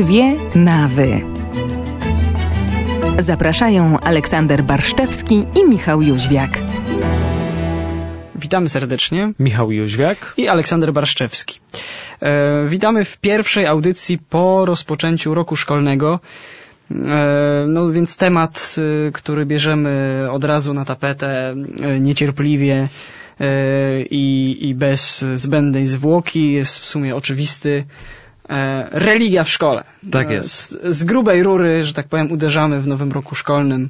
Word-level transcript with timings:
Dwie 0.00 0.34
nawy. 0.54 1.20
Zapraszają 3.18 4.00
Aleksander 4.00 4.64
Barszczewski 4.64 5.46
i 5.54 5.68
Michał 5.68 6.02
Jóźwiak. 6.02 6.58
Witamy 8.34 8.68
serdecznie. 8.68 9.32
Michał 9.38 9.72
Jóźwiak 9.72 10.34
i 10.36 10.48
Aleksander 10.48 10.92
Barszczewski. 10.92 11.60
E, 12.22 12.66
witamy 12.68 13.04
w 13.04 13.18
pierwszej 13.18 13.66
audycji 13.66 14.18
po 14.18 14.64
rozpoczęciu 14.64 15.34
roku 15.34 15.56
szkolnego. 15.56 16.20
E, 16.90 17.64
no 17.68 17.90
więc 17.90 18.16
temat, 18.16 18.76
e, 18.78 19.12
który 19.12 19.46
bierzemy 19.46 20.26
od 20.30 20.44
razu 20.44 20.74
na 20.74 20.84
tapetę, 20.84 21.54
e, 21.80 22.00
niecierpliwie 22.00 22.88
i, 24.10 24.58
i 24.60 24.74
bez 24.74 25.24
zbędnej 25.34 25.86
zwłoki, 25.86 26.52
jest 26.52 26.78
w 26.78 26.84
sumie 26.84 27.16
oczywisty. 27.16 27.84
Religia 28.90 29.44
w 29.44 29.48
szkole. 29.48 29.84
Tak 30.10 30.30
jest. 30.30 30.70
Z, 30.70 30.96
z 30.96 31.04
grubej 31.04 31.42
rury, 31.42 31.84
że 31.84 31.94
tak 31.94 32.08
powiem, 32.08 32.32
uderzamy 32.32 32.80
w 32.80 32.86
nowym 32.86 33.12
roku 33.12 33.34
szkolnym. 33.34 33.88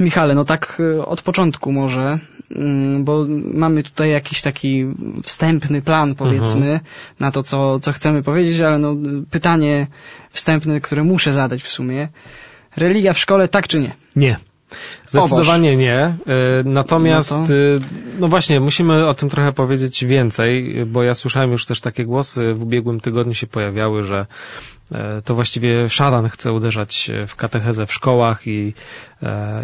Michale, 0.00 0.34
no 0.34 0.44
tak 0.44 0.82
od 1.06 1.22
początku 1.22 1.72
może, 1.72 2.18
mm, 2.56 3.04
bo 3.04 3.26
mamy 3.54 3.82
tutaj 3.82 4.10
jakiś 4.10 4.42
taki 4.42 4.86
wstępny 5.22 5.82
plan, 5.82 6.14
powiedzmy, 6.14 6.66
mhm. 6.66 6.80
na 7.20 7.30
to, 7.30 7.42
co, 7.42 7.78
co 7.78 7.92
chcemy 7.92 8.22
powiedzieć, 8.22 8.60
ale 8.60 8.78
no, 8.78 8.96
pytanie 9.30 9.86
wstępne, 10.30 10.80
które 10.80 11.04
muszę 11.04 11.32
zadać 11.32 11.62
w 11.62 11.68
sumie. 11.68 12.08
Religia 12.76 13.12
w 13.12 13.18
szkole, 13.18 13.48
tak 13.48 13.68
czy 13.68 13.80
nie? 13.80 13.92
Nie. 14.16 14.36
Zdecydowanie 15.06 15.76
nie. 15.76 15.98
E, 15.98 16.16
natomiast, 16.64 17.30
no, 17.30 17.46
to... 17.46 17.52
E, 17.52 17.56
no, 18.18 18.28
właśnie, 18.28 18.60
musimy 18.60 19.06
o 19.06 19.14
tym 19.14 19.28
trochę 19.28 19.52
powiedzieć 19.52 20.04
więcej, 20.04 20.84
bo 20.86 21.02
ja 21.02 21.14
słyszałem 21.14 21.50
już 21.50 21.66
też 21.66 21.80
takie 21.80 22.04
głosy, 22.04 22.54
w 22.54 22.62
ubiegłym 22.62 23.00
tygodniu 23.00 23.34
się 23.34 23.46
pojawiały, 23.46 24.02
że 24.02 24.26
e, 24.92 25.22
to 25.22 25.34
właściwie 25.34 25.90
szatan 25.90 26.28
chce 26.28 26.52
uderzać 26.52 27.10
w 27.26 27.36
katechezę 27.36 27.86
w 27.86 27.92
szkołach 27.92 28.46
i, 28.46 28.74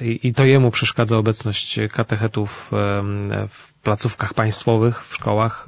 i, 0.02 0.20
i 0.22 0.34
to 0.34 0.44
jemu 0.44 0.70
przeszkadza 0.70 1.16
obecność 1.16 1.78
katechetów 1.92 2.70
w 3.48 3.71
placówkach 3.82 4.34
państwowych, 4.34 5.04
w 5.06 5.14
szkołach, 5.14 5.66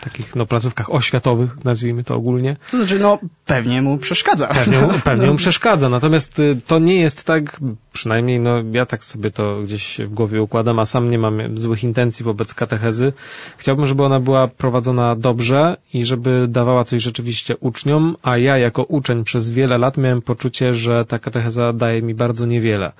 takich 0.00 0.36
no, 0.36 0.46
placówkach 0.46 0.92
oświatowych, 0.94 1.64
nazwijmy 1.64 2.04
to 2.04 2.14
ogólnie. 2.14 2.56
To 2.70 2.76
znaczy, 2.76 2.98
no 2.98 3.18
pewnie 3.46 3.82
mu 3.82 3.98
przeszkadza. 3.98 4.46
Pewnie, 4.46 4.78
pewnie 5.04 5.26
mu 5.26 5.36
przeszkadza, 5.36 5.88
natomiast 5.88 6.38
y, 6.38 6.56
to 6.66 6.78
nie 6.78 7.00
jest 7.00 7.24
tak, 7.24 7.60
przynajmniej 7.92 8.40
no 8.40 8.50
ja 8.72 8.86
tak 8.86 9.04
sobie 9.04 9.30
to 9.30 9.62
gdzieś 9.62 9.98
w 9.98 10.14
głowie 10.14 10.42
układam, 10.42 10.78
a 10.78 10.86
sam 10.86 11.10
nie 11.10 11.18
mam 11.18 11.58
złych 11.58 11.84
intencji 11.84 12.24
wobec 12.24 12.54
katechezy. 12.54 13.12
Chciałbym, 13.56 13.86
żeby 13.86 14.04
ona 14.04 14.20
była 14.20 14.48
prowadzona 14.48 15.16
dobrze 15.16 15.76
i 15.92 16.04
żeby 16.04 16.46
dawała 16.48 16.84
coś 16.84 17.02
rzeczywiście 17.02 17.56
uczniom, 17.56 18.16
a 18.22 18.36
ja 18.36 18.58
jako 18.58 18.82
uczeń 18.82 19.24
przez 19.24 19.50
wiele 19.50 19.78
lat 19.78 19.96
miałem 19.96 20.22
poczucie, 20.22 20.72
że 20.72 21.04
ta 21.04 21.18
katecheza 21.18 21.72
daje 21.72 22.02
mi 22.02 22.14
bardzo 22.14 22.46
niewiele 22.46 22.92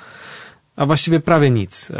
a 0.77 0.87
właściwie 0.87 1.21
prawie 1.21 1.51
nic. 1.51 1.91
E, 1.91 1.97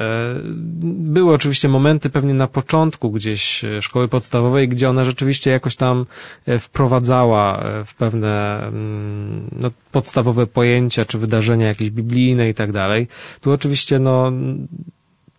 były 0.85 1.35
oczywiście 1.35 1.69
momenty 1.69 2.11
pewnie 2.11 2.35
na 2.35 2.47
początku 2.47 3.11
gdzieś 3.11 3.65
e, 3.65 3.83
szkoły 3.83 4.09
podstawowej, 4.09 4.69
gdzie 4.69 4.91
ona 4.91 5.05
rzeczywiście 5.05 5.51
jakoś 5.51 5.77
tam 5.77 6.07
e, 6.47 6.59
wprowadzała 6.59 7.65
w 7.85 7.95
pewne 7.95 8.63
mm, 8.67 9.51
no, 9.53 9.71
podstawowe 9.93 10.47
pojęcia 10.47 11.05
czy 11.05 11.19
wydarzenia 11.19 11.67
jakieś 11.67 11.91
biblijne 11.91 12.49
i 12.49 12.55
tak 12.55 12.73
dalej. 12.73 13.09
Tu 13.41 13.53
oczywiście 13.53 13.99
no 13.99 14.33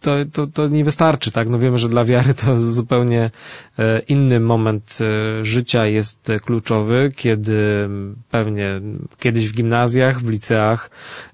to, 0.06 0.12
to, 0.34 0.48
to 0.48 0.68
nie 0.68 0.84
wystarczy, 0.84 1.32
tak? 1.32 1.50
No 1.50 1.60
wiemy, 1.60 1.78
że 1.78 1.90
dla 1.90 2.06
wiary 2.06 2.34
to 2.34 2.58
zupełnie 2.58 3.32
e, 3.80 4.00
inny 4.00 4.40
moment 4.40 4.98
e, 5.02 5.44
życia 5.46 5.86
jest 5.86 6.32
kluczowy, 6.46 7.12
kiedy 7.16 7.90
pewnie 8.32 8.82
kiedyś 9.20 9.50
w 9.50 9.54
gimnazjach, 9.54 10.20
w 10.20 10.30
liceach 10.30 10.90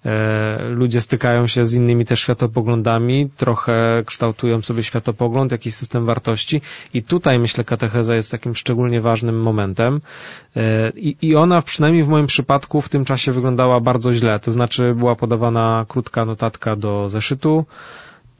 e, 0.06 0.70
ludzie 0.70 1.02
stykają 1.02 1.48
się 1.48 1.66
z 1.66 1.74
innymi 1.74 2.06
też 2.06 2.20
światopoglądami, 2.20 3.30
trochę 3.38 4.04
kształtują 4.06 4.62
sobie 4.62 4.84
światopogląd, 4.84 5.52
jakiś 5.52 5.74
system 5.74 6.06
wartości 6.06 6.62
i 6.94 7.04
tutaj 7.04 7.40
myślę 7.40 7.64
katecheza 7.64 8.16
jest 8.16 8.32
takim 8.32 8.56
szczególnie 8.56 9.02
ważnym 9.02 9.42
momentem 9.42 10.02
i, 10.96 11.16
i 11.22 11.36
ona 11.36 11.62
przynajmniej 11.62 12.04
w 12.04 12.08
moim 12.08 12.28
przypadku 12.28 12.82
w 12.82 12.90
tym 12.90 13.06
czasie 13.06 13.32
wyglądała 13.32 13.80
bardzo 13.80 14.14
źle, 14.14 14.40
to 14.40 14.52
znaczy 14.52 14.94
była 14.96 15.16
podawana 15.16 15.86
krótka 15.88 16.26
notatka 16.26 16.76
do 16.76 17.10
zeszytu, 17.10 17.66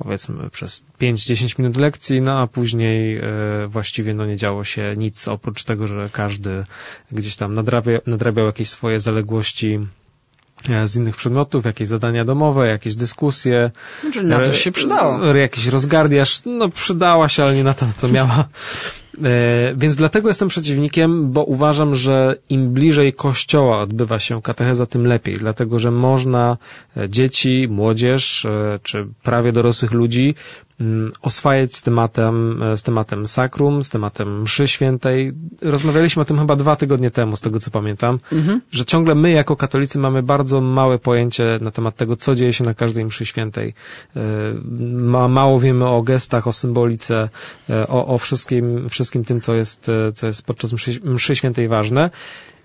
powiedzmy 0.04 0.50
przez 0.50 0.84
5-10 1.02 1.60
minut 1.60 1.78
lekcji, 1.78 2.22
no 2.22 2.40
a 2.40 2.48
później 2.48 3.18
e, 3.18 3.24
właściwie 3.68 4.14
no 4.14 4.26
nie 4.26 4.38
działo 4.38 4.64
się 4.64 4.94
nic 4.98 5.28
oprócz 5.28 5.64
tego, 5.64 5.88
że 5.88 6.10
każdy 6.12 6.64
gdzieś 7.12 7.36
tam 7.36 7.54
nadrabia, 7.54 8.00
nadrabiał 8.08 8.46
jakieś 8.46 8.70
swoje 8.70 9.00
zaległości 9.00 9.80
e, 10.70 10.88
z 10.88 10.96
innych 10.96 11.16
przedmiotów, 11.16 11.66
jakieś 11.66 11.88
zadania 11.88 12.26
domowe, 12.26 12.68
jakieś 12.68 12.96
dyskusje. 12.96 13.72
Czyli 14.14 14.28
na 14.28 14.40
coś 14.40 14.62
się 14.62 14.72
przydało. 14.72 15.36
Jakiś 15.36 15.68
rozgardiaż, 15.68 16.42
no 16.46 16.70
przydała 16.70 17.30
się, 17.30 17.44
ale 17.44 17.56
nie 17.56 17.64
na 17.64 17.74
to, 17.74 17.86
co 17.98 18.08
miała. 18.08 18.48
E, 19.24 19.74
więc 19.76 19.96
dlatego 19.96 20.28
jestem 20.28 20.48
przeciwnikiem, 20.48 21.32
bo 21.32 21.44
uważam, 21.44 21.96
że 21.96 22.36
im 22.50 22.74
bliżej 22.74 23.14
kościoła 23.14 23.82
odbywa 23.82 24.20
się 24.20 24.42
katecheza, 24.42 24.86
tym 24.86 25.08
lepiej, 25.08 25.36
dlatego 25.36 25.80
że 25.80 25.92
można 25.92 26.58
e, 26.98 27.10
dzieci, 27.10 27.68
młodzież 27.70 28.46
e, 28.46 28.80
czy 28.84 29.08
prawie 29.24 29.52
dorosłych 29.52 29.92
ludzi 29.92 30.36
Mm, 30.82 31.12
oswajać 31.22 31.76
z 31.76 31.82
tematem, 31.82 32.64
z 32.76 32.84
tematem 32.84 33.28
sakrum, 33.28 33.84
z 33.84 33.90
tematem 33.90 34.42
mszy 34.42 34.68
świętej. 34.68 35.34
Rozmawialiśmy 35.62 36.22
o 36.22 36.26
tym 36.26 36.40
chyba 36.40 36.56
dwa 36.56 36.76
tygodnie 36.76 37.12
temu, 37.12 37.36
z 37.36 37.42
tego 37.42 37.60
co 37.60 37.72
pamiętam, 37.72 38.18
mhm. 38.32 38.62
że 38.72 38.86
ciągle 38.86 39.16
my 39.16 39.32
jako 39.32 39.56
katolicy 39.56 40.00
mamy 40.00 40.24
bardzo 40.24 40.62
małe 40.62 41.00
pojęcie 41.00 41.60
na 41.62 41.72
temat 41.72 41.96
tego, 41.96 42.16
co 42.16 42.36
dzieje 42.36 42.54
się 42.54 42.64
na 42.64 42.74
każdej 42.74 43.06
mszy 43.06 43.26
świętej. 43.26 43.74
Ma, 44.94 45.28
mało 45.28 45.60
wiemy 45.60 45.88
o 45.88 46.02
gestach, 46.02 46.48
o 46.48 46.54
symbolice, 46.54 47.30
o, 47.88 48.08
o 48.08 48.18
wszystkim, 48.18 48.90
wszystkim 48.90 49.01
tym, 49.26 49.42
co 49.42 49.54
jest, 49.56 49.92
co 50.16 50.28
jest 50.28 50.42
podczas 50.44 50.74
mszy, 50.74 51.00
mszy 51.04 51.36
świętej 51.36 51.68
ważne. 51.68 52.10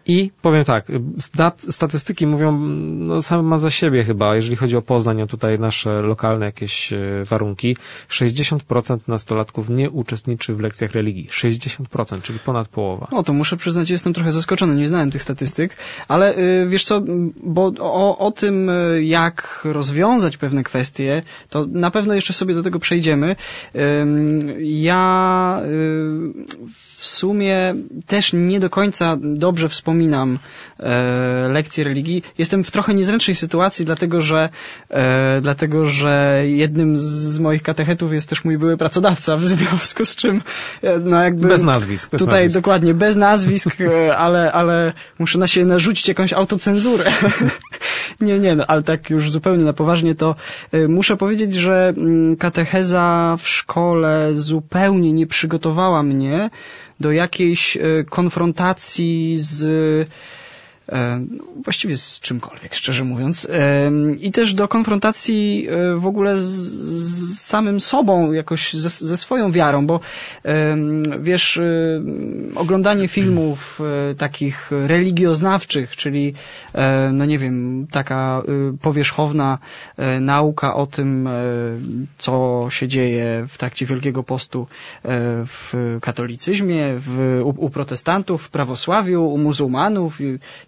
I 0.09 0.31
powiem 0.43 0.65
tak, 0.65 0.87
stat, 1.19 1.62
statystyki 1.71 2.27
mówią 2.27 2.59
no, 2.59 3.22
same 3.22 3.59
za 3.59 3.71
siebie 3.71 4.05
chyba, 4.05 4.34
jeżeli 4.34 4.56
chodzi 4.56 4.77
o 4.77 4.83
Poznań, 4.83 5.22
o 5.22 5.27
tutaj 5.27 5.59
nasze 5.59 5.91
lokalne 5.91 6.47
jakieś 6.47 6.93
e, 6.93 6.99
warunki. 7.25 7.77
60% 8.11 8.99
nastolatków 9.09 9.69
nie 9.69 9.91
uczestniczy 9.91 10.55
w 10.55 10.61
lekcjach 10.61 10.93
religii. 10.93 11.28
60%, 11.33 12.22
czyli 12.22 12.39
ponad 12.39 12.69
połowa. 12.69 13.09
No 13.12 13.22
to 13.22 13.33
muszę 13.33 13.56
przyznać, 13.56 13.91
jestem 13.91 14.12
trochę 14.12 14.33
zaskoczony, 14.33 14.77
nie 14.77 14.89
znałem 14.89 15.11
tych 15.11 15.22
statystyk, 15.22 15.77
ale 16.09 16.39
y, 16.39 16.66
wiesz 16.69 16.84
co, 16.84 17.03
bo 17.43 17.72
o, 17.81 18.19
o 18.19 18.31
tym, 18.31 18.71
y, 18.71 19.05
jak 19.05 19.61
rozwiązać 19.65 20.37
pewne 20.37 20.62
kwestie, 20.62 21.22
to 21.50 21.66
na 21.69 21.91
pewno 21.91 22.15
jeszcze 22.15 22.33
sobie 22.33 22.55
do 22.55 22.62
tego 22.62 22.78
przejdziemy. 22.78 23.37
Ja 24.59 25.62
y, 25.65 26.66
w 26.97 27.06
sumie 27.06 27.75
też 28.06 28.33
nie 28.33 28.61
do 28.61 28.71
końca 28.71 29.16
dobrze 29.21 29.69
wspominam 29.69 29.96
e, 30.81 31.49
lekcje 31.49 31.84
religii. 31.84 32.23
Jestem 32.39 32.65
w 32.65 32.71
trochę 32.71 32.95
niezręcznej 32.95 33.34
sytuacji, 33.34 33.84
dlatego 33.84 34.21
że, 34.21 34.49
e, 34.91 35.41
dlatego 35.41 35.84
że 35.84 36.43
jednym 36.47 36.99
z 36.99 37.39
moich 37.39 37.62
katechetów 37.62 38.12
jest 38.12 38.29
też 38.29 38.45
mój 38.45 38.59
były 38.59 38.77
pracodawca, 38.77 39.37
w 39.37 39.45
związku 39.45 40.05
z 40.05 40.17
czym 40.17 40.43
e, 40.83 40.99
no 40.99 41.23
jakby... 41.23 41.49
Bez 41.49 41.62
nazwisk. 41.62 42.11
Bez 42.11 42.19
tutaj 42.19 42.34
nazwisk. 42.34 42.55
dokładnie, 42.55 42.95
bez 42.95 43.17
nazwisk, 43.17 43.81
e, 43.81 44.17
ale, 44.17 44.53
ale 44.53 44.93
muszę 45.19 45.39
na 45.39 45.47
siebie 45.47 45.67
narzucić 45.67 46.09
jakąś 46.09 46.33
autocenzurę. 46.33 47.05
nie, 48.21 48.39
nie, 48.39 48.57
no, 48.57 48.67
ale 48.67 48.83
tak 48.83 49.11
już 49.11 49.31
zupełnie 49.31 49.65
na 49.65 49.73
poważnie 49.73 50.15
to 50.15 50.34
e, 50.73 50.89
muszę 50.89 51.17
powiedzieć, 51.17 51.55
że 51.55 51.95
mm, 51.97 52.37
katecheza 52.37 53.37
w 53.39 53.49
szkole 53.49 54.31
zupełnie 54.34 55.13
nie 55.13 55.27
przygotowała 55.27 56.03
mnie 56.03 56.51
do 57.01 57.13
jakiejś 57.13 57.77
e, 57.77 57.81
konfrontacji 58.11 59.37
z 59.39 59.65
E, 59.86 60.06
no, 61.30 61.44
właściwie 61.65 61.97
z 61.97 62.21
czymkolwiek, 62.21 62.74
szczerze 62.74 63.04
mówiąc. 63.04 63.48
E, 63.50 63.91
I 64.18 64.33
też 64.33 64.54
do 64.54 64.68
konfrontacji 64.68 65.68
e, 65.71 65.97
w 65.97 66.06
ogóle 66.06 66.38
z, 66.38 66.44
z 66.44 67.41
samym 67.41 67.80
sobą, 67.80 68.33
jakoś 68.33 68.74
ze, 68.74 68.88
ze, 68.88 69.16
swoją 69.16 69.53
wiarą, 69.53 69.86
bo 69.86 70.00
wiesz, 71.21 71.60
oglądanie 72.54 73.09
filmów 73.09 73.80
takich 74.18 74.71
religioznawczych, 74.71 75.97
czyli, 75.97 76.34
no 77.12 77.24
nie 77.24 77.39
wiem, 77.39 77.86
taka 77.91 78.42
powierzchowna 78.82 79.59
nauka 80.21 80.74
o 80.74 80.86
tym, 80.86 81.28
co 82.18 82.66
się 82.71 82.89
dzieje 82.89 83.47
w 83.48 83.59
trakcie 83.59 83.86
Wielkiego 83.86 84.22
Postu 84.22 84.66
w 85.47 85.98
katolicyzmie, 86.00 86.94
w, 86.97 87.41
u, 87.44 87.65
u 87.65 87.71
protestantów, 87.71 88.42
w 88.42 88.50
prawosławiu, 88.50 89.28
u 89.28 89.39
muzułmanów 89.39 90.21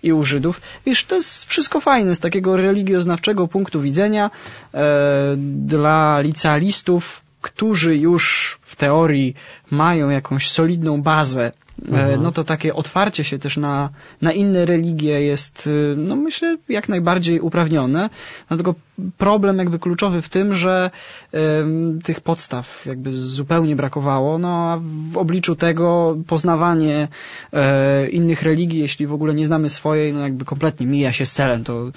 i, 0.03 0.08
i 0.09 0.13
u 0.13 0.25
Żydów. 0.25 0.61
Wiesz, 0.87 1.05
to 1.05 1.15
jest 1.15 1.45
wszystko 1.45 1.81
fajne 1.81 2.15
z 2.15 2.21
takiego 2.21 2.57
religioznawczego 2.57 3.49
punktu 3.49 3.81
widzenia 3.81 4.31
e, 4.75 5.37
dla 5.39 6.21
licealistów, 6.21 7.21
którzy 7.41 7.97
już 7.97 8.59
w 8.63 8.77
teorii 8.77 9.35
mają 9.71 10.11
jakąś 10.11 10.51
solidną 10.51 11.03
bazę 11.03 11.53
mhm. 11.89 12.23
no 12.23 12.33
to 12.33 12.45
takie 12.45 12.75
otwarcie 12.75 13.25
się 13.25 13.39
też 13.39 13.57
na, 13.57 13.91
na 14.23 14.33
inne 14.33 14.67
religie 14.67 15.23
jest, 15.23 15.69
no 15.97 16.17
myślę, 16.17 16.57
jak 16.69 16.89
najbardziej 16.89 17.41
uprawnione. 17.41 18.11
Dlatego 18.49 18.75
problem 19.19 19.59
jakby 19.59 19.79
kluczowy 19.79 20.23
w 20.23 20.29
tym, 20.29 20.55
że 20.55 20.91
um, 21.33 22.03
tych 22.03 22.21
podstaw 22.21 22.87
jakby 22.87 23.21
zupełnie 23.21 23.77
brakowało, 23.77 24.39
no 24.39 24.49
a 24.49 24.81
w 25.13 25.17
obliczu 25.17 25.57
tego 25.57 26.17
poznawanie 26.27 27.09
e, 27.53 28.09
innych 28.09 28.43
religii, 28.43 28.81
jeśli 28.81 29.07
w 29.07 29.13
ogóle 29.13 29.35
nie 29.35 29.47
znamy 29.47 29.71
swojej, 29.71 30.13
no 30.13 30.21
jakby 30.21 30.45
kompletnie 30.45 30.87
mija 30.87 31.13
się 31.13 31.27
z 31.27 31.33
celem. 31.33 31.65
To, 31.65 31.91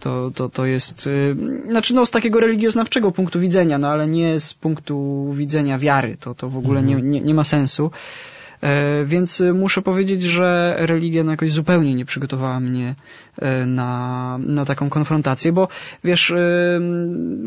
to, 0.00 0.30
to, 0.34 0.48
to 0.48 0.66
jest, 0.66 1.06
y, 1.06 1.36
znaczy 1.70 1.94
no 1.94 2.06
z 2.06 2.10
takiego 2.10 2.40
religioznawczego 2.40 3.12
punktu 3.12 3.40
widzenia, 3.40 3.78
no 3.78 3.88
ale 3.88 4.06
nie 4.06 4.40
z 4.40 4.54
punktu 4.54 5.26
widzenia 5.34 5.78
wiary. 5.78 6.16
To, 6.20 6.34
to 6.34 6.48
w 6.48 6.56
ogóle 6.56 6.82
nie, 6.82 6.94
nie, 7.02 7.20
nie 7.20 7.34
ma 7.34 7.44
sensu. 7.44 7.90
E, 8.62 9.04
więc 9.04 9.42
muszę 9.54 9.82
powiedzieć, 9.82 10.22
że 10.22 10.76
religia 10.78 11.24
no 11.24 11.30
jakoś 11.30 11.52
zupełnie 11.52 11.94
nie 11.94 12.04
przygotowała 12.04 12.60
mnie 12.60 12.94
e, 13.38 13.66
na, 13.66 14.38
na 14.40 14.64
taką 14.64 14.90
konfrontację, 14.90 15.52
bo 15.52 15.68
wiesz, 16.04 16.30
e, 16.30 16.80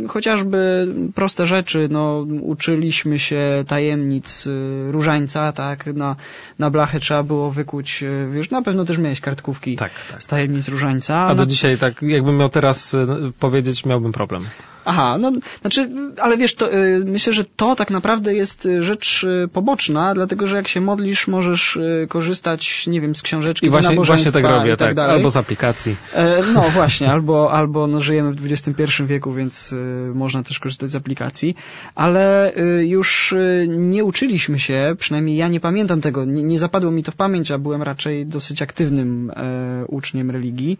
chociażby 0.08 0.88
proste 1.16 1.48
rzeczy, 1.48 1.88
no 1.92 2.26
uczyliśmy 2.42 3.20
się 3.20 3.64
tajemnic 3.68 4.48
różańca, 4.88 5.52
tak, 5.52 5.86
na, 5.86 6.16
na 6.60 6.70
blachę 6.70 7.00
trzeba 7.00 7.24
było 7.24 7.52
wykuć, 7.52 8.04
wiesz, 8.32 8.50
na 8.50 8.62
pewno 8.62 8.86
też 8.86 8.98
miałeś 8.98 9.22
kartkówki 9.22 9.76
tak, 9.76 9.92
tak. 10.12 10.24
z 10.24 10.28
tajemnic 10.28 10.68
różańca. 10.68 11.16
A 11.16 11.36
do 11.36 11.46
dzisiaj 11.46 11.78
tak, 11.78 12.02
jakbym 12.02 12.38
miał 12.38 12.50
teraz 12.50 12.96
powiedzieć, 13.40 13.86
miałbym 13.86 14.12
problem. 14.12 14.46
Aha, 14.86 15.18
no, 15.20 15.32
znaczy, 15.62 15.90
ale 16.22 16.38
wiesz, 16.38 16.56
to, 16.56 16.70
myślę, 17.06 17.34
że 17.34 17.46
to 17.46 17.76
tak 17.76 17.92
naprawdę 17.92 18.34
jest 18.34 18.68
rzecz 18.80 19.26
poboczna, 19.54 20.14
dlatego, 20.14 20.48
że 20.48 20.56
jak 20.56 20.68
się 20.68 20.82
modlisz, 21.02 21.28
możesz 21.28 21.76
y, 21.76 22.08
korzystać, 22.10 22.88
nie 22.88 23.02
wiem, 23.02 23.16
z 23.16 23.22
książeczki 23.22 23.68
I 23.68 23.70
właśnie, 23.70 23.96
właśnie 23.96 24.32
tak 24.32 24.44
robię, 24.44 24.78
tak, 24.78 24.96
tak, 24.96 25.10
albo 25.10 25.30
z 25.30 25.38
aplikacji. 25.38 25.96
E, 26.14 26.42
no 26.54 26.62
właśnie, 26.80 27.12
albo, 27.12 27.52
albo 27.52 27.88
no, 27.88 28.02
żyjemy 28.02 28.34
w 28.34 28.52
XXI 28.52 29.04
wieku, 29.06 29.34
więc 29.34 29.74
y, 29.74 29.76
można 30.14 30.44
też 30.44 30.60
korzystać 30.60 30.92
z 30.92 30.96
aplikacji, 30.96 31.56
ale 31.96 32.54
y, 32.58 32.88
już 32.88 33.36
nie 33.68 34.04
uczyliśmy 34.04 34.60
się, 34.60 34.96
przynajmniej 34.98 35.38
ja 35.38 35.48
nie 35.48 35.60
pamiętam 35.60 36.02
tego, 36.02 36.26
nie, 36.26 36.44
nie 36.44 36.60
zapadło 36.60 36.92
mi 36.92 37.04
to 37.04 37.12
w 37.12 37.16
pamięć, 37.16 37.52
a 37.52 37.58
byłem 37.58 37.84
raczej 37.84 38.26
dosyć 38.26 38.62
aktywnym 38.62 39.32
e, 39.36 39.86
uczniem 39.88 40.32
religii. 40.32 40.80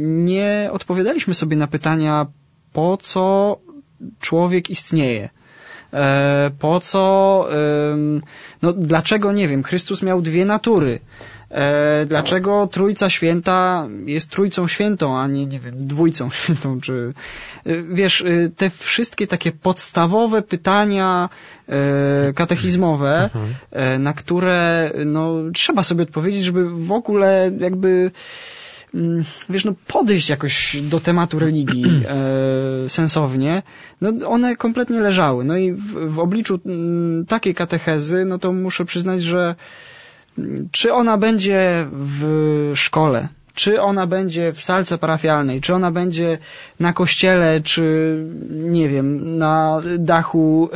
Nie 0.00 0.68
odpowiadaliśmy 0.72 1.34
sobie 1.34 1.56
na 1.56 1.66
pytania, 1.66 2.26
po 2.72 2.96
co 2.96 3.56
człowiek 4.20 4.70
istnieje. 4.70 5.28
E, 5.92 6.50
po 6.58 6.80
co, 6.80 7.48
no 8.62 8.72
dlaczego, 8.72 9.32
nie 9.32 9.48
wiem, 9.48 9.62
Chrystus 9.62 10.02
miał 10.02 10.22
dwie 10.22 10.44
natury. 10.44 11.00
E, 11.50 12.06
dlaczego 12.06 12.66
Trójca 12.66 13.10
Święta 13.10 13.88
jest 14.06 14.30
Trójcą 14.30 14.68
Świętą, 14.68 15.18
a 15.18 15.26
nie, 15.26 15.46
nie 15.46 15.60
wiem, 15.60 15.86
Dwójcą 15.86 16.30
Świętą, 16.42 16.80
czy... 16.80 17.14
E, 17.66 17.82
wiesz, 17.82 18.24
te 18.56 18.70
wszystkie 18.70 19.26
takie 19.26 19.52
podstawowe 19.52 20.42
pytania 20.42 21.28
katechizmowe, 22.34 23.30
mhm. 23.34 24.02
na 24.02 24.12
które, 24.12 24.90
no, 25.06 25.34
trzeba 25.54 25.82
sobie 25.82 26.02
odpowiedzieć, 26.02 26.44
żeby 26.44 26.70
w 26.70 26.92
ogóle 26.92 27.50
jakby 27.60 28.10
wiesz, 29.50 29.64
no 29.64 29.74
podejść 29.86 30.28
jakoś 30.28 30.76
do 30.82 31.00
tematu 31.00 31.38
religii 31.38 31.84
e, 32.86 32.88
sensownie, 32.88 33.62
no 34.00 34.28
one 34.28 34.56
kompletnie 34.56 35.00
leżały. 35.00 35.44
No 35.44 35.56
i 35.56 35.72
w, 35.72 36.14
w 36.14 36.18
obliczu 36.18 36.60
mm, 36.66 37.26
takiej 37.26 37.54
katechezy, 37.54 38.24
no 38.24 38.38
to 38.38 38.52
muszę 38.52 38.84
przyznać, 38.84 39.22
że 39.22 39.54
mm, 40.38 40.68
czy 40.72 40.92
ona 40.92 41.18
będzie 41.18 41.86
w 41.92 42.72
szkole, 42.74 43.28
czy 43.58 43.82
ona 43.82 44.06
będzie 44.06 44.52
w 44.52 44.62
salce 44.62 44.98
parafialnej, 44.98 45.60
czy 45.60 45.74
ona 45.74 45.90
będzie 45.90 46.38
na 46.80 46.92
kościele, 46.92 47.60
czy 47.60 47.82
nie 48.50 48.88
wiem, 48.88 49.38
na 49.38 49.82
dachu, 49.98 50.70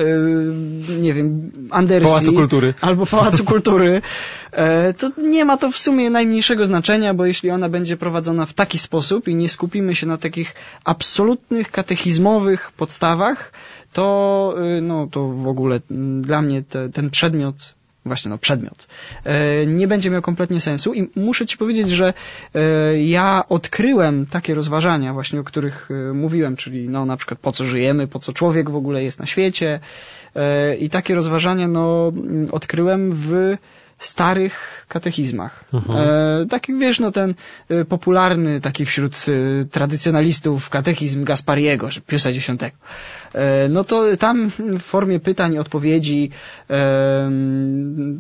yy, 0.89 1.01
nie 1.01 1.15
wiem, 1.15 1.51
Andersji. 1.71 2.09
Pałacu 2.09 2.33
Kultury. 2.33 2.75
Albo 2.81 3.07
Pałacu 3.07 3.45
Kultury. 3.55 4.03
E, 4.53 4.95
to 4.95 5.11
nie 5.19 5.45
ma 5.45 5.57
to 5.57 5.71
w 5.71 5.79
sumie 5.79 6.11
najmniejszego 6.11 6.67
znaczenia, 6.67 7.15
bo 7.15 7.27
jeśli 7.27 7.51
ona 7.51 7.69
będzie 7.69 7.97
prowadzona 7.97 8.47
w 8.47 8.53
taki 8.53 8.79
sposób 8.79 9.29
i 9.29 9.35
nie 9.35 9.49
skupimy 9.49 9.95
się 9.95 10.07
na 10.07 10.19
takich 10.19 10.55
absolutnych 10.85 11.71
katechizmowych 11.71 12.73
podstawach, 12.73 13.53
to, 13.93 14.55
y, 14.79 14.81
no, 14.81 15.07
to 15.11 15.29
w 15.29 15.49
ogóle 15.49 15.81
mm, 15.91 16.23
dla 16.23 16.43
mnie 16.43 16.63
te, 16.63 16.89
ten 16.89 17.11
przedmiot 17.11 17.75
właśnie 18.05 18.29
no 18.29 18.39
przedmiot, 18.39 18.87
e, 19.25 19.67
nie 19.67 19.89
będzie 19.89 20.11
miał 20.11 20.23
kompletnie 20.23 20.61
sensu 20.61 20.95
i 20.95 21.11
muszę 21.17 21.47
ci 21.47 21.57
powiedzieć, 21.57 21.91
że 21.91 22.15
e, 22.55 23.03
ja 23.03 23.45
odkryłem 23.49 24.27
takie 24.27 24.55
rozważania 24.55 25.13
właśnie, 25.13 25.41
o 25.41 25.45
których 25.45 25.91
e, 25.91 26.13
mówiłem, 26.13 26.57
czyli 26.57 26.89
no 26.89 27.05
na 27.05 27.17
przykład 27.17 27.41
po 27.41 27.53
co 27.53 27.65
żyjemy, 27.65 28.09
po 28.09 28.19
co 28.19 28.33
człowiek 28.33 28.71
w 28.71 28.77
ogóle 28.77 29.05
jest 29.05 29.19
na 29.19 29.27
świecie. 29.27 29.81
I 30.81 30.91
takie 30.91 31.15
rozważania 31.15 31.69
no 31.69 32.13
odkryłem 32.53 33.13
w 33.13 33.57
starych 34.07 34.87
katechizmach. 34.89 35.65
Mhm. 35.73 35.99
E, 35.99 36.47
taki, 36.47 36.75
wiesz, 36.75 37.01
no 37.01 37.11
ten 37.11 37.35
e, 37.69 37.85
popularny 37.85 38.61
taki 38.61 38.87
wśród 38.87 39.17
e, 39.29 39.65
tradycjonalistów 39.65 40.71
katechizm 40.71 41.25
Gaspariego, 41.25 41.91
że 41.91 42.01
Piusa 42.01 42.31
X. 42.31 42.51
E, 43.35 43.69
no 43.69 43.85
to 43.85 44.17
tam 44.17 44.51
w 44.59 44.83
formie 44.83 45.21
pytań 45.21 45.55
i 45.55 45.59
odpowiedzi 45.59 46.31
e, 46.71 47.31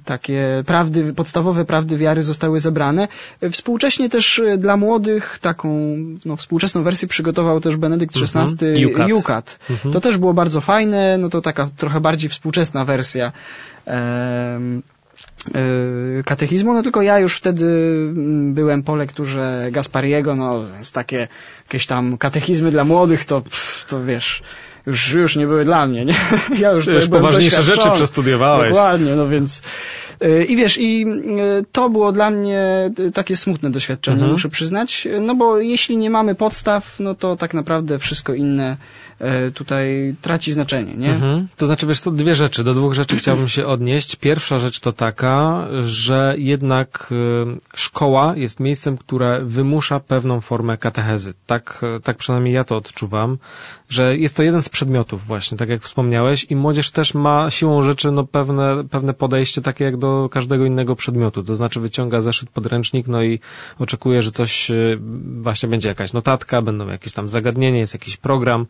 takie 0.05 0.63
prawdy, 0.67 1.15
podstawowe 1.15 1.65
prawdy 1.65 1.97
wiary 1.97 2.23
zostały 2.23 2.61
zebrane. 2.61 3.09
E, 3.41 3.51
współcześnie 3.51 4.09
też 4.09 4.43
dla 4.59 4.77
młodych 4.77 5.39
taką, 5.41 5.97
no 6.25 6.37
współczesną 6.37 6.83
wersję 6.83 7.09
przygotował 7.09 7.61
też 7.61 7.77
Benedykt 7.77 8.17
XVI 8.17 8.67
mhm. 8.67 9.09
Jukat. 9.09 9.59
Mhm. 9.71 9.93
To 9.93 10.01
też 10.01 10.19
było 10.19 10.35
bardzo 10.35 10.61
fajne, 10.61 11.19
no 11.19 11.29
to 11.29 11.41
taka 11.41 11.69
trochę 11.77 12.01
bardziej 12.01 12.31
współczesna 12.31 12.85
wersja. 12.85 13.33
E, 13.87 14.61
katechizmu, 16.25 16.75
no 16.75 16.83
tylko 16.83 17.03
ja 17.03 17.19
już 17.19 17.37
wtedy 17.37 17.65
mm, 17.65 18.55
byłem 18.55 18.83
po 18.83 18.97
lekturze 18.97 19.69
Gaspariego, 19.71 20.37
no 20.37 20.65
jest 20.79 20.95
takie 20.95 21.29
jakieś 21.67 21.87
tam 21.87 22.19
katechizmy 22.19 22.71
dla 22.71 22.85
młodych, 22.85 23.25
to, 23.25 23.43
to 23.89 24.05
wiesz, 24.05 24.43
już, 24.87 25.13
już 25.13 25.37
nie 25.37 25.47
były 25.47 25.65
dla 25.65 25.87
mnie, 25.87 26.05
nie? 26.05 26.15
Ja 26.59 26.71
już, 26.71 26.87
już 26.87 27.09
poważniejsze 27.09 27.63
rzeczy 27.63 27.91
przestudiowałeś. 27.91 28.69
Dokładnie, 28.69 29.15
no 29.15 29.29
więc 29.29 29.63
i 30.49 30.57
wiesz, 30.57 30.79
i 30.79 31.07
e, 31.07 31.63
to 31.73 31.91
było 31.91 32.13
dla 32.13 32.31
mnie 32.31 32.91
takie 33.15 33.37
smutne 33.37 33.71
doświadczenie, 33.71 34.17
mhm. 34.17 34.33
muszę 34.33 34.49
przyznać, 34.49 35.09
no 35.21 35.35
bo 35.35 35.59
jeśli 35.59 35.97
nie 35.97 36.11
mamy 36.11 36.35
podstaw, 36.35 37.01
no 37.01 37.15
to 37.15 37.37
tak 37.37 37.55
naprawdę 37.55 37.99
wszystko 37.99 38.35
inne 38.35 38.77
E, 39.23 39.51
tutaj 39.51 40.15
traci 40.21 40.53
znaczenie, 40.53 40.95
nie? 40.95 41.11
Mhm. 41.11 41.49
To 41.57 41.67
znaczy, 41.67 41.87
wiesz 41.87 42.01
co, 42.01 42.11
dwie 42.11 42.35
rzeczy. 42.35 42.65
Do 42.65 42.75
dwóch 42.75 42.95
rzeczy 42.95 43.17
chciałbym 43.17 43.49
się 43.49 43.67
odnieść. 43.67 44.17
Pierwsza 44.17 44.59
rzecz 44.59 44.81
to 44.81 44.93
taka, 44.93 45.69
że 45.81 46.35
jednak 46.39 47.09
e, 47.13 47.77
szkoła 47.77 48.37
jest 48.37 48.61
miejscem, 48.61 48.99
które 48.99 49.41
wymusza 49.45 50.01
pewną 50.01 50.41
formę 50.41 50.79
katechezy. 50.79 51.35
Tak, 51.47 51.81
e, 51.97 52.01
tak 52.01 52.17
przynajmniej 52.17 52.55
ja 52.55 52.65
to 52.65 52.77
odczuwam, 52.77 53.39
że 53.89 54.17
jest 54.17 54.37
to 54.37 54.43
jeden 54.43 54.63
z 54.63 54.69
przedmiotów 54.69 55.27
właśnie, 55.27 55.59
tak 55.59 55.69
jak 55.69 55.83
wspomniałeś 55.83 56.47
i 56.51 56.57
młodzież 56.57 56.91
też 56.91 57.15
ma 57.15 57.51
siłą 57.51 57.83
rzeczy 57.83 58.11
no 58.11 58.25
pewne, 58.25 58.85
pewne 58.91 59.15
podejście 59.15 59.63
takie 59.63 59.85
jak 59.85 59.97
do 59.97 60.12
każdego 60.31 60.67
innego 60.67 60.97
przedmiotu. 60.97 61.43
To 61.43 61.57
znaczy 61.57 61.81
wyciąga 61.81 62.21
zeszyt 62.21 62.51
podręcznik, 62.51 63.09
no 63.09 63.23
i 63.23 63.41
oczekuje, 63.79 64.23
że 64.23 64.31
coś 64.31 64.71
właśnie 65.41 65.69
będzie 65.69 65.89
jakaś 65.89 66.13
notatka, 66.13 66.63
będą 66.63 66.89
jakieś 66.89 67.13
tam 67.13 67.29
zagadnienie, 67.29 67.79
jest 67.79 67.95
jakiś 67.95 68.17
program, 68.17 68.67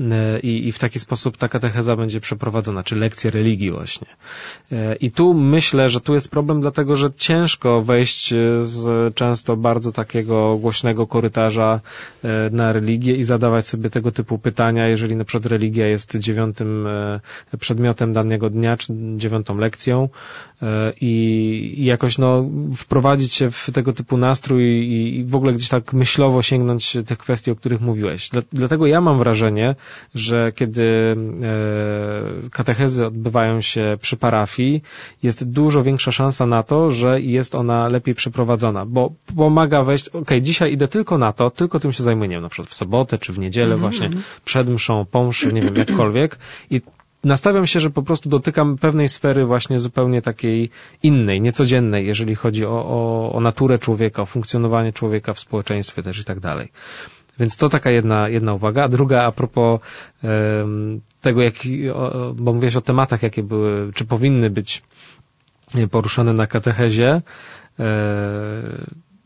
E, 0.00 0.40
i, 0.40 0.68
i 0.68 0.72
w 0.72 0.78
taki 0.78 0.98
sposób 0.98 1.36
ta 1.36 1.48
katecheza 1.48 1.96
będzie 1.96 2.20
przeprowadzona, 2.20 2.82
czy 2.82 2.96
lekcje 2.96 3.30
religii 3.30 3.70
właśnie. 3.70 4.06
E, 4.72 4.94
I 4.96 5.10
tu 5.10 5.34
myślę, 5.34 5.88
że 5.88 6.00
tu 6.00 6.14
jest 6.14 6.30
problem, 6.30 6.60
dlatego 6.60 6.96
że 6.96 7.12
ciężko 7.16 7.82
wejść 7.82 8.32
e, 8.32 8.36
z 8.62 9.14
często 9.14 9.56
bardzo 9.56 9.92
takiego 9.92 10.56
głośnego 10.56 11.06
korytarza 11.06 11.80
na 12.50 12.72
religię 12.72 13.14
i 13.14 13.24
zadawać 13.24 13.66
sobie 13.66 13.90
tego 13.90 14.10
typu 14.12 14.38
pytania, 14.38 14.88
jeżeli 14.88 15.16
na 15.16 15.24
przykład 15.24 15.46
religia 15.52 15.86
jest 15.86 16.16
dziewiątym 16.16 16.88
przedmiotem 17.60 18.12
danego 18.12 18.50
dnia, 18.50 18.76
czy 18.76 18.92
dziewiątą 19.16 19.58
lekcją 19.58 20.08
i, 21.00 21.74
i 21.78 21.84
jakoś 21.84 22.18
no 22.18 22.50
wprowadzić 22.76 23.32
się 23.32 23.50
w 23.50 23.70
tego 23.72 23.92
typu 23.92 24.16
nastrój 24.16 24.62
i, 24.62 25.18
i 25.18 25.24
w 25.24 25.34
ogóle 25.36 25.52
gdzieś 25.52 25.68
tak 25.68 25.92
myślowo 25.92 26.42
sięgnąć 26.42 26.96
tych 27.06 27.18
kwestii, 27.18 27.50
o 27.50 27.56
których 27.56 27.80
mówiłeś. 27.80 28.30
Dlatego 28.52 28.86
ja 28.86 29.00
mam 29.00 29.18
wrażenie, 29.18 29.74
że 30.14 30.52
kiedy 30.52 31.16
e, 32.44 32.50
katechezy 32.50 33.06
odbywają 33.06 33.60
się 33.60 33.96
przy 34.00 34.16
parafii, 34.16 34.82
jest 35.22 35.50
dużo 35.50 35.82
większa 35.82 36.12
szansa 36.12 36.46
na 36.46 36.62
to, 36.62 36.90
że 36.90 37.20
jest 37.20 37.54
ona 37.54 37.88
lepiej 37.88 38.14
przeprowadzona, 38.14 38.86
bo 38.86 39.12
pomaga 39.36 39.82
wejść, 39.82 40.08
ok, 40.08 40.30
dzisiaj 40.40 40.72
idę 40.72 40.88
tylko 40.88 41.18
na 41.18 41.32
to, 41.32 41.50
tylko 41.50 41.80
tym 41.80 41.92
się 41.92 42.02
zajmuję, 42.02 42.28
nie 42.28 42.36
wiem, 42.36 42.42
na 42.42 42.48
przykład 42.48 42.68
w 42.68 42.74
sobotę 42.74 43.18
czy 43.18 43.32
w 43.32 43.38
niedzielę 43.38 43.74
mm 43.74 43.78
-hmm. 43.78 43.80
właśnie 43.80 44.10
przed 44.44 44.68
mszą, 44.68 45.06
po 45.10 45.26
mszy, 45.26 45.52
nie 45.52 45.62
wiem, 45.62 45.76
jakkolwiek 45.76 46.38
i 46.70 46.80
nastawiam 47.24 47.66
się, 47.66 47.80
że 47.80 47.90
po 47.90 48.02
prostu 48.02 48.28
dotykam 48.28 48.78
pewnej 48.78 49.08
sfery 49.08 49.46
właśnie 49.46 49.78
zupełnie 49.78 50.22
takiej 50.22 50.70
innej, 51.02 51.40
niecodziennej, 51.40 52.06
jeżeli 52.06 52.34
chodzi 52.34 52.66
o, 52.66 52.86
o, 52.86 53.32
o 53.32 53.40
naturę 53.40 53.78
człowieka, 53.78 54.22
o 54.22 54.26
funkcjonowanie 54.26 54.92
człowieka 54.92 55.34
w 55.34 55.40
społeczeństwie 55.40 56.02
też 56.02 56.20
i 56.20 56.24
tak 56.24 56.40
dalej. 56.40 56.72
Więc 57.38 57.56
to 57.56 57.68
taka 57.68 57.90
jedna, 57.90 58.28
jedna 58.28 58.54
uwaga. 58.54 58.84
A 58.84 58.88
druga 58.88 59.22
a 59.22 59.32
propos 59.32 59.80
um, 60.22 61.00
tego, 61.20 61.42
jak, 61.42 61.54
o, 61.94 62.34
bo 62.34 62.52
mówiłeś 62.52 62.76
o 62.76 62.80
tematach, 62.80 63.22
jakie 63.22 63.42
były, 63.42 63.92
czy 63.92 64.04
powinny 64.04 64.50
być 64.50 64.82
poruszane 65.90 66.32
na 66.32 66.46
katechezie, 66.46 67.22
e, 67.78 67.84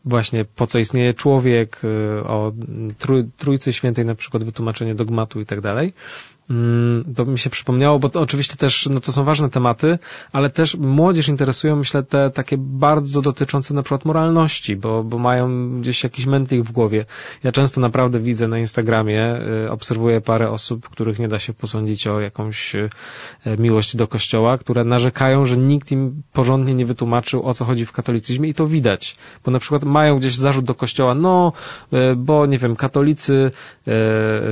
właśnie 0.05 0.45
po 0.45 0.67
co 0.67 0.79
istnieje 0.79 1.13
człowiek, 1.13 1.81
e, 1.83 2.23
o 2.23 2.51
Trójcy 3.37 3.73
Świętej 3.73 4.05
na 4.05 4.15
przykład 4.15 4.43
wytłumaczenie 4.43 4.95
dogmatu 4.95 5.41
i 5.41 5.45
tak 5.45 5.61
dalej. 5.61 5.93
Mm, 6.49 7.13
to 7.15 7.25
mi 7.25 7.39
się 7.39 7.49
przypomniało, 7.49 7.99
bo 7.99 8.09
to 8.09 8.21
oczywiście 8.21 8.55
też, 8.55 8.89
no 8.91 8.99
to 8.99 9.11
są 9.11 9.23
ważne 9.23 9.49
tematy, 9.49 9.99
ale 10.31 10.49
też 10.49 10.75
młodzież 10.77 11.27
interesują, 11.27 11.75
myślę, 11.75 12.03
te 12.03 12.29
takie 12.29 12.57
bardzo 12.57 13.21
dotyczące 13.21 13.73
na 13.73 13.83
przykład 13.83 14.05
moralności, 14.05 14.75
bo, 14.75 15.03
bo 15.03 15.17
mają 15.17 15.69
gdzieś 15.81 16.03
jakiś 16.03 16.25
mętlik 16.25 16.63
w 16.63 16.71
głowie. 16.71 17.05
Ja 17.43 17.51
często 17.51 17.81
naprawdę 17.81 18.19
widzę 18.19 18.47
na 18.47 18.59
Instagramie, 18.59 19.39
y, 19.65 19.71
obserwuję 19.71 20.21
parę 20.21 20.49
osób, 20.49 20.89
których 20.89 21.19
nie 21.19 21.27
da 21.27 21.39
się 21.39 21.53
posądzić 21.53 22.07
o 22.07 22.19
jakąś 22.19 22.75
y, 22.75 22.89
miłość 23.57 23.95
do 23.95 24.07
kościoła, 24.07 24.57
które 24.57 24.83
narzekają, 24.83 25.45
że 25.45 25.57
nikt 25.57 25.91
im 25.91 26.23
porządnie 26.33 26.73
nie 26.73 26.85
wytłumaczył, 26.85 27.43
o 27.43 27.53
co 27.53 27.65
chodzi 27.65 27.85
w 27.85 27.91
katolicyzmie 27.91 28.49
i 28.49 28.53
to 28.53 28.67
widać, 28.67 29.15
bo 29.45 29.51
na 29.51 29.59
przykład 29.59 29.83
mają 29.83 30.17
gdzieś 30.17 30.35
zarzut 30.35 30.65
do 30.65 30.75
kościoła, 30.75 31.15
no, 31.15 31.53
y, 31.93 32.15
bo 32.15 32.45
nie 32.45 32.57
wiem, 32.57 32.75
katolicy 32.75 33.51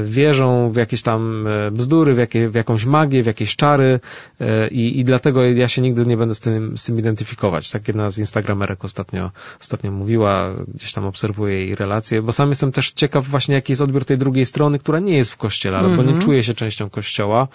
wierzą 0.04 0.72
w 0.72 0.76
jakieś 0.76 1.02
tam 1.02 1.48
bzdury, 1.72 1.87
bzdury, 1.88 2.14
w, 2.14 2.18
jakie, 2.18 2.50
w 2.50 2.56
jakąś 2.56 2.86
magię, 2.86 3.24
w 3.24 3.26
jakieś 3.26 3.56
czary 3.56 4.00
e, 4.42 4.68
i, 4.68 5.00
i 5.00 5.04
dlatego 5.04 5.44
ja 5.46 5.68
się 5.68 5.82
nigdy 5.82 6.06
nie 6.06 6.18
będę 6.18 6.36
z 6.36 6.40
tym, 6.40 6.78
z 6.78 6.84
tym 6.84 7.00
identyfikować. 7.00 7.72
Tak 7.72 7.88
jedna 7.88 8.12
z 8.12 8.18
Instagramerek 8.20 8.86
ostatnio, 8.86 9.32
ostatnio 9.62 9.92
mówiła, 9.92 10.54
gdzieś 10.76 10.94
tam 10.94 11.06
obserwuję 11.06 11.56
jej 11.66 11.76
relacje, 11.76 12.22
bo 12.22 12.32
sam 12.32 12.50
jestem 12.50 12.72
też 12.72 12.92
ciekaw 12.92 13.28
właśnie 13.28 13.56
jaki 13.56 13.72
jest 13.72 13.82
odbiór 13.82 14.06
tej 14.06 14.18
drugiej 14.18 14.46
strony, 14.46 14.80
która 14.80 15.00
nie 15.00 15.18
jest 15.18 15.32
w 15.32 15.38
kościele, 15.38 15.78
albo 15.78 15.90
mm 15.90 16.00
-hmm. 16.00 16.08
nie 16.08 16.14
mhm. 16.14 16.26
czuje 16.26 16.44
się 16.44 16.54
częścią 16.54 16.90
kościoła, 16.90 17.48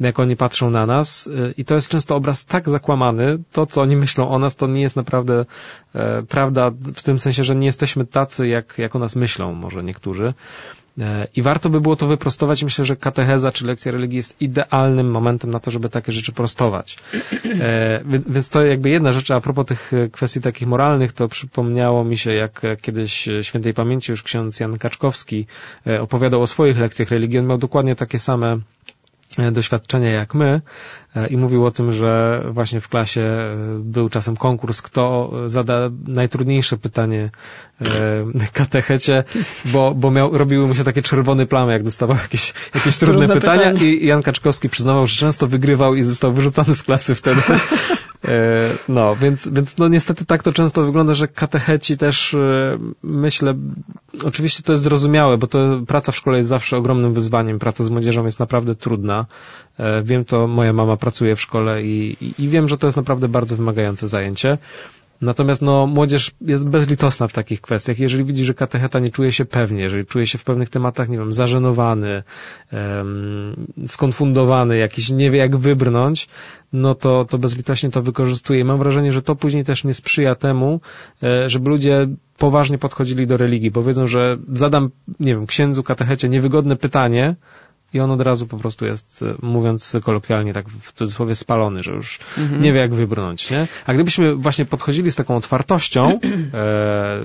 jak 0.00 0.18
oni 0.18 0.36
patrzą 0.36 0.70
na 0.70 0.86
nas 0.86 1.26
e, 1.26 1.52
i 1.56 1.64
to 1.64 1.74
jest 1.74 1.88
często 1.88 2.16
obraz 2.16 2.44
tak 2.44 2.68
zakłamany, 2.68 3.38
to 3.52 3.66
co 3.66 3.80
oni 3.82 3.96
myślą 3.96 4.28
o 4.28 4.38
nas, 4.38 4.56
to 4.56 4.66
nie 4.66 4.82
jest 4.82 4.96
naprawdę 4.96 5.44
e, 5.94 6.22
prawda 6.22 6.70
w 6.70 7.02
tym 7.02 7.18
sensie, 7.18 7.44
że 7.44 7.56
nie 7.56 7.66
jesteśmy 7.66 8.06
tacy, 8.06 8.48
jak, 8.48 8.74
jak 8.78 8.96
o 8.96 8.98
nas 8.98 9.16
myślą 9.16 9.54
może 9.54 9.84
niektórzy. 9.84 10.34
E, 11.00 11.26
I 11.36 11.42
warto 11.42 11.70
by 11.70 11.80
było 11.80 11.96
to 11.96 12.06
wyprostować. 12.06 12.64
Myślę, 12.64 12.84
że 12.84 12.96
katecheza 12.96 13.52
czy 13.52 13.66
lekcja 13.66 13.92
religii 13.92 14.16
jest 14.16 14.40
idealnym 14.40 15.10
momentem 15.10 15.50
na 15.50 15.60
to, 15.60 15.70
żeby 15.70 15.88
takie 15.88 16.12
rzeczy 16.12 16.32
prostować. 16.32 16.96
E, 17.60 18.00
więc 18.28 18.48
to 18.48 18.64
jakby 18.64 18.90
jedna 18.90 19.12
rzecz, 19.12 19.30
a 19.30 19.40
propos 19.40 19.66
tych 19.66 19.92
e, 19.92 20.08
kwestii 20.08 20.40
takich 20.40 20.68
moralnych, 20.68 21.12
to 21.12 21.28
przypomniało 21.28 22.04
mi 22.04 22.18
się, 22.18 22.32
jak 22.32 22.62
kiedyś 22.82 23.28
świętej 23.42 23.74
pamięci 23.74 24.12
już 24.12 24.22
ksiądz 24.22 24.60
Jan 24.60 24.78
Kaczkowski 24.78 25.46
opowiadał 26.00 26.42
o 26.42 26.46
swoich 26.46 26.78
lekcjach 26.78 27.10
religii. 27.10 27.38
On 27.38 27.46
miał 27.46 27.58
dokładnie 27.58 27.94
takie 27.96 28.18
same 28.18 28.58
doświadczenia 29.52 30.10
jak 30.10 30.34
my 30.34 30.60
e, 31.16 31.26
i 31.26 31.36
mówił 31.36 31.66
o 31.66 31.70
tym, 31.70 31.92
że 31.92 32.42
właśnie 32.50 32.80
w 32.80 32.88
klasie 32.88 33.22
e, 33.22 33.56
był 33.80 34.08
czasem 34.08 34.36
konkurs, 34.36 34.82
kto 34.82 35.32
zada 35.46 35.90
najtrudniejsze 36.06 36.76
pytanie 36.76 37.30
e, 37.80 37.86
katechecie, 38.52 39.24
bo, 39.64 39.94
bo 39.94 40.10
miał, 40.10 40.38
robiły 40.38 40.66
mu 40.66 40.74
się 40.74 40.84
takie 40.84 41.02
czerwone 41.02 41.46
plamy, 41.46 41.72
jak 41.72 41.82
dostawał 41.82 42.16
jakieś, 42.16 42.54
jakieś 42.74 42.98
trudne, 42.98 43.18
trudne 43.18 43.40
pytania 43.40 43.72
pytanie. 43.72 43.94
i 43.94 44.06
Jan 44.06 44.22
Kaczkowski 44.22 44.68
przyznawał, 44.68 45.06
że 45.06 45.16
często 45.16 45.46
wygrywał 45.46 45.94
i 45.94 46.02
został 46.02 46.32
wyrzucony 46.32 46.74
z 46.74 46.82
klasy 46.82 47.14
wtedy. 47.14 47.42
No, 48.88 49.16
więc, 49.16 49.48
więc 49.48 49.78
no 49.78 49.88
niestety 49.88 50.24
tak 50.24 50.42
to 50.42 50.52
często 50.52 50.84
wygląda, 50.84 51.14
że 51.14 51.28
katecheci 51.28 51.96
też 51.96 52.36
myślę, 53.02 53.54
oczywiście 54.24 54.62
to 54.62 54.72
jest 54.72 54.84
zrozumiałe, 54.84 55.38
bo 55.38 55.46
to 55.46 55.58
praca 55.86 56.12
w 56.12 56.16
szkole 56.16 56.36
jest 56.36 56.48
zawsze 56.48 56.76
ogromnym 56.76 57.12
wyzwaniem, 57.12 57.58
praca 57.58 57.84
z 57.84 57.90
młodzieżą 57.90 58.24
jest 58.24 58.40
naprawdę 58.40 58.74
trudna, 58.74 59.15
E, 59.78 60.02
wiem 60.02 60.24
to, 60.24 60.46
moja 60.46 60.72
mama 60.72 60.96
pracuje 60.96 61.36
w 61.36 61.40
szkole 61.40 61.82
i, 61.82 62.16
i, 62.20 62.44
i 62.44 62.48
wiem, 62.48 62.68
że 62.68 62.78
to 62.78 62.86
jest 62.86 62.96
naprawdę 62.96 63.28
bardzo 63.28 63.56
wymagające 63.56 64.08
zajęcie. 64.08 64.58
Natomiast 65.20 65.62
no, 65.62 65.86
młodzież 65.86 66.30
jest 66.40 66.68
bezlitosna 66.68 67.28
w 67.28 67.32
takich 67.32 67.60
kwestiach. 67.60 67.98
Jeżeli 67.98 68.24
widzi, 68.24 68.44
że 68.44 68.54
katecheta 68.54 68.98
nie 68.98 69.10
czuje 69.10 69.32
się 69.32 69.44
pewnie, 69.44 69.82
jeżeli 69.82 70.06
czuje 70.06 70.26
się 70.26 70.38
w 70.38 70.44
pewnych 70.44 70.68
tematach, 70.68 71.08
nie 71.08 71.18
wiem, 71.18 71.32
zażenowany, 71.32 72.22
um, 72.72 73.66
skonfundowany, 73.86 74.78
jakiś 74.78 75.10
nie 75.10 75.30
wie 75.30 75.38
jak 75.38 75.56
wybrnąć, 75.56 76.28
no 76.72 76.94
to, 76.94 77.24
to 77.24 77.38
bezlitośnie 77.38 77.90
to 77.90 78.02
wykorzystuje. 78.02 78.64
Mam 78.64 78.78
wrażenie, 78.78 79.12
że 79.12 79.22
to 79.22 79.36
później 79.36 79.64
też 79.64 79.84
nie 79.84 79.94
sprzyja 79.94 80.34
temu, 80.34 80.80
e, 81.22 81.48
żeby 81.48 81.70
ludzie 81.70 82.08
poważnie 82.38 82.78
podchodzili 82.78 83.26
do 83.26 83.36
religii, 83.36 83.70
bo 83.70 83.82
wiedzą, 83.82 84.06
że 84.06 84.36
zadam, 84.52 84.90
nie 85.20 85.34
wiem, 85.34 85.46
księdzu, 85.46 85.82
katechecie 85.82 86.28
niewygodne 86.28 86.76
pytanie, 86.76 87.36
i 87.94 88.00
on 88.00 88.10
od 88.10 88.20
razu 88.20 88.46
po 88.46 88.56
prostu 88.56 88.86
jest, 88.86 89.22
e, 89.22 89.46
mówiąc 89.46 89.96
kolokwialnie, 90.04 90.52
tak 90.52 90.68
w 90.68 90.92
cudzysłowie 90.92 91.34
spalony, 91.34 91.82
że 91.82 91.92
już 91.92 92.18
mhm. 92.38 92.62
nie 92.62 92.72
wie 92.72 92.80
jak 92.80 92.94
wybrnąć, 92.94 93.50
nie? 93.50 93.68
A 93.86 93.94
gdybyśmy 93.94 94.34
właśnie 94.34 94.64
podchodzili 94.64 95.10
z 95.10 95.16
taką 95.16 95.36
otwartością 95.36 96.02
e, 96.04 96.18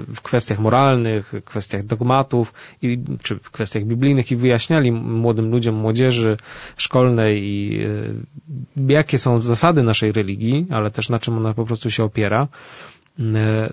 w 0.08 0.22
kwestiach 0.22 0.60
moralnych, 0.60 1.34
kwestiach 1.46 1.86
dogmatów, 1.86 2.54
i, 2.82 3.04
czy 3.24 3.36
w 3.36 3.52
kwestiach 3.52 3.84
biblijnych 3.84 4.32
i 4.32 4.36
wyjaśniali 4.36 4.92
młodym 4.92 5.52
ludziom, 5.52 5.76
młodzieży 5.76 6.38
szkolnej 6.78 7.44
i 7.44 7.84
e, 8.78 8.94
jakie 8.94 9.18
są 9.18 9.40
zasady 9.40 9.84
naszej 9.84 10.12
religii, 10.12 10.68
ale 10.70 10.92
też 10.92 11.10
na 11.10 11.20
czym 11.20 11.38
ona 11.38 11.54
po 11.54 11.66
prostu 11.66 11.92
się 11.92 12.04
opiera, 12.04 12.48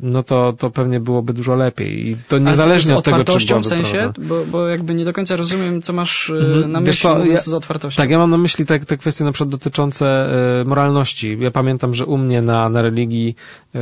no 0.03 0.23
to, 0.23 0.53
to 0.53 0.71
pewnie 0.71 1.01
byłoby 1.01 1.33
dużo 1.33 1.55
lepiej. 1.55 2.09
I 2.09 2.17
to 2.29 2.39
niezależnie 2.39 2.97
od 2.97 3.05
tego, 3.05 3.25
czy 3.25 3.47
byłaby 3.47 3.65
w 3.65 3.67
sensie? 3.67 4.13
Bo, 4.19 4.45
bo 4.45 4.69
jakby 4.69 4.95
nie 4.95 5.05
do 5.05 5.13
końca 5.13 5.37
rozumiem, 5.37 5.83
co 5.83 5.93
masz 5.93 6.31
e, 6.31 6.35
mhm. 6.35 6.73
na 6.73 6.81
myśli 6.81 7.03
co, 7.03 7.25
ja, 7.25 7.41
z 7.41 7.55
otwartością. 7.55 8.03
Tak, 8.03 8.11
ja 8.11 8.19
mam 8.19 8.31
na 8.31 8.39
myśli 8.39 8.67
te, 8.67 8.79
te 8.79 8.97
kwestie 8.97 9.25
na 9.25 9.33
przykład 9.33 9.51
dotyczące 9.51 10.07
e, 10.07 10.65
moralności. 10.65 11.39
Ja 11.41 11.51
pamiętam, 11.51 11.95
że 11.95 12.07
u 12.07 12.19
mnie 12.19 12.43
na, 12.43 12.69
na 12.69 12.83
religii 12.83 13.37
e, 13.75 13.81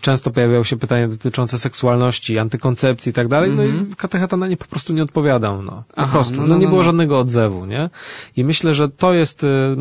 często 0.00 0.30
pojawiały 0.30 0.64
się 0.64 0.76
pytania 0.76 1.08
dotyczące 1.08 1.58
seksualności, 1.58 2.38
antykoncepcji 2.38 3.10
i 3.10 3.12
tak 3.12 3.28
dalej, 3.28 3.52
no 3.56 3.62
i 3.62 3.68
mhm. 3.68 3.94
katecheta 3.94 4.36
na 4.36 4.46
nie 4.46 4.56
po 4.56 4.66
prostu 4.66 4.92
nie 4.92 5.02
odpowiadał, 5.02 5.62
no. 5.62 5.84
Po 5.88 5.98
Aha, 6.00 6.12
prostu. 6.12 6.36
No, 6.36 6.42
no, 6.42 6.48
no, 6.48 6.58
nie 6.58 6.66
było 6.66 6.80
no. 6.80 6.84
żadnego 6.84 7.18
odzewu, 7.18 7.66
nie? 7.66 7.90
I 8.36 8.44
myślę, 8.44 8.74
że 8.74 8.88
to 8.88 9.12
jest... 9.12 9.44
E, 9.44 9.76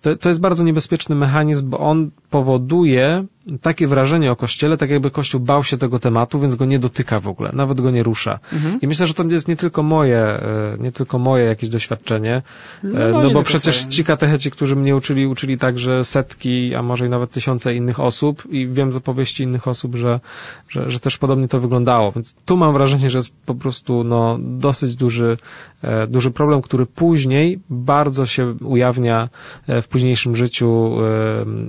to, 0.00 0.16
to 0.16 0.28
jest 0.28 0.40
bardzo 0.40 0.64
niebezpieczny 0.64 1.14
mechanizm, 1.14 1.70
bo 1.70 1.78
on 1.78 2.10
powoduje 2.30 3.26
takie 3.60 3.86
wrażenie 3.86 4.32
o 4.32 4.36
Kościele, 4.36 4.76
tak 4.76 4.90
jakby 4.90 5.10
Kościół 5.10 5.40
bał 5.40 5.64
się 5.64 5.78
tego 5.78 5.98
tematu, 5.98 6.40
więc 6.40 6.54
go 6.54 6.64
nie 6.64 6.78
dotyka 6.78 7.20
w 7.20 7.28
ogóle, 7.28 7.50
nawet 7.52 7.80
go 7.80 7.90
nie 7.90 8.02
rusza. 8.02 8.38
Mhm. 8.52 8.80
I 8.80 8.86
myślę, 8.86 9.06
że 9.06 9.14
to 9.14 9.24
jest 9.24 9.48
nie 9.48 9.56
tylko 9.56 9.82
moje, 9.82 10.18
e, 10.18 10.76
nie 10.80 10.92
tylko 10.92 11.18
moje 11.18 11.44
jakieś 11.44 11.68
doświadczenie, 11.68 12.42
no, 12.82 13.00
e, 13.00 13.12
no, 13.12 13.22
no 13.22 13.30
bo 13.30 13.42
przecież 13.42 13.76
swoje. 13.76 13.92
ci 13.92 14.04
katecheci, 14.04 14.50
którzy 14.50 14.76
mnie 14.76 14.96
uczyli, 14.96 15.26
uczyli 15.26 15.58
także 15.58 16.04
setki, 16.04 16.74
a 16.74 16.82
może 16.82 17.06
i 17.06 17.10
nawet 17.10 17.30
tysiące 17.30 17.74
innych 17.74 18.00
osób 18.00 18.42
i 18.50 18.68
wiem 18.68 18.92
z 18.92 18.96
opowieści 18.96 19.42
innych 19.42 19.68
osób, 19.68 19.96
że, 19.96 20.20
że, 20.68 20.90
że 20.90 21.00
też 21.00 21.18
podobnie 21.18 21.48
to 21.48 21.60
wyglądało. 21.60 22.12
Więc 22.12 22.34
tu 22.44 22.56
mam 22.56 22.72
wrażenie, 22.72 23.10
że 23.10 23.18
jest 23.18 23.34
po 23.46 23.54
prostu 23.54 24.04
no, 24.04 24.38
dosyć 24.40 24.96
duży, 24.96 25.36
e, 25.82 26.06
duży 26.06 26.30
problem, 26.30 26.62
który 26.62 26.86
później 26.86 27.60
bardzo 27.70 28.26
się 28.26 28.54
ujawnia 28.60 29.28
w 29.68 29.88
późniejszym 29.88 30.36
życiu 30.36 30.96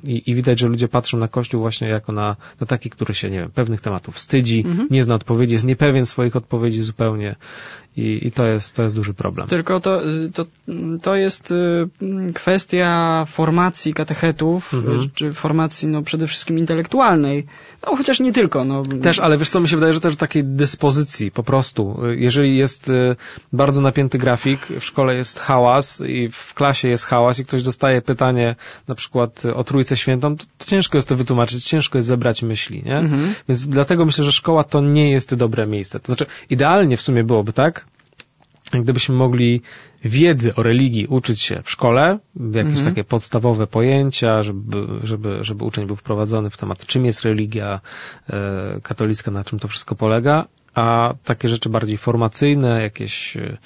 i, 0.03 0.31
i 0.31 0.35
widać, 0.35 0.59
że 0.59 0.67
ludzie 0.67 0.87
patrzą 0.87 1.17
na 1.17 1.27
Kościół 1.27 1.62
właśnie 1.63 1.87
jako 1.87 2.11
na, 2.11 2.35
na 2.59 2.67
taki, 2.67 2.89
który 2.89 3.13
się, 3.13 3.29
nie 3.29 3.39
wiem, 3.39 3.51
pewnych 3.51 3.81
tematów 3.81 4.15
wstydzi, 4.15 4.63
mhm. 4.65 4.87
nie 4.91 5.03
zna 5.03 5.15
odpowiedzi, 5.15 5.53
jest 5.53 5.65
niepewien 5.65 6.05
swoich 6.05 6.35
odpowiedzi 6.35 6.81
zupełnie 6.81 7.35
i, 7.97 8.27
i 8.27 8.31
to, 8.31 8.45
jest, 8.45 8.75
to 8.75 8.83
jest 8.83 8.95
duży 8.95 9.13
problem. 9.13 9.47
Tylko 9.47 9.79
to, 9.79 10.01
to, 10.33 10.45
to 11.01 11.15
jest 11.15 11.51
y, 11.51 11.87
kwestia 12.33 13.25
formacji 13.27 13.93
katechetów, 13.93 14.73
mhm. 14.73 15.09
czy 15.13 15.31
formacji 15.31 15.87
no, 15.87 16.01
przede 16.01 16.27
wszystkim 16.27 16.59
intelektualnej, 16.59 17.45
no 17.85 17.95
chociaż 17.95 18.19
nie 18.19 18.33
tylko. 18.33 18.65
No. 18.65 18.83
Też, 19.01 19.19
ale 19.19 19.37
wiesz 19.37 19.49
co, 19.49 19.59
mi 19.59 19.67
się 19.67 19.75
wydaje, 19.75 19.93
że 19.93 20.01
też 20.01 20.15
takiej 20.15 20.43
dyspozycji 20.43 21.31
po 21.31 21.43
prostu. 21.43 21.97
Jeżeli 22.15 22.57
jest 22.57 22.89
y, 22.89 23.15
bardzo 23.53 23.81
napięty 23.81 24.17
grafik, 24.17 24.67
w 24.79 24.83
szkole 24.83 25.15
jest 25.15 25.39
hałas 25.39 26.01
i 26.07 26.29
w 26.29 26.53
klasie 26.53 26.87
jest 26.87 27.05
hałas 27.05 27.39
i 27.39 27.45
ktoś 27.45 27.63
dostaje 27.63 28.01
pytanie 28.01 28.55
na 28.87 28.95
przykład 28.95 29.43
o 29.55 29.63
Trójcę 29.63 29.97
Świętą, 29.97 30.35
to, 30.37 30.45
to 30.57 30.65
ciężko 30.65 30.97
jest 30.97 31.07
to 31.07 31.15
wytłumaczyć, 31.15 31.65
ciężko 31.65 31.97
jest 31.97 32.07
zebrać 32.07 32.43
myśli, 32.43 32.83
nie? 32.85 32.97
Mhm. 32.97 33.33
Więc 33.49 33.67
dlatego 33.67 34.05
myślę, 34.05 34.25
że 34.25 34.31
szkoła 34.31 34.63
to 34.63 34.81
nie 34.81 35.11
jest 35.11 35.35
dobre 35.35 35.67
miejsce. 35.67 35.99
To 35.99 36.05
znaczy, 36.05 36.25
idealnie 36.49 36.97
w 36.97 37.01
sumie 37.01 37.23
byłoby 37.23 37.53
tak, 37.53 37.82
gdybyśmy 38.81 39.15
mogli 39.15 39.61
wiedzy 40.03 40.55
o 40.55 40.63
religii 40.63 41.07
uczyć 41.07 41.41
się 41.41 41.61
w 41.63 41.71
szkole, 41.71 42.19
jakieś 42.35 42.79
mhm. 42.79 42.85
takie 42.85 43.03
podstawowe 43.03 43.67
pojęcia, 43.67 44.41
żeby, 44.41 44.87
żeby, 45.03 45.37
żeby 45.41 45.65
uczeń 45.65 45.87
był 45.87 45.95
wprowadzony 45.95 46.49
w 46.49 46.57
temat, 46.57 46.85
czym 46.85 47.05
jest 47.05 47.21
religia 47.21 47.81
e, 48.29 48.79
katolicka, 48.83 49.31
na 49.31 49.43
czym 49.43 49.59
to 49.59 49.67
wszystko 49.67 49.95
polega, 49.95 50.47
a 50.75 51.13
takie 51.23 51.47
rzeczy 51.47 51.69
bardziej 51.69 51.97
formacyjne, 51.97 52.81
jakieś 52.81 53.37
e, 53.37 53.57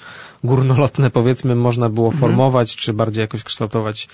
górnolotne 0.44 1.10
powiedzmy 1.10 1.54
można 1.54 1.88
było 1.88 2.06
Mhm. 2.06 2.20
formować, 2.20 2.76
czy 2.76 2.92
bardziej 2.92 3.22
jakoś 3.22 3.42
kształtować 3.42 4.08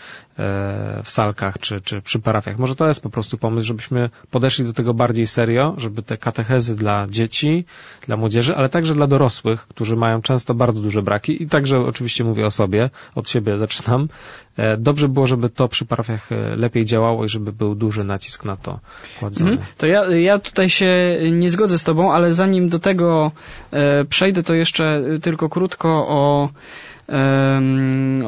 w 1.05 1.11
salkach, 1.11 1.59
czy, 1.59 1.81
czy 1.81 2.03
przy 2.03 2.19
parafiach. 2.19 2.59
Może 2.59 2.75
to 2.75 2.89
jest 2.89 3.03
po 3.03 3.11
prostu 3.11 3.39
pomysł, 3.39 3.67
żebyśmy 3.67 4.11
podeszli 4.31 4.65
do 4.65 4.73
tego 4.73 4.95
bardziej 4.95 5.27
serio, 5.27 5.75
żeby 5.79 6.03
te 6.03 6.17
katechezy 6.17 6.77
dla 6.77 7.07
dzieci, 7.11 7.65
dla 8.07 8.17
młodzieży, 8.17 8.57
ale 8.57 8.69
także 8.69 8.95
dla 8.95 9.07
dorosłych, 9.07 9.67
którzy 9.69 9.97
mają 9.97 10.23
często 10.23 10.55
bardzo 10.55 10.81
duże 10.81 11.03
braki 11.03 11.43
i 11.43 11.47
także 11.47 11.79
oczywiście 11.79 12.25
mówię 12.25 12.47
o 12.47 12.51
sobie, 12.51 12.91
od 13.15 13.29
siebie 13.29 13.59
zaczynam. 13.59 14.09
E, 14.57 14.77
Dobrze 14.77 15.09
było, 15.09 15.27
żeby 15.27 15.49
to 15.49 15.69
przy 15.69 15.85
parafiach 15.85 16.33
e, 16.33 16.57
lepiej 16.57 16.85
działało 16.85 17.25
i 17.25 17.29
żeby 17.29 17.53
był 17.53 17.75
duży 17.75 18.05
nacisk 18.05 18.45
na 18.45 18.57
to 18.57 18.81
kładzony. 19.19 19.51
Mhm. 19.51 19.69
To 19.79 19.87
ja, 19.87 20.07
ja 20.11 20.39
tutaj 20.39 20.71
się 20.71 21.19
nie 21.33 21.51
zgodzę 21.51 21.79
z 21.79 21.85
tobą, 21.85 22.13
ale 22.13 22.35
zanim 22.35 22.69
do 22.69 22.79
tego 22.79 23.33
e, 23.73 24.05
przejdę, 24.05 24.43
to 24.43 24.55
jeszcze 24.55 25.03
tylko 25.23 25.49
krótko 25.49 25.89
o, 26.09 26.49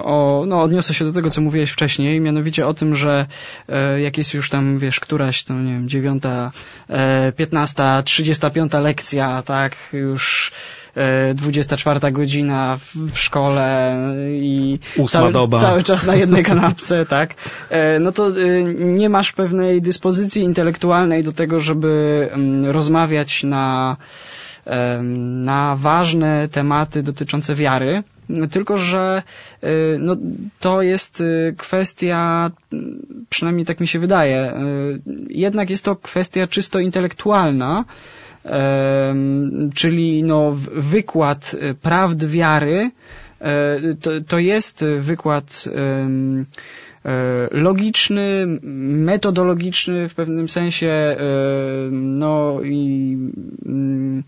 o, 0.04 0.44
no 0.46 0.62
odniosę 0.62 0.94
się 0.94 1.04
do 1.04 1.12
tego, 1.12 1.30
co 1.30 1.40
mówiłeś 1.40 1.70
wcześniej, 1.70 2.20
mianowicie 2.20 2.66
o 2.66 2.74
tym, 2.74 2.94
że 2.94 3.26
e, 3.68 4.00
jak 4.00 4.18
jest 4.18 4.34
już 4.34 4.50
tam, 4.50 4.78
wiesz, 4.78 5.00
któraś, 5.00 5.44
to 5.44 5.54
nie 5.54 5.72
wiem, 5.72 5.88
dziewiąta, 5.88 6.50
e, 6.90 7.32
piętnasta, 7.32 8.02
trzydziesta 8.02 8.50
piąta 8.50 8.80
lekcja, 8.80 9.42
tak, 9.42 9.76
już 9.92 10.52
e, 10.94 11.34
24 11.34 12.12
godzina 12.12 12.78
w, 12.94 13.18
szkole 13.18 13.96
i 14.30 14.78
cały, 15.08 15.32
cały 15.60 15.82
czas 15.82 16.04
na 16.04 16.14
jednej 16.14 16.44
kanapce, 16.44 17.06
tak, 17.16 17.34
e, 17.70 17.98
no 17.98 18.12
to 18.12 18.28
e, 18.28 18.62
nie 18.74 19.08
masz 19.08 19.32
pewnej 19.32 19.82
dyspozycji 19.82 20.42
intelektualnej 20.42 21.24
do 21.24 21.32
tego, 21.32 21.60
żeby 21.60 22.28
mm, 22.32 22.66
rozmawiać 22.70 23.44
na, 23.44 23.96
na 25.44 25.76
ważne 25.76 26.48
tematy 26.48 27.02
dotyczące 27.02 27.54
wiary, 27.54 28.02
tylko 28.50 28.78
że 28.78 29.22
e, 29.62 29.68
no, 29.98 30.16
to 30.60 30.82
jest 30.82 31.20
e, 31.20 31.52
kwestia, 31.52 32.50
przynajmniej 33.28 33.66
tak 33.66 33.80
mi 33.80 33.88
się 33.88 33.98
wydaje, 33.98 34.36
e, 34.36 34.62
jednak 35.28 35.70
jest 35.70 35.84
to 35.84 35.96
kwestia 35.96 36.46
czysto 36.46 36.78
intelektualna, 36.78 37.84
czyli 39.74 40.24
no, 40.24 40.56
wykład 40.72 41.56
prawd 41.82 42.26
wiary, 42.26 42.90
to, 44.00 44.10
to 44.28 44.38
jest 44.38 44.84
wykład 45.00 45.64
e, 47.06 47.48
logiczny, 47.50 48.46
metodologiczny 49.06 50.08
w 50.08 50.14
pewnym 50.14 50.48
sensie, 50.48 50.88
e, 50.88 51.16
no 51.92 52.60
i 52.64 53.16
mm, 53.66 54.22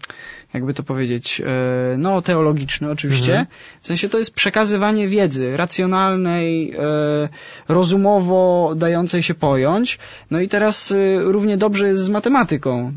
jakby 0.55 0.75
to 0.75 0.83
powiedzieć, 0.83 1.41
e, 1.41 1.99
no 1.99 2.23
teologiczny 2.23 2.91
oczywiście. 2.91 3.33
Mhm. 3.33 3.47
W 3.81 3.87
sensie 3.87 4.09
to 4.09 4.19
jest 4.19 4.35
przekazywanie 4.35 5.09
wiedzy 5.09 5.57
racjonalnej, 5.57 6.73
e, 6.73 7.29
rozumowo 7.69 8.73
dającej 8.77 9.23
się 9.23 9.35
pojąć. 9.35 9.99
No 10.31 10.41
i 10.41 10.49
teraz 10.49 10.93
e, 10.93 10.97
równie 11.23 11.57
dobrze 11.57 11.89
jest 11.89 12.03
z 12.03 12.09
matematyką, 12.09 12.93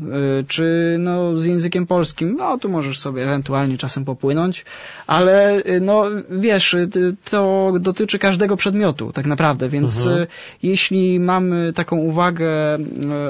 czy 0.48 0.96
no 0.98 1.38
z 1.40 1.44
językiem 1.44 1.86
polskim. 1.86 2.36
No 2.36 2.58
tu 2.58 2.68
możesz 2.68 3.00
sobie 3.00 3.22
ewentualnie 3.22 3.78
czasem 3.78 4.04
popłynąć, 4.04 4.64
ale 5.06 5.62
no 5.80 6.04
wiesz, 6.30 6.76
to 7.30 7.72
dotyczy 7.80 8.18
każdego 8.18 8.56
przedmiotu 8.56 9.12
tak 9.12 9.26
naprawdę, 9.26 9.68
więc 9.68 10.06
Mhm. 10.06 10.26
jeśli 10.62 11.20
mamy 11.20 11.72
taką 11.72 11.96
uwagę 11.96 12.48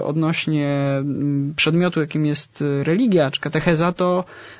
odnośnie 0.04 0.68
mm, 0.68 1.54
przedmiotu, 1.56 2.00
jakim 2.00 2.26
jest 2.26 2.64
religia 2.82 3.30
czy 3.30 3.40
katecheza, 3.40 3.92
to, 3.92 4.11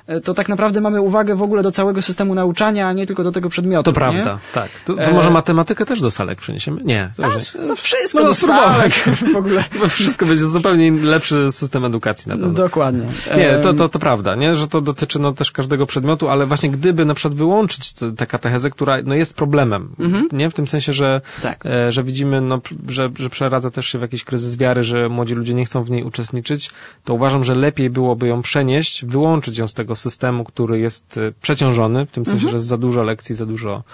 e, 0.06 0.20
to 0.20 0.34
tak 0.34 0.48
naprawdę 0.48 0.80
mamy 0.80 1.00
uwagę 1.00 1.34
w 1.34 1.42
ogóle 1.42 1.62
do 1.62 1.70
całego 1.70 2.02
systemu 2.02 2.34
nauczania, 2.34 2.88
a 2.88 2.92
nie 2.92 3.06
tylko 3.06 3.24
do 3.24 3.32
tego 3.32 3.48
przedmiotu. 3.48 3.82
To 3.82 3.90
nie? 3.90 3.94
prawda, 3.94 4.38
tak. 4.54 4.70
To, 4.84 4.94
to 4.94 5.02
E, 5.02 5.12
może 5.12 5.30
matematykę 5.30 5.86
też 5.86 6.00
do 6.00 6.10
salek 6.10 6.38
przeniesiemy? 6.38 6.80
Nie, 6.84 7.10
to 7.16 7.24
A, 7.24 7.30
to 7.66 7.76
wszystko 7.76 8.20
No, 8.20 8.26
do 8.28 8.34
salek 8.34 8.92
w 9.32 9.36
ogóle. 9.36 9.64
Wszystko 9.88 10.26
będzie 10.26 10.46
zupełnie 10.46 10.92
lepszy 10.92 11.52
system 11.52 11.84
edukacji 11.84 12.28
na 12.28 12.34
pewno. 12.34 12.52
Dokładnie. 12.52 13.06
Nie, 13.36 13.58
to, 13.62 13.74
to, 13.74 13.88
to 13.88 13.98
prawda, 13.98 14.34
nie? 14.34 14.54
że 14.54 14.68
to 14.68 14.80
dotyczy 14.80 15.18
no, 15.18 15.32
też 15.32 15.52
każdego 15.52 15.86
przedmiotu, 15.86 16.28
ale 16.28 16.46
właśnie 16.46 16.70
gdyby 16.70 17.04
na 17.04 17.14
przykład 17.14 17.34
wyłączyć 17.34 17.92
tę 18.16 18.26
katechezę, 18.26 18.70
która 18.70 18.98
no, 19.04 19.14
jest 19.14 19.36
problemem, 19.36 19.94
Mhm. 19.98 20.28
nie? 20.32 20.50
W 20.50 20.54
tym 20.54 20.66
sensie, 20.66 20.92
że, 20.92 21.20
Tak. 21.42 21.66
e, 21.66 21.92
że 21.92 22.04
widzimy, 22.04 22.40
no, 22.40 22.60
że, 22.88 23.10
że 23.18 23.30
przeradza 23.30 23.70
też 23.70 23.86
się 23.86 23.98
w 23.98 24.02
jakiś 24.02 24.24
kryzys 24.24 24.56
wiary, 24.56 24.82
że 24.82 25.08
młodzi 25.08 25.34
ludzie 25.34 25.54
nie 25.54 25.64
chcą 25.64 25.82
w 25.82 25.90
niej 25.90 26.04
uczestniczyć, 26.04 26.70
to 27.04 27.14
uważam, 27.14 27.44
że 27.44 27.54
lepiej 27.54 27.90
byłoby 27.90 28.28
ją 28.28 28.42
przenieść, 28.42 29.04
wyłączyć 29.04 29.41
ją 29.48 29.68
z 29.68 29.74
tego 29.74 29.96
systemu, 29.96 30.44
który 30.44 30.78
jest 30.78 31.18
e, 31.18 31.32
przeciążony, 31.40 32.06
w 32.06 32.10
tym 32.10 32.26
sensie, 32.26 32.48
że 32.48 32.54
jest 32.54 32.66
za 32.66 32.78
dużo 32.78 33.02
lekcji, 33.02 33.34
za 33.34 33.46
dużo 33.46 33.84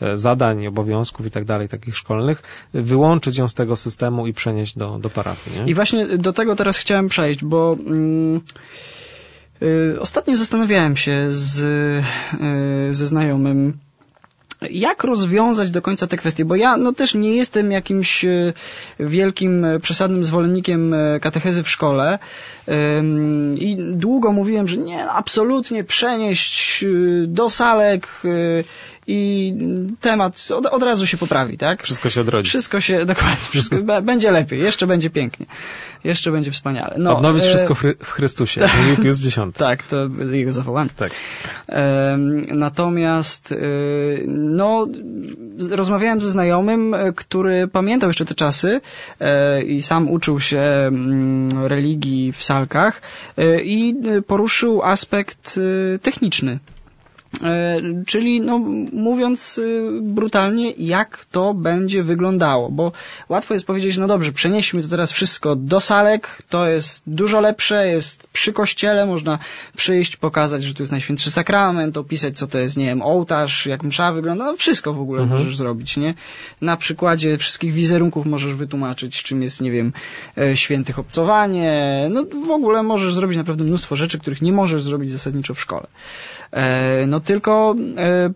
e, 0.00 0.16
zadań, 0.16 0.66
obowiązków 0.66 1.26
i 1.26 1.30
tak 1.30 1.44
dalej, 1.44 1.68
takich 1.68 1.96
szkolnych, 1.96 2.42
wyłączyć 2.74 3.38
ją 3.38 3.48
z 3.48 3.54
tego 3.54 3.76
systemu 3.76 4.26
i 4.26 4.32
przenieść 4.32 4.78
do, 4.78 4.98
do 4.98 5.10
parafii, 5.10 5.56
nie? 5.56 5.70
I 5.70 5.74
właśnie 5.74 6.06
do 6.06 6.32
tego 6.32 6.56
teraz 6.56 6.78
chciałem 6.78 7.08
przejść, 7.08 7.44
bo 7.44 7.76
mm, 7.86 8.40
y, 9.62 10.00
ostatnio 10.00 10.36
zastanawiałem 10.36 10.96
się 10.96 11.26
z, 11.30 11.60
y, 12.90 12.94
ze 12.94 13.06
znajomym, 13.06 13.78
jak 14.70 15.04
rozwiązać 15.04 15.70
do 15.70 15.82
końca 15.82 16.06
te 16.06 16.16
kwestie, 16.16 16.44
bo 16.44 16.56
ja 16.56 16.76
no 16.76 16.92
też 16.92 17.14
nie 17.14 17.36
jestem 17.36 17.72
jakimś 17.72 18.24
y, 18.24 18.52
wielkim, 19.00 19.64
y, 19.64 19.80
przesadnym 19.80 20.24
zwolennikiem 20.24 20.94
y, 20.94 21.20
katechezy 21.20 21.62
w 21.62 21.70
szkole. 21.70 22.18
I 23.56 23.76
długo 23.78 24.32
mówiłem, 24.32 24.68
że 24.68 24.76
nie, 24.76 25.10
absolutnie 25.10 25.84
przenieść 25.84 26.84
do 27.26 27.50
salek 27.50 28.08
i 29.08 29.54
temat 30.00 30.48
od, 30.50 30.66
od 30.66 30.82
razu 30.82 31.06
się 31.06 31.16
poprawi, 31.16 31.58
tak? 31.58 31.82
Wszystko 31.82 32.10
się 32.10 32.20
odrodzi. 32.20 32.48
Wszystko 32.48 32.80
się, 32.80 33.04
dokładnie, 33.14 33.36
wszystko, 33.50 33.76
będzie 34.02 34.30
lepiej, 34.30 34.60
jeszcze 34.60 34.86
będzie 34.86 35.10
pięknie, 35.10 35.46
jeszcze 36.04 36.32
będzie 36.32 36.50
wspaniale. 36.50 36.94
No, 36.98 37.16
Odnowić 37.16 37.44
e, 37.44 37.46
wszystko 37.46 37.74
w, 37.74 37.82
Chry- 37.82 38.04
w 38.04 38.10
Chrystusie, 38.10 38.60
mówił 38.78 38.96
Pius 39.04 39.26
X. 39.26 39.38
Tak, 39.54 39.82
to 39.82 39.96
jego 40.32 40.52
zawołanie. 40.52 40.90
Tak. 40.96 41.12
Em, 41.66 42.42
Natomiast, 42.58 43.52
y, 43.52 44.24
no, 44.28 44.86
rozmawiałem 45.70 46.20
ze 46.20 46.30
znajomym, 46.30 46.94
e, 46.94 47.12
który 47.12 47.68
pamiętał 47.68 48.10
jeszcze 48.10 48.24
te 48.24 48.34
czasy 48.34 48.80
e, 49.20 49.62
i 49.62 49.82
sam 49.82 50.10
uczył 50.10 50.40
się 50.40 50.58
mm, 50.60 51.66
religii 51.66 52.32
w 52.32 52.44
salkach 52.44 53.02
e, 53.36 53.62
i 53.62 53.94
e, 54.18 54.22
poruszył 54.22 54.82
aspekt 54.82 55.60
e, 55.94 55.98
techniczny. 55.98 56.58
E, 57.42 57.80
Czyli, 58.06 58.40
no, 58.40 58.58
mówiąc 58.92 59.58
y, 59.58 59.88
brutalnie, 60.02 60.70
jak 60.70 61.24
to 61.30 61.54
będzie 61.54 62.02
wyglądało, 62.02 62.70
bo 62.70 62.92
łatwo 63.28 63.54
jest 63.54 63.66
powiedzieć, 63.66 63.96
no 63.96 64.06
dobrze, 64.06 64.32
przenieśmy 64.32 64.82
to 64.82 64.88
teraz 64.88 65.12
wszystko 65.12 65.56
do 65.56 65.80
salek, 65.80 66.38
to 66.48 66.68
jest 66.68 67.02
dużo 67.06 67.40
lepsze, 67.40 67.86
jest 67.88 68.26
przy 68.32 68.52
kościele, 68.52 69.06
można 69.06 69.38
przyjść, 69.76 70.16
pokazać, 70.16 70.64
że 70.64 70.74
tu 70.74 70.82
jest 70.82 70.92
Najświętszy 70.92 71.30
Sakrament, 71.30 71.96
opisać, 71.96 72.38
co 72.38 72.46
to 72.46 72.58
jest, 72.58 72.76
nie 72.76 72.86
wiem, 72.86 73.02
ołtarz, 73.02 73.66
jak 73.66 73.82
msza 73.82 74.12
wygląda, 74.12 74.44
no 74.44 74.56
wszystko 74.56 74.92
w 74.92 75.00
ogóle 75.00 75.22
Mhm. 75.22 75.40
możesz 75.40 75.56
zrobić, 75.56 75.96
nie? 75.96 76.14
Na 76.60 76.76
przykładzie 76.76 77.38
wszystkich 77.38 77.72
wizerunków 77.72 78.26
możesz 78.26 78.54
wytłumaczyć, 78.54 79.22
czym 79.22 79.42
jest, 79.42 79.60
nie 79.60 79.70
wiem, 79.70 79.92
e, 80.38 80.56
świętych 80.56 80.98
obcowanie, 80.98 82.08
no 82.10 82.24
w 82.46 82.50
ogóle 82.50 82.82
możesz 82.82 83.14
zrobić 83.14 83.36
naprawdę 83.36 83.64
mnóstwo 83.64 83.96
rzeczy, 83.96 84.18
których 84.18 84.42
nie 84.42 84.52
możesz 84.52 84.82
zrobić 84.82 85.10
zasadniczo 85.10 85.54
w 85.54 85.60
szkole. 85.60 85.86
E, 86.52 87.06
No 87.06 87.20
tylko 87.28 87.74
e, 87.96 88.30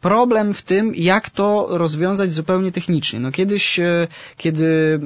problem 0.00 0.54
w 0.54 0.62
tym, 0.62 0.94
jak 0.94 1.30
to 1.30 1.66
rozwiązać 1.70 2.32
zupełnie 2.32 2.72
technicznie. 2.72 3.20
No 3.20 3.32
kiedyś, 3.32 3.78
e, 3.78 4.08
kiedy 4.36 5.00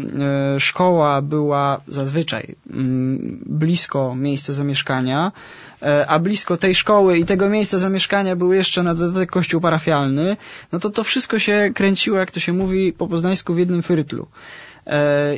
e, 0.57 0.61
szkoła 0.61 1.23
była 1.23 1.81
zazwyczaj 1.87 2.55
mm, 2.71 3.43
blisko 3.47 4.15
miejsca 4.17 4.53
zamieszkania, 4.53 5.33
a 6.09 6.19
blisko 6.19 6.57
tej 6.57 6.75
szkoły 6.75 7.19
i 7.19 7.25
tego 7.25 7.49
miejsca 7.49 7.79
zamieszkania 7.79 8.37
był 8.37 8.53
jeszcze 8.53 8.83
na 8.83 8.95
dodatek 8.95 9.31
kościół 9.31 9.61
parafialny, 9.61 10.37
no 10.73 10.79
to 10.79 10.91
to 10.91 11.05
wszystko 11.05 11.39
się 11.39 11.71
kręciło, 11.75 12.19
jak 12.19 12.31
to 12.31 12.41
się 12.41 12.53
mówi 12.53 12.93
po 12.93 13.07
poznańsku, 13.07 13.55
w 13.55 13.59
jednym 13.59 13.83
fyrytlu. 13.83 14.27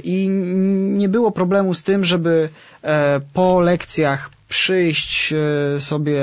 I 0.04 0.28
nie 1.02 1.08
było 1.08 1.30
problemu 1.32 1.74
z 1.74 1.82
tym, 1.82 2.04
żeby 2.04 2.48
po 3.32 3.60
lekcjach 3.60 4.30
przyjść 4.48 5.32
e, 5.32 5.80
sobie 5.80 6.20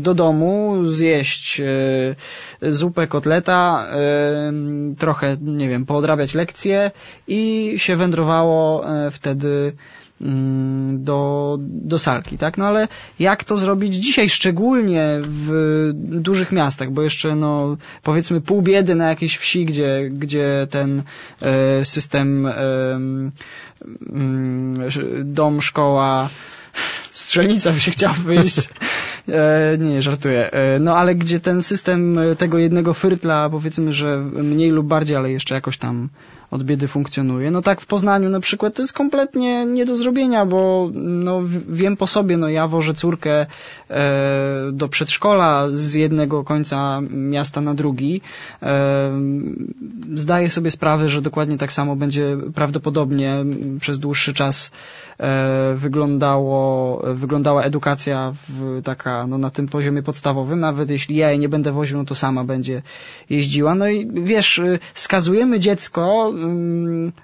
do 0.00 0.14
domu, 0.14 0.84
zjeść 0.84 1.60
e, 1.60 2.72
zupę 2.72 3.06
kotleta, 3.06 3.86
e, 3.90 4.52
trochę, 4.98 5.36
nie 5.40 5.68
wiem, 5.68 5.86
poodrabiać 5.86 6.34
lekcje 6.34 6.90
i 7.28 7.72
się 7.76 7.96
wędrowało 7.96 8.88
e, 8.88 9.10
wtedy 9.10 9.72
mm, 10.20 11.04
do, 11.04 11.56
do 11.60 11.98
salki, 11.98 12.38
tak? 12.38 12.58
No 12.58 12.66
ale 12.66 12.88
jak 13.18 13.44
to 13.44 13.56
zrobić 13.56 13.94
dzisiaj, 13.94 14.28
szczególnie 14.28 15.20
w 15.22 15.90
dużych 15.94 16.52
miastach, 16.52 16.90
bo 16.90 17.02
jeszcze, 17.02 17.36
no, 17.36 17.76
powiedzmy 18.02 18.40
pół 18.40 18.62
biedy 18.62 18.94
na 18.94 19.08
jakiejś 19.08 19.36
wsi, 19.36 19.64
gdzie, 19.64 20.10
gdzie 20.10 20.66
ten 20.70 21.02
e, 21.42 21.84
system 21.84 22.46
e, 22.46 22.54
mm, 24.12 24.82
dom, 25.24 25.62
szkoła, 25.62 26.28
strzelnica 27.12 27.72
by 27.72 27.80
się 27.80 27.90
chciała 27.90 28.14
wyjść. 28.14 28.68
E, 29.28 29.78
nie, 29.78 30.02
żartuję. 30.02 30.52
E, 30.52 30.78
no 30.78 30.96
ale 30.96 31.14
gdzie 31.14 31.40
ten 31.40 31.62
system 31.62 32.18
tego 32.38 32.58
jednego 32.58 32.94
fyrtla, 32.94 33.50
powiedzmy, 33.50 33.92
że 33.92 34.18
mniej 34.32 34.70
lub 34.70 34.86
bardziej, 34.86 35.16
ale 35.16 35.30
jeszcze 35.30 35.54
jakoś 35.54 35.78
tam 35.78 36.08
od 36.54 36.62
biedy 36.62 36.88
funkcjonuje. 36.88 37.50
No 37.50 37.62
tak 37.62 37.80
w 37.80 37.86
Poznaniu 37.86 38.30
na 38.30 38.40
przykład 38.40 38.74
to 38.74 38.82
jest 38.82 38.92
kompletnie 38.92 39.66
nie 39.66 39.84
do 39.84 39.96
zrobienia, 39.96 40.46
bo 40.46 40.90
no 40.94 41.40
wiem 41.68 41.96
po 41.96 42.06
sobie, 42.06 42.36
no 42.36 42.48
ja 42.48 42.68
wożę 42.68 42.94
córkę 42.94 43.46
e, 43.90 44.66
do 44.72 44.88
przedszkola 44.88 45.68
z 45.72 45.94
jednego 45.94 46.44
końca 46.44 47.00
miasta 47.10 47.60
na 47.60 47.74
drugi. 47.74 48.20
E, 48.62 49.10
zdaję 50.14 50.50
sobie 50.50 50.70
sprawę, 50.70 51.08
że 51.08 51.22
dokładnie 51.22 51.58
tak 51.58 51.72
samo 51.72 51.96
będzie 51.96 52.36
prawdopodobnie 52.54 53.34
przez 53.80 53.98
dłuższy 53.98 54.34
czas 54.34 54.70
e, 54.70 54.72
wyglądało, 55.74 57.02
wyglądała 57.14 57.62
edukacja 57.62 58.34
w, 58.48 58.82
taka 58.84 59.26
no, 59.26 59.38
na 59.38 59.50
tym 59.50 59.68
poziomie 59.68 60.02
podstawowym. 60.02 60.60
Nawet 60.60 60.90
jeśli 60.90 61.16
ja 61.16 61.30
jej 61.30 61.38
nie 61.38 61.48
będę 61.48 61.72
woził, 61.72 61.98
no 61.98 62.04
to 62.04 62.14
sama 62.14 62.44
będzie 62.44 62.82
jeździła. 63.30 63.74
No 63.74 63.88
i 63.88 64.10
wiesz, 64.12 64.60
skazujemy 64.94 65.60
dziecko 65.60 66.32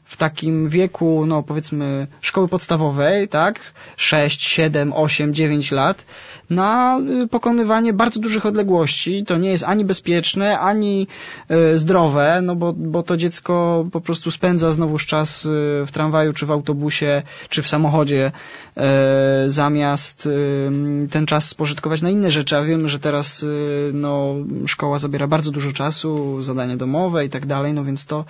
w 0.04 0.16
takim 0.16 0.68
wieku, 0.68 1.24
no 1.26 1.42
powiedzmy 1.42 2.06
szkoły 2.20 2.48
podstawowej, 2.48 3.28
tak, 3.28 3.60
6, 3.96 4.42
7, 4.42 4.92
8, 4.92 5.34
9 5.34 5.72
lat, 5.72 6.04
na 6.50 7.00
y, 7.22 7.28
pokonywanie 7.28 7.92
bardzo 7.92 8.20
dużych 8.20 8.46
odległości. 8.46 9.24
To 9.24 9.38
nie 9.38 9.50
jest 9.50 9.64
ani 9.64 9.84
bezpieczne, 9.84 10.58
ani 10.58 11.06
y, 11.50 11.78
zdrowe, 11.78 12.40
no 12.42 12.56
bo, 12.56 12.72
bo 12.72 13.02
to 13.02 13.16
dziecko 13.16 13.86
po 13.92 14.00
prostu 14.00 14.30
spędza 14.30 14.72
znowuż 14.72 15.06
czas 15.06 15.44
y, 15.44 15.48
w 15.86 15.90
tramwaju, 15.92 16.32
czy 16.32 16.46
w 16.46 16.50
autobusie, 16.50 17.22
czy 17.48 17.62
w 17.62 17.68
samochodzie, 17.68 17.79
zamiast 19.46 20.28
ten 21.10 21.26
czas 21.26 21.48
spożytkować 21.48 22.02
na 22.02 22.10
inne 22.10 22.30
rzeczy. 22.30 22.56
A 22.56 22.62
wiemy, 22.62 22.88
że 22.88 22.98
teraz 22.98 23.46
no, 23.92 24.34
szkoła 24.66 24.98
zabiera 24.98 25.26
bardzo 25.26 25.50
dużo 25.50 25.72
czasu, 25.72 26.42
zadania 26.42 26.76
domowe 26.76 27.24
i 27.24 27.28
tak 27.30 27.46
dalej, 27.46 27.74
no 27.74 27.84
więc 27.84 28.06
to 28.06 28.24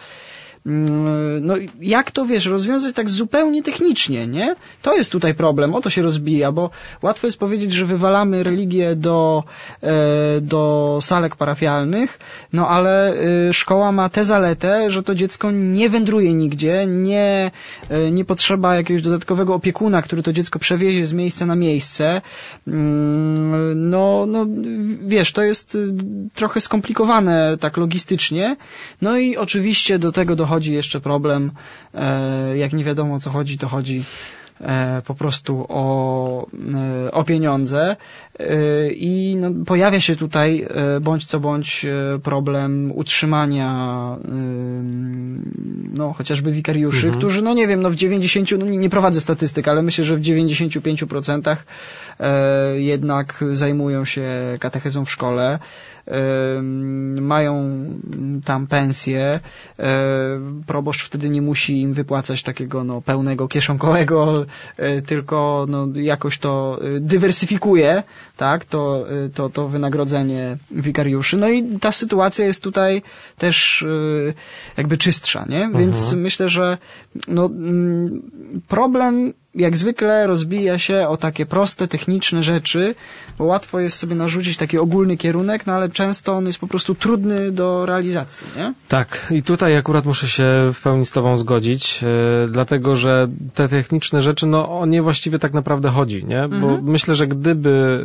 no 1.41 1.55
jak 1.81 2.11
to 2.11 2.27
wiesz, 2.27 2.47
rozwiązać 2.47 2.95
tak 2.95 3.11
zupełnie 3.11 3.63
technicznie, 3.63 4.27
nie? 4.27 4.57
To 4.83 4.95
jest 4.95 5.13
tutaj 5.13 5.35
problem, 5.35 5.75
o 5.75 5.81
to 5.81 5.91
się 5.91 6.03
rozbija, 6.03 6.53
bo 6.53 6.71
łatwo 7.03 7.27
jest 7.27 7.39
powiedzieć, 7.39 7.73
że 7.73 7.87
wywalamy 7.87 8.43
religię 8.43 8.97
do, 8.97 9.45
e, 9.83 10.41
do 10.41 10.99
salek 11.03 11.37
parafialnych, 11.37 12.19
no 12.53 12.69
ale 12.69 13.15
e, 13.15 13.55
szkoła 13.55 13.93
ma 13.93 14.09
tę 14.09 14.25
zaletę, 14.25 14.91
że 14.91 15.03
to 15.03 15.15
dziecko 15.15 15.51
nie 15.51 15.91
wędruje 15.91 16.35
nigdzie, 16.35 16.87
nie, 16.87 17.51
e, 17.89 18.11
nie 18.11 18.25
potrzeba 18.25 18.77
jakiegoś 18.77 19.03
dodatkowego 19.03 19.55
opiekuna, 19.55 20.03
który 20.03 20.23
to 20.23 20.33
dziecko 20.33 20.59
przewiezie 20.59 21.07
z 21.07 21.13
miejsca 21.13 21.47
na 21.47 21.55
miejsce. 21.55 22.23
Mm, 22.67 23.91
no, 23.91 24.27
no 24.27 24.47
wiesz, 25.03 25.33
to 25.33 25.43
jest 25.43 25.79
trochę 26.35 26.61
skomplikowane 26.61 27.57
tak 27.61 27.77
logistycznie. 27.77 28.57
No 29.03 29.19
i 29.19 29.37
oczywiście 29.37 29.99
do 29.99 30.13
tego 30.13 30.37
dochodzi 30.37 30.50
dochodzi 30.51 30.75
jeszcze 30.75 31.01
problem, 31.01 31.51
e, 31.95 32.57
jak 32.57 32.73
nie 32.73 32.85
wiadomo 32.85 33.15
o 33.15 33.19
co 33.19 33.31
chodzi, 33.31 33.59
to 33.59 33.69
chodzi 33.69 34.05
e, 34.61 35.03
po 35.07 35.15
prostu 35.15 35.67
o, 35.69 36.47
e, 37.07 37.13
o 37.13 37.25
pieniądze 37.25 37.97
i 38.95 39.37
no, 39.41 39.51
pojawia 39.67 40.01
się 40.01 40.17
tutaj 40.17 40.67
bądź 41.01 41.27
co 41.27 41.41
bądź 41.41 41.87
problem 42.23 42.93
utrzymania 42.95 44.17
no, 45.95 46.13
chociażby 46.13 46.53
wikariuszy, 46.53 47.07
mhm. 47.07 47.19
którzy, 47.19 47.43
no 47.43 47.55
nie 47.55 47.67
wiem, 47.67 47.83
no 47.83 47.91
w 47.91 47.95
90, 47.95 48.51
no 48.59 48.67
nie 48.67 48.91
prowadzę 48.91 49.21
statystyk, 49.21 49.69
ale 49.69 49.83
myślę, 49.83 50.05
że 50.05 50.17
w 50.17 50.21
95% 50.21 51.57
jednak 52.75 53.45
zajmują 53.53 54.05
się 54.05 54.27
katechezą 54.61 55.05
w 55.05 55.11
szkole 55.11 55.59
mają 57.21 57.85
tam 58.45 58.67
pensję, 58.67 59.41
proboszcz 60.67 61.05
wtedy 61.05 61.31
nie 61.31 61.43
musi 61.43 61.81
im 61.81 61.95
wypłacać 61.95 62.43
takiego 62.43 62.85
no, 62.85 63.01
pełnego 63.01 63.49
kieszonkowego, 63.49 64.47
tylko 65.07 65.67
no, 65.69 65.89
jakoś 65.95 66.39
to 66.39 66.79
dywersyfikuje, 67.01 68.03
tak, 68.41 68.65
to, 68.65 69.07
e, 69.11 69.29
to, 69.29 69.51
to 69.51 69.69
wynagrodzenie 69.69 70.57
wikariuszy. 70.71 71.37
No 71.37 71.49
i 71.49 71.79
ta 71.79 71.93
sytuacja 71.93 72.47
jest 72.47 72.63
tutaj 72.63 73.03
też 73.39 73.85
jakby 74.77 74.99
czystsza, 74.99 75.45
nie? 75.49 75.71
Więc 75.79 76.03
mhm. 76.03 76.23
myślę, 76.23 76.49
że 76.49 76.79
no, 77.29 77.47
mm, 77.47 78.23
problem 78.69 79.33
jak 79.55 79.77
zwykle 79.77 80.27
rozbija 80.27 80.79
się 80.79 81.09
o 81.09 81.17
takie 81.17 81.47
proste, 81.47 81.89
techniczne 81.89 82.43
rzeczy, 82.43 82.95
bo 83.39 83.45
łatwo 83.45 83.81
jest 83.81 83.99
sobie 83.99 84.15
narzucić 84.15 84.57
taki 84.57 84.79
ogólny 84.79 85.17
kierunek, 85.17 85.67
no 85.67 85.73
ale 85.73 85.89
często 85.89 86.33
on 86.33 86.47
jest 86.47 86.59
po 86.59 86.67
prostu 86.67 86.95
trudny 86.95 87.53
do 87.53 87.87
realizacji, 87.87 88.47
nie? 88.57 88.75
Tak, 88.89 89.27
i 89.31 89.43
tutaj 89.43 89.77
akurat 89.77 90.05
muszę 90.05 90.29
się 90.29 90.45
w 90.75 90.83
pełni 90.83 91.07
z 91.07 91.13
Tobą 91.13 91.37
zgodzić, 91.37 92.03
yy, 92.03 92.09
dlatego 92.51 92.97
że 92.97 93.29
te 93.55 93.69
techniczne 93.69 94.21
rzeczy, 94.23 94.47
no 94.47 94.81
o 94.81 94.87
nie 94.87 95.03
właściwie 95.03 95.39
tak 95.39 95.53
naprawdę 95.53 95.89
chodzi, 95.89 96.25
nie? 96.25 96.49
Bo 96.49 96.57
mhm. 96.57 96.85
myślę, 96.85 97.15
że 97.15 97.27
gdyby, 97.27 98.05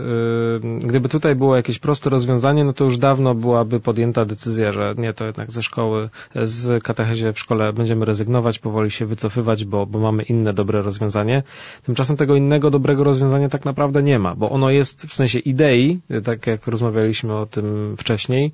yy, 0.64 0.80
gdyby 0.80 1.10
tutaj 1.10 1.36
było 1.36 1.56
jakieś 1.56 1.80
proste 1.80 2.10
rozwiązanie, 2.10 2.64
no 2.64 2.74
to 2.74 2.84
już 2.84 2.98
dawno 2.98 3.36
byłaby 3.36 3.80
podjęta 3.80 4.26
decyzja, 4.26 4.72
że 4.72 4.96
nie, 4.98 5.14
to 5.14 5.26
jednak 5.26 5.52
ze 5.52 5.64
szkoły, 5.64 6.10
z 6.44 6.84
katechezie 6.84 7.34
w 7.34 7.40
szkole 7.40 7.74
będziemy 7.74 8.06
rezygnować, 8.06 8.60
powoli 8.60 8.92
się 8.92 9.06
wycofywać, 9.06 9.66
bo, 9.66 9.86
bo 9.86 10.00
mamy 10.00 10.24
inne 10.24 10.54
dobre 10.54 10.82
rozwiązanie 10.82 11.35
Tymczasem 11.84 12.18
tego 12.18 12.36
innego 12.36 12.70
dobrego 12.70 13.04
rozwiązania 13.04 13.50
tak 13.50 13.66
naprawdę 13.66 14.04
nie 14.04 14.20
ma, 14.20 14.36
bo 14.36 14.50
ono 14.50 14.70
jest 14.70 15.06
w 15.06 15.16
sensie 15.16 15.40
idei, 15.40 16.00
tak 16.24 16.48
jak 16.48 16.68
rozmawialiśmy 16.68 17.36
o 17.36 17.46
tym 17.46 17.96
wcześniej. 17.98 18.52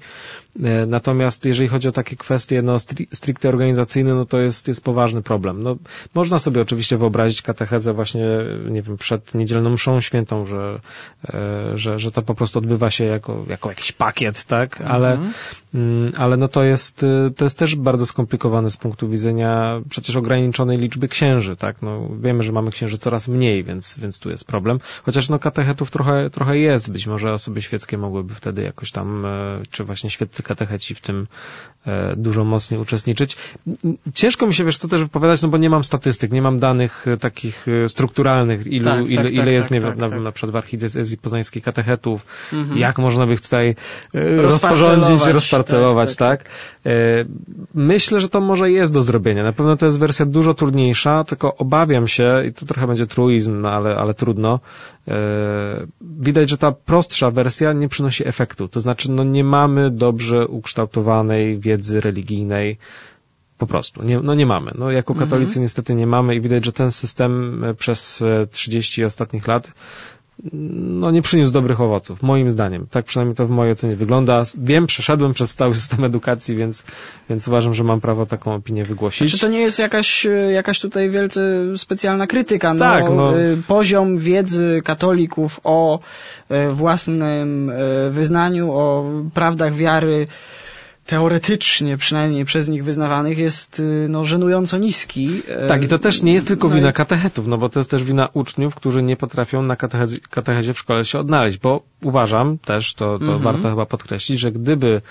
E, 0.64 0.86
natomiast 0.86 1.46
jeżeli 1.46 1.70
chodzi 1.70 1.88
o 1.88 1.92
takie 1.92 2.16
kwestie 2.16 2.62
no, 2.62 2.80
stricte 3.14 3.50
organizacyjne, 3.50 4.14
no 4.14 4.26
to 4.26 4.40
jest, 4.40 4.68
jest 4.68 4.84
poważny 4.84 5.22
problem. 5.22 5.64
No, 5.64 5.76
można 6.14 6.40
sobie 6.40 6.62
oczywiście 6.62 6.98
wyobrazić 6.98 7.42
katechezę 7.42 7.94
właśnie, 7.94 8.26
nie 8.70 8.82
wiem, 8.82 8.98
przed 8.98 9.36
niedzielną 9.36 9.70
mszą 9.70 10.00
świętą, 10.00 10.46
że, 10.46 10.80
e, 11.34 11.78
że, 11.78 11.98
że 11.98 12.12
to 12.12 12.22
po 12.22 12.36
prostu 12.36 12.60
odbywa 12.60 12.90
się 12.90 13.06
jako, 13.06 13.46
jako 13.48 13.70
jakiś 13.70 13.92
pakiet, 13.92 14.44
tak? 14.44 14.82
Ale, 14.82 15.12
mhm. 15.12 15.34
Mm, 15.74 16.12
ale 16.18 16.38
no 16.38 16.48
to 16.48 16.64
jest, 16.64 17.06
to 17.36 17.46
jest 17.46 17.58
też 17.58 17.76
bardzo 17.76 18.06
skomplikowane 18.06 18.70
z 18.70 18.78
punktu 18.78 19.10
widzenia 19.10 19.82
przecież 19.90 20.16
ograniczonej 20.16 20.78
liczby 20.78 21.08
księży, 21.08 21.56
tak? 21.56 21.82
No, 21.82 22.10
wiemy, 22.22 22.44
że 22.44 22.52
mamy 22.52 22.72
księży 22.72 22.98
coraz 22.98 23.28
mniej, 23.28 23.64
więc, 23.64 23.98
więc 24.00 24.20
tu 24.20 24.30
jest 24.30 24.46
problem. 24.46 24.80
Chociaż 25.04 25.30
no 25.30 25.40
katechetów 25.40 25.92
trochę, 25.92 26.30
trochę 26.30 26.58
jest. 26.58 26.92
Być 26.92 27.08
może 27.08 27.34
osoby 27.34 27.62
świeckie 27.62 27.98
mogłyby 27.98 28.34
wtedy 28.34 28.62
jakoś 28.62 28.92
tam, 28.92 29.26
e, 29.26 29.30
czy 29.72 29.84
właśnie 29.84 30.10
świeccy 30.10 30.44
katecheci 30.44 30.96
w 30.96 31.02
tym 31.02 31.28
e, 31.86 32.16
dużo 32.16 32.44
mocniej 32.44 32.80
uczestniczyć. 32.80 33.38
Ciężko 34.14 34.48
mi 34.48 34.54
się, 34.54 34.64
wiesz, 34.64 34.78
co 34.78 34.88
też 34.88 35.02
wypowiadać, 35.02 35.42
no 35.42 35.50
bo 35.50 35.58
nie 35.58 35.70
mam 35.70 35.84
statystyk, 35.84 36.32
nie 36.32 36.42
mam 36.42 36.60
danych 36.60 37.08
e, 37.08 37.18
takich 37.18 37.66
strukturalnych, 37.88 38.68
ilu, 38.68 38.86
tak, 38.86 39.08
ile, 39.08 39.24
tak, 39.24 39.32
ile 39.32 39.44
tak, 39.44 39.54
jest, 39.54 39.70
tak, 39.70 39.72
nie 39.72 39.80
wiem, 39.80 39.98
tak, 39.98 40.20
na 40.20 40.32
przykład 40.32 40.52
w 40.52 40.56
archidiecezji 40.56 41.18
poznańskiej 41.18 41.62
katechetów, 41.62 42.26
mhm. 42.54 42.80
jak 42.80 43.00
można 43.00 43.28
by 43.28 43.34
ich 43.34 43.42
tutaj 43.42 43.76
rozporządzić, 44.14 45.26
rozparcelować, 45.26 45.61
tak? 46.16 46.46
Myślę, 47.74 48.20
że 48.20 48.30
to 48.30 48.42
może 48.42 48.72
jest 48.72 48.94
do 48.94 49.02
zrobienia. 49.02 49.44
Na 49.44 49.54
pewno 49.54 49.78
to 49.78 49.86
jest 49.86 50.00
wersja 50.00 50.26
dużo 50.26 50.54
trudniejsza, 50.54 51.24
tylko 51.24 51.56
obawiam 51.56 52.08
się, 52.08 52.46
i 52.48 52.54
to 52.54 52.66
trochę 52.66 52.88
będzie 52.88 53.06
truizm, 53.06 53.62
no 53.62 53.70
ale, 53.70 53.96
ale 53.96 54.14
trudno, 54.14 54.60
e, 55.08 55.88
widać, 56.02 56.50
że 56.50 56.58
ta 56.58 56.72
prostsza 56.72 57.32
wersja 57.32 57.74
nie 57.74 57.88
przynosi 57.88 58.28
efektu. 58.28 58.68
To 58.68 58.80
znaczy, 58.80 59.12
no 59.12 59.24
nie 59.24 59.44
mamy 59.44 59.92
dobrze 59.92 60.48
ukształtowanej 60.48 61.60
wiedzy 61.60 62.02
religijnej, 62.02 62.78
po 63.58 63.68
prostu. 63.68 64.04
Nie, 64.04 64.20
no 64.20 64.34
nie 64.34 64.46
mamy. 64.46 64.72
No 64.78 64.92
jako 64.92 65.16
katolicy 65.16 65.52
mhm. 65.52 65.64
niestety 65.64 65.96
nie 65.96 66.08
mamy 66.08 66.36
i 66.36 66.42
widać, 66.42 66.66
że 66.66 66.72
ten 66.72 66.92
system 66.92 67.64
przez 67.78 68.24
30 68.52 69.06
ostatnich 69.06 69.48
lat 69.48 69.72
no 70.54 71.12
nie 71.12 71.22
przyniósł 71.22 71.54
dobrych 71.54 71.82
owoców, 71.82 72.22
moim 72.22 72.52
zdaniem. 72.52 72.88
Tak 72.92 73.06
przynajmniej 73.06 73.36
to 73.36 73.46
w 73.46 73.50
mojej 73.50 73.74
ocenie 73.74 73.96
wygląda. 73.96 74.44
Wiem, 74.58 74.88
przeszedłem 74.88 75.34
przez 75.34 75.56
cały 75.56 75.76
system 75.76 76.04
edukacji, 76.04 76.56
więc, 76.56 76.84
więc 77.30 77.48
uważam, 77.48 77.74
że 77.74 77.84
mam 77.84 78.02
prawo 78.02 78.26
taką 78.26 78.56
opinię 78.56 78.86
wygłosić. 78.86 79.32
Czy 79.32 79.40
to 79.40 79.48
nie 79.48 79.60
jest 79.60 79.80
jakaś, 79.80 80.28
jakaś 80.54 80.80
tutaj 80.80 81.10
wielce 81.10 81.42
specjalna 81.78 82.28
krytyka? 82.28 82.74
No, 82.74 82.80
tak, 82.80 83.10
no. 83.10 83.40
Y, 83.40 83.58
poziom 83.68 84.18
wiedzy 84.18 84.82
katolików 84.84 85.60
o 85.64 86.00
y, 86.52 86.74
własnym 86.74 87.72
wyznaniu, 88.12 88.72
o 88.72 89.06
prawdach 89.34 89.76
wiary 89.76 90.28
teoretycznie 91.06 91.98
przynajmniej 91.98 92.46
przez 92.46 92.70
nich 92.70 92.84
wyznawanych 92.84 93.38
jest 93.38 93.80
y, 93.80 94.08
no, 94.10 94.26
żenująco 94.26 94.78
niski. 94.78 95.42
Tak, 95.68 95.84
i 95.84 95.88
to 95.88 96.00
też 96.00 96.22
nie 96.22 96.34
jest 96.34 96.48
tylko 96.48 96.70
no 96.70 96.76
wina 96.76 96.88
no 96.88 96.94
katechetów, 96.94 97.48
no 97.48 97.58
bo 97.58 97.70
to 97.70 97.80
jest 97.80 97.92
też 97.92 98.04
wina 98.04 98.30
uczniów, 98.34 98.76
którzy 98.76 99.04
nie 99.04 99.18
potrafią 99.18 99.64
na 99.64 99.76
katechezie, 99.76 100.18
katechezie 100.30 100.74
w 100.74 100.80
szkole 100.80 101.06
się 101.06 101.20
odnaleźć, 101.20 101.58
bo 101.58 101.82
uważam 102.04 102.58
też, 102.58 102.94
to, 102.94 103.20
to 103.20 103.26
mhm. 103.26 103.42
warto 103.42 103.70
chyba 103.70 103.86
podkreślić, 103.86 104.40
że 104.40 104.52
gdyby 104.52 105.02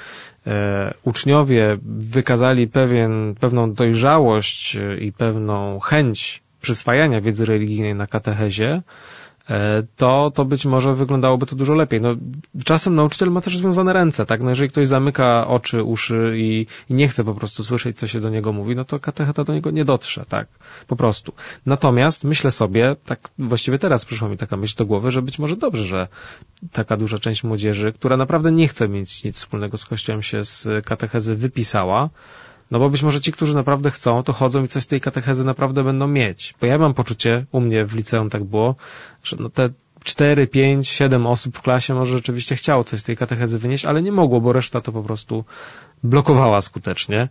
e, 0.46 0.94
uczniowie 1.04 1.76
wykazali 1.98 2.68
pewien, 2.68 3.34
pewną 3.40 3.72
dojrzałość 3.72 4.78
i 5.00 5.12
pewną 5.12 5.80
chęć 5.80 6.42
przyswajania 6.62 7.20
wiedzy 7.20 7.46
religijnej 7.46 7.94
na 7.94 8.06
katechezie, 8.06 8.70
e, 8.72 8.82
to, 9.96 10.32
to 10.34 10.44
być 10.44 10.66
może 10.66 10.94
wyglądałoby 10.94 11.46
to 11.46 11.56
dużo 11.56 11.74
lepiej. 11.74 12.00
No, 12.00 12.14
czasem 12.64 12.94
nauczyciel 12.94 13.30
ma 13.30 13.40
też 13.40 13.56
związane 13.56 13.92
ręce, 13.92 14.26
tak? 14.26 14.40
No, 14.42 14.48
jeżeli 14.48 14.70
ktoś 14.70 14.86
zamyka 14.86 15.46
oczy, 15.46 15.82
uszy 15.82 16.34
i, 16.36 16.66
i 16.88 16.94
nie 16.94 17.08
chce 17.08 17.24
po 17.24 17.34
prostu 17.34 17.64
słyszeć, 17.64 17.98
co 17.98 18.06
się 18.06 18.20
do 18.20 18.30
niego 18.30 18.52
mówi, 18.52 18.76
no 18.76 18.84
to 18.84 19.00
katecheta 19.00 19.44
do 19.44 19.54
niego 19.54 19.70
nie 19.70 19.84
dotrze, 19.84 20.24
tak? 20.28 20.48
Po 20.86 20.96
prostu. 20.96 21.32
Natomiast 21.66 22.24
myślę 22.24 22.50
sobie, 22.50 22.96
tak 23.04 23.28
właściwie 23.38 23.78
teraz 23.78 24.04
przyszła 24.04 24.28
mi 24.28 24.36
taka 24.36 24.56
myśl 24.56 24.76
do 24.78 24.86
głowy, 24.86 25.10
że 25.10 25.22
być 25.22 25.38
może 25.38 25.56
dobrze, 25.56 25.84
że 25.84 26.08
taka 26.72 26.96
duża 26.96 27.18
część 27.18 27.44
młodzieży, 27.44 27.92
która 27.92 28.16
naprawdę 28.16 28.52
nie 28.52 28.68
chce 28.68 28.88
mieć 28.88 29.24
nic 29.24 29.36
wspólnego 29.36 29.76
z 29.76 29.84
Kościołem 29.84 30.22
się 30.22 30.44
z 30.44 30.86
katechezy 30.86 31.36
wypisała, 31.36 32.08
no 32.70 32.78
bo 32.78 32.90
być 32.90 33.02
może 33.02 33.20
ci, 33.20 33.32
którzy 33.32 33.54
naprawdę 33.54 33.90
chcą, 33.90 34.22
to 34.22 34.32
chodzą 34.32 34.64
i 34.64 34.68
coś 34.68 34.82
z 34.82 34.86
tej 34.86 35.00
katechezy 35.00 35.44
naprawdę 35.44 35.84
będą 35.84 36.08
mieć. 36.08 36.54
Bo 36.60 36.66
ja 36.66 36.78
mam 36.78 36.94
poczucie, 36.94 37.46
u 37.52 37.60
mnie 37.60 37.84
w 37.84 37.94
liceum 37.94 38.30
tak 38.30 38.44
było, 38.44 38.74
że 39.24 39.36
no 39.40 39.50
te 39.50 39.68
4, 40.04 40.46
5, 40.46 40.88
7 40.88 41.26
osób 41.26 41.58
w 41.58 41.62
klasie 41.62 41.94
może 41.94 42.16
rzeczywiście 42.16 42.56
chciało 42.56 42.84
coś 42.84 43.00
z 43.00 43.04
tej 43.04 43.16
katechezy 43.16 43.58
wynieść, 43.58 43.84
ale 43.84 44.02
nie 44.02 44.12
mogło, 44.12 44.40
bo 44.40 44.52
reszta 44.52 44.80
to 44.80 44.92
po 44.92 45.02
prostu 45.02 45.44
blokowała 46.02 46.60
skutecznie. 46.60 47.28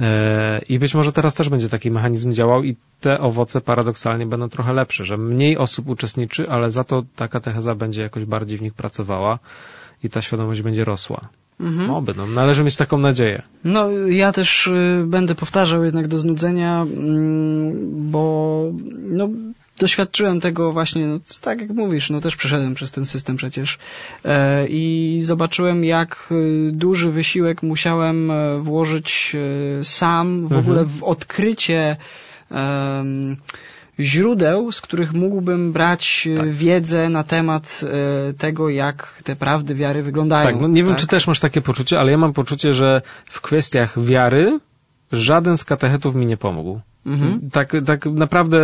E, 0.00 0.60
I 0.68 0.78
być 0.78 0.94
może 0.94 1.12
teraz 1.12 1.34
też 1.34 1.48
będzie 1.48 1.68
taki 1.68 1.90
mechanizm 1.90 2.32
działał 2.32 2.62
i 2.62 2.76
te 3.00 3.20
owoce 3.20 3.60
paradoksalnie 3.60 4.26
będą 4.26 4.48
trochę 4.48 4.72
lepsze, 4.72 5.04
że 5.04 5.16
mniej 5.16 5.58
osób 5.58 5.88
uczestniczy, 5.88 6.50
ale 6.50 6.70
za 6.70 6.84
to 6.84 7.02
ta 7.16 7.28
katecheza 7.28 7.74
będzie 7.74 8.02
jakoś 8.02 8.24
bardziej 8.24 8.58
w 8.58 8.62
nich 8.62 8.74
pracowała 8.74 9.38
i 10.02 10.10
ta 10.10 10.22
świadomość 10.22 10.62
będzie 10.62 10.84
rosła. 10.84 11.28
Mhm. 11.60 11.90
Oby, 11.90 12.14
no, 12.16 12.26
należy 12.26 12.64
mieć 12.64 12.76
taką 12.76 12.98
nadzieję. 12.98 13.42
No, 13.64 13.90
ja 13.90 14.32
też 14.32 14.66
y, 14.66 15.04
będę 15.06 15.34
powtarzał 15.34 15.84
jednak 15.84 16.08
do 16.08 16.18
znudzenia, 16.18 16.82
mm, 16.82 18.10
bo 18.10 18.64
no, 18.98 19.28
doświadczyłem 19.78 20.40
tego 20.40 20.72
właśnie, 20.72 21.06
no, 21.06 21.18
tak 21.40 21.60
jak 21.60 21.70
mówisz, 21.70 22.10
no 22.10 22.20
też 22.20 22.36
przeszedłem 22.36 22.74
przez 22.74 22.92
ten 22.92 23.06
system 23.06 23.36
przecież 23.36 23.78
e, 24.24 24.66
i 24.68 25.20
zobaczyłem, 25.22 25.84
jak 25.84 26.28
y, 26.32 26.70
duży 26.72 27.10
wysiłek 27.10 27.62
musiałem 27.62 28.30
e, 28.30 28.60
włożyć 28.60 29.36
e, 29.80 29.84
sam 29.84 30.40
w 30.40 30.52
mhm. 30.52 30.60
ogóle 30.60 30.84
w 30.84 31.04
odkrycie 31.04 31.96
źródeł, 34.00 34.72
z 34.72 34.80
których 34.80 35.12
mógłbym 35.12 35.72
brać 35.72 36.28
e, 36.32 36.36
tak. 36.36 36.50
wiedzę 36.50 37.08
na 37.08 37.24
temat 37.24 37.80
e, 37.84 38.32
tego, 38.32 38.68
jak 38.68 39.22
te 39.24 39.36
prawdy 39.36 39.74
wiary 39.74 40.02
wyglądają. 40.02 40.46
Tak, 40.46 40.60
no 40.60 40.68
nie 40.68 40.82
tak? 40.82 40.88
wiem, 40.88 40.96
czy 40.96 41.06
też 41.06 41.26
masz 41.26 41.40
takie 41.40 41.60
poczucie, 41.60 42.00
ale 42.00 42.10
ja 42.12 42.18
mam 42.18 42.32
poczucie, 42.32 42.72
że 42.72 43.02
w 43.30 43.40
kwestiach 43.40 44.04
wiary 44.04 44.60
żaden 45.12 45.56
z 45.56 45.64
katechetów 45.64 46.14
mi 46.14 46.26
nie 46.26 46.36
pomógł. 46.36 46.80
Mhm. 47.06 47.50
Tak, 47.52 47.72
tak 47.86 48.06
naprawdę 48.06 48.58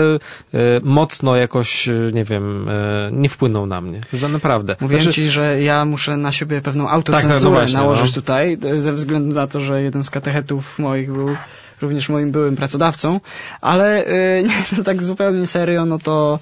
e, 0.55 0.81
mocno 0.83 1.37
jakoś, 1.37 1.89
e, 1.89 2.11
nie 2.13 2.25
wiem, 2.25 2.69
e, 2.69 3.11
nie 3.13 3.29
wpłynął 3.29 3.67
na 3.67 3.81
mnie. 3.81 4.01
Że 4.13 4.29
naprawdę. 4.29 4.77
Mówiłem 4.81 5.03
znaczy... 5.03 5.15
ci, 5.15 5.29
że 5.29 5.63
ja 5.63 5.85
muszę 5.85 6.17
na 6.17 6.33
siebie 6.33 6.61
pewną 6.61 6.89
autocenzurę 6.89 7.35
tak, 7.35 7.43
tak, 7.43 7.45
no 7.45 7.51
właśnie, 7.51 7.77
nałożyć 7.77 8.17
no. 8.17 8.23
tutaj, 8.23 8.59
ze 8.77 8.93
względu 8.93 9.35
na 9.35 9.47
to, 9.47 9.61
że 9.61 9.83
jeden 9.83 10.05
z 10.05 10.11
katechetów 10.11 10.79
moich 10.79 11.13
był 11.13 11.37
również 11.81 12.09
moim 12.09 12.31
byłym 12.31 12.57
pracodawcą, 12.57 13.21
ale 13.61 14.05
nie, 14.49 14.63
no 14.79 14.85
tak 14.85 15.03
zupełnie 15.03 15.47
serio, 15.47 15.87
no 15.87 15.99
to, 15.99 16.39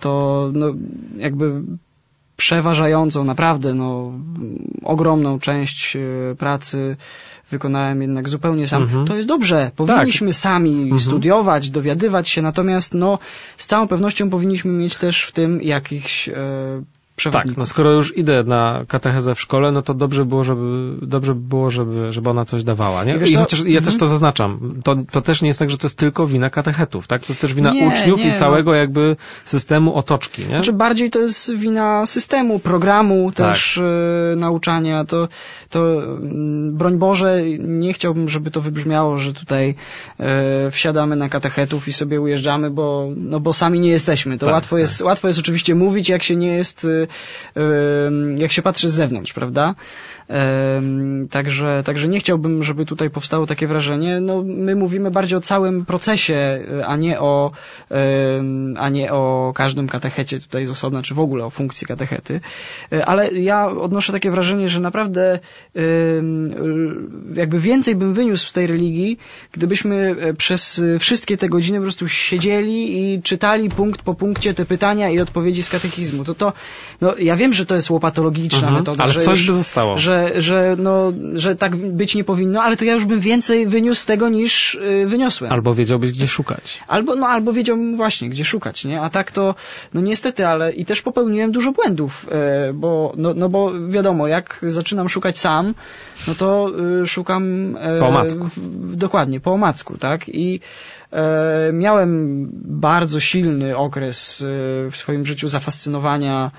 to 0.00 0.50
no, 0.54 0.66
jakby 1.16 1.62
przeważającą, 2.36 3.24
naprawdę 3.24 3.74
no, 3.74 4.12
ogromną 4.82 5.38
część 5.38 5.96
pracy 6.38 6.96
wykonałem 7.50 8.02
jednak 8.02 8.28
zupełnie 8.28 8.68
sam. 8.68 8.82
Mhm. 8.82 9.06
To 9.06 9.16
jest 9.16 9.28
dobrze. 9.28 9.70
Powinniśmy 9.76 10.28
tak. 10.28 10.34
sami 10.34 10.82
mhm. 10.82 11.00
studiować, 11.00 11.70
dowiadywać 11.70 12.28
się, 12.28 12.42
natomiast 12.42 12.94
no, 12.94 13.18
z 13.56 13.66
całą 13.66 13.88
pewnością 13.88 14.30
powinniśmy 14.30 14.72
mieć 14.72 14.96
też 14.96 15.22
w 15.22 15.32
tym 15.32 15.62
jakichś 15.62 16.28
e, 16.28 16.34
tak, 17.30 17.56
no 17.56 17.66
skoro 17.66 17.92
już 17.92 18.16
idę 18.16 18.44
na 18.44 18.84
katechezę 18.88 19.34
w 19.34 19.40
szkole, 19.40 19.72
no 19.72 19.82
to 19.82 19.94
dobrze 19.94 20.24
było, 20.24 20.44
żeby, 20.44 20.96
dobrze 21.02 21.34
by 21.34 21.40
było, 21.40 21.70
żeby, 21.70 22.12
żeby 22.12 22.30
ona 22.30 22.44
coś 22.44 22.64
dawała, 22.64 23.04
nie? 23.04 23.16
I 23.16 23.34
chociaż 23.34 23.60
ja 23.60 23.66
mhm. 23.66 23.84
też 23.84 23.96
to 23.96 24.06
zaznaczam, 24.06 24.80
to, 24.84 24.96
to 25.10 25.20
też 25.20 25.42
nie 25.42 25.48
jest 25.48 25.58
tak, 25.58 25.70
że 25.70 25.78
to 25.78 25.86
jest 25.86 25.98
tylko 25.98 26.26
wina 26.26 26.50
katechetów, 26.50 27.06
tak? 27.06 27.20
To 27.20 27.26
jest 27.28 27.40
też 27.40 27.54
wina 27.54 27.72
nie, 27.72 27.88
uczniów 27.88 28.18
nie, 28.18 28.26
i 28.26 28.28
no. 28.28 28.36
całego 28.36 28.70
no. 28.70 28.76
jakby 28.76 29.16
systemu 29.44 29.94
otoczki, 29.94 30.42
nie? 30.42 30.48
Znaczy 30.48 30.72
bardziej 30.72 31.10
to 31.10 31.18
jest 31.18 31.54
wina 31.54 32.06
systemu, 32.06 32.58
programu 32.58 33.32
tak. 33.32 33.52
też 33.52 33.76
y, 33.76 33.82
nauczania, 34.36 35.04
to, 35.04 35.28
to 35.70 36.02
mm, 36.02 36.76
broń 36.76 36.98
Boże, 36.98 37.42
nie 37.58 37.92
chciałbym, 37.92 38.28
żeby 38.28 38.50
to 38.50 38.60
wybrzmiało, 38.60 39.18
że 39.18 39.32
tutaj 39.32 39.74
y, 40.20 40.70
wsiadamy 40.70 41.16
na 41.16 41.28
katechetów 41.28 41.88
i 41.88 41.92
sobie 41.92 42.20
ujeżdżamy, 42.20 42.70
bo, 42.70 43.08
no 43.16 43.40
bo 43.40 43.52
sami 43.52 43.80
nie 43.80 43.90
jesteśmy. 43.90 44.38
To 44.38 44.46
tak, 44.46 44.54
łatwo, 44.54 44.76
tak. 44.76 44.80
Jest, 44.80 45.00
łatwo 45.00 45.28
jest 45.28 45.38
oczywiście 45.38 45.74
mówić, 45.74 46.08
jak 46.08 46.22
się 46.22 46.36
nie 46.36 46.56
jest 46.56 46.84
y, 46.84 47.06
jak 48.36 48.52
się 48.52 48.62
patrzy 48.62 48.88
z 48.88 48.92
zewnątrz, 48.92 49.32
prawda? 49.32 49.74
Także, 51.30 51.82
także 51.84 52.08
nie 52.08 52.18
chciałbym, 52.18 52.62
żeby 52.62 52.86
tutaj 52.86 53.10
powstało 53.10 53.46
takie 53.46 53.66
wrażenie. 53.66 54.20
No, 54.20 54.42
my 54.46 54.76
mówimy 54.76 55.10
bardziej 55.10 55.38
o 55.38 55.40
całym 55.40 55.84
procesie, 55.84 56.64
a 56.86 56.96
nie 56.96 57.20
o, 57.20 57.50
a 58.76 58.88
nie 58.88 59.12
o 59.12 59.52
każdym 59.54 59.88
katechecie 59.88 60.40
tutaj 60.40 60.66
z 60.66 60.70
osobna, 60.70 61.02
czy 61.02 61.14
w 61.14 61.18
ogóle 61.18 61.44
o 61.44 61.50
funkcji 61.50 61.86
katechety. 61.86 62.40
E, 62.92 63.06
ale 63.06 63.32
ja 63.32 63.66
odnoszę 63.66 64.12
takie 64.12 64.30
wrażenie, 64.30 64.68
że 64.68 64.80
naprawdę 64.80 65.38
jakby 67.34 67.60
więcej 67.60 67.96
bym 67.96 68.14
wyniósł 68.14 68.48
z 68.48 68.52
tej 68.52 68.66
religii, 68.66 69.18
gdybyśmy 69.52 70.16
e, 70.20 70.34
przez 70.34 70.82
wszystkie 70.98 71.36
te 71.36 71.48
godziny 71.48 71.78
po 71.78 71.82
prostu 71.82 72.08
siedzieli 72.08 73.14
i 73.14 73.22
czytali 73.22 73.68
punkt 73.68 74.02
po 74.02 74.14
punkcie 74.14 74.54
te 74.54 74.64
pytania 74.64 75.10
i 75.10 75.20
odpowiedzi 75.20 75.62
z 75.62 75.68
katechizmu. 75.70 76.24
To 76.24 76.34
to, 76.34 76.52
no 77.00 77.14
ja 77.18 77.36
wiem, 77.36 77.52
że 77.52 77.66
to 77.66 77.74
jest 77.74 77.90
łopatologiczna 77.90 78.58
mhm, 78.58 78.74
metoda. 78.74 79.04
Ale 79.04 79.12
że 79.12 79.20
coś 79.20 79.46
by 79.46 79.52
zostało. 79.52 79.98
Że 79.98 80.19
że, 80.36 80.76
no, 80.78 81.12
że 81.34 81.56
tak 81.56 81.76
być 81.76 82.14
nie 82.14 82.24
powinno, 82.24 82.62
ale 82.62 82.76
to 82.76 82.84
ja 82.84 82.94
już 82.94 83.04
bym 83.04 83.20
więcej 83.20 83.66
wyniósł 83.66 84.02
z 84.02 84.06
tego 84.06 84.28
niż 84.28 84.74
y, 84.74 85.06
wyniosłem. 85.06 85.52
Albo 85.52 85.74
wiedziałbyś, 85.74 86.12
gdzie 86.12 86.28
szukać. 86.28 86.80
Albo, 86.88 87.16
no, 87.16 87.26
albo 87.26 87.52
wiedziałbym 87.52 87.96
właśnie, 87.96 88.28
gdzie 88.28 88.44
szukać, 88.44 88.84
nie? 88.84 89.00
A 89.00 89.10
tak 89.10 89.32
to, 89.32 89.54
no 89.94 90.00
niestety, 90.00 90.46
ale 90.46 90.72
i 90.72 90.84
też 90.84 91.02
popełniłem 91.02 91.52
dużo 91.52 91.72
błędów, 91.72 92.26
e, 92.30 92.72
bo, 92.72 93.12
no, 93.16 93.34
no 93.34 93.48
bo 93.48 93.88
wiadomo, 93.88 94.26
jak 94.26 94.64
zaczynam 94.68 95.08
szukać 95.08 95.38
sam, 95.38 95.74
no 96.28 96.34
to 96.34 96.70
y, 97.02 97.06
szukam... 97.06 97.76
E, 97.80 97.98
po 97.98 98.06
omacku. 98.08 98.48
Dokładnie, 98.94 99.40
po 99.40 99.52
omacku, 99.52 99.98
tak? 99.98 100.28
I 100.28 100.60
miałem 101.72 102.46
bardzo 102.64 103.20
silny 103.20 103.76
okres 103.76 104.42
e, 104.42 104.90
w 104.90 104.96
swoim 104.96 105.26
życiu 105.26 105.48
zafascynowania, 105.48 106.50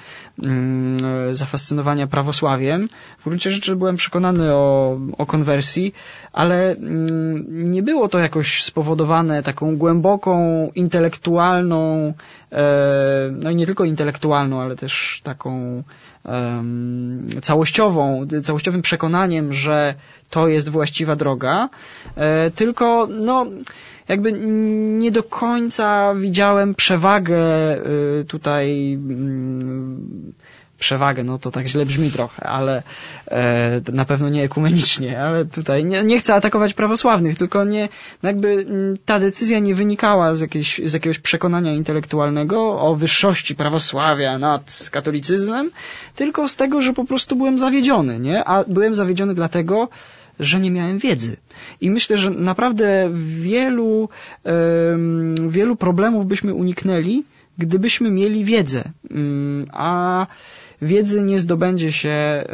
mm, 0.43 1.05
e, 1.29 1.35
zafascynowania 1.35 2.07
prawosławiem. 2.07 2.89
W 3.19 3.23
gruncie 3.23 3.51
rzeczy 3.51 3.75
byłem 3.75 3.95
przekonany 3.95 4.53
o, 4.53 4.99
o 5.17 5.25
konwersji, 5.25 5.93
ale 6.33 6.71
mm, 6.71 7.71
nie 7.71 7.83
było 7.83 8.07
to 8.07 8.19
jakoś 8.19 8.63
spowodowane 8.63 9.43
taką 9.43 9.77
głęboką, 9.77 10.69
intelektualną, 10.75 12.13
no 13.31 13.51
i 13.51 13.55
nie 13.55 13.65
tylko 13.65 13.85
intelektualną, 13.85 14.61
ale 14.61 14.75
też 14.75 15.21
taką 15.23 15.83
całościową, 17.41 18.27
całościowym 18.43 18.81
przekonaniem, 18.81 19.53
że 19.53 19.95
to 20.29 20.47
jest 20.47 20.69
właściwa 20.69 21.15
droga, 21.15 21.69
tylko 22.55 23.07
no 23.11 23.45
jakby 24.11 24.31
nie 24.99 25.11
do 25.11 25.23
końca 25.23 26.15
widziałem 26.15 26.75
przewagę 26.75 27.77
y, 28.21 28.25
tutaj 28.25 28.93
mm, 28.93 30.33
przewagę, 30.81 31.23
no 31.23 31.37
to 31.37 31.51
tak 31.51 31.67
źle 31.67 31.85
brzmi 31.85 32.11
trochę, 32.11 32.43
ale 32.43 32.83
e, 33.27 33.81
na 33.93 34.05
pewno 34.05 34.29
nie 34.29 34.43
ekumenicznie, 34.43 35.21
ale 35.21 35.45
tutaj 35.45 35.85
nie, 35.85 36.03
nie 36.03 36.19
chcę 36.19 36.35
atakować 36.35 36.73
prawosławnych, 36.73 37.37
tylko 37.37 37.63
nie, 37.63 37.89
no 38.23 38.29
jakby 38.29 38.47
mm, 38.47 38.95
ta 39.05 39.19
decyzja 39.19 39.59
nie 39.59 39.75
wynikała 39.75 40.35
z, 40.35 40.39
jakiejś, 40.39 40.81
z 40.85 40.93
jakiegoś 40.93 41.19
przekonania 41.19 41.73
intelektualnego 41.73 42.81
o 42.81 42.95
wyższości 42.95 43.55
prawosławia 43.55 44.39
nad 44.39 44.89
katolicyzmem, 44.91 45.71
tylko 46.15 46.49
z 46.49 46.55
tego, 46.55 46.81
że 46.81 46.93
po 46.93 47.05
prostu 47.05 47.35
byłem 47.35 47.59
zawiedziony, 47.59 48.19
nie? 48.19 48.43
A 48.43 48.63
byłem 48.67 48.95
zawiedziony 48.95 49.33
dlatego, 49.35 49.89
że 50.41 50.59
nie 50.59 50.71
miałem 50.71 50.97
wiedzy. 50.99 51.37
I 51.81 51.89
myślę, 51.91 52.17
że 52.17 52.29
naprawdę 52.29 53.09
wielu, 53.39 54.09
wielu 55.49 55.75
problemów 55.75 56.25
byśmy 56.25 56.53
uniknęli, 56.53 57.23
gdybyśmy 57.57 58.11
mieli 58.11 58.45
wiedzę. 58.45 58.83
Mm, 59.11 59.67
a 59.73 60.27
wiedzy 60.81 61.21
nie 61.21 61.39
zdobędzie 61.39 61.91
się 61.91 62.09
e, 62.09 62.45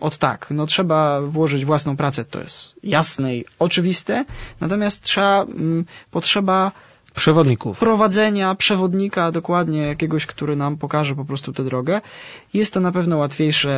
od 0.00 0.18
tak. 0.18 0.46
No 0.50 0.66
trzeba 0.66 1.20
włożyć 1.20 1.64
własną 1.64 1.96
pracę, 1.96 2.24
to 2.24 2.40
jest 2.40 2.74
jasne 2.82 3.36
i 3.36 3.44
oczywiste, 3.58 4.24
natomiast 4.60 5.02
trzeba, 5.02 5.42
mm, 5.42 5.84
potrzeba 6.10 6.72
Przewodników. 7.16 7.78
prowadzenia, 7.78 8.54
przewodnika, 8.54 9.32
dokładnie 9.32 9.80
jakiegoś, 9.80 10.26
który 10.26 10.56
nam 10.56 10.76
pokaże 10.76 11.14
po 11.14 11.24
prostu 11.24 11.52
tę 11.52 11.64
drogę. 11.64 12.00
Jest 12.54 12.74
to 12.74 12.80
na 12.80 12.92
pewno 12.92 13.16
łatwiejsze 13.16 13.70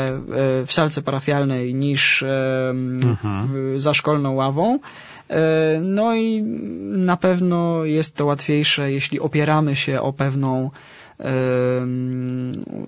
e, 0.62 0.66
w 0.66 0.72
salce 0.72 1.02
parafialnej 1.02 1.74
niż 1.74 2.22
e, 2.22 2.26
w, 2.26 3.74
za 3.76 3.94
szkolną 3.94 4.34
ławą. 4.34 4.78
E, 5.30 5.80
No 5.82 6.14
i 6.14 6.42
na 7.12 7.16
pewno 7.16 7.84
jest 7.84 8.16
to 8.16 8.26
łatwiejsze, 8.26 8.92
jeśli 8.92 9.20
opieramy 9.20 9.76
się 9.76 10.00
o 10.00 10.12
pewną 10.12 10.70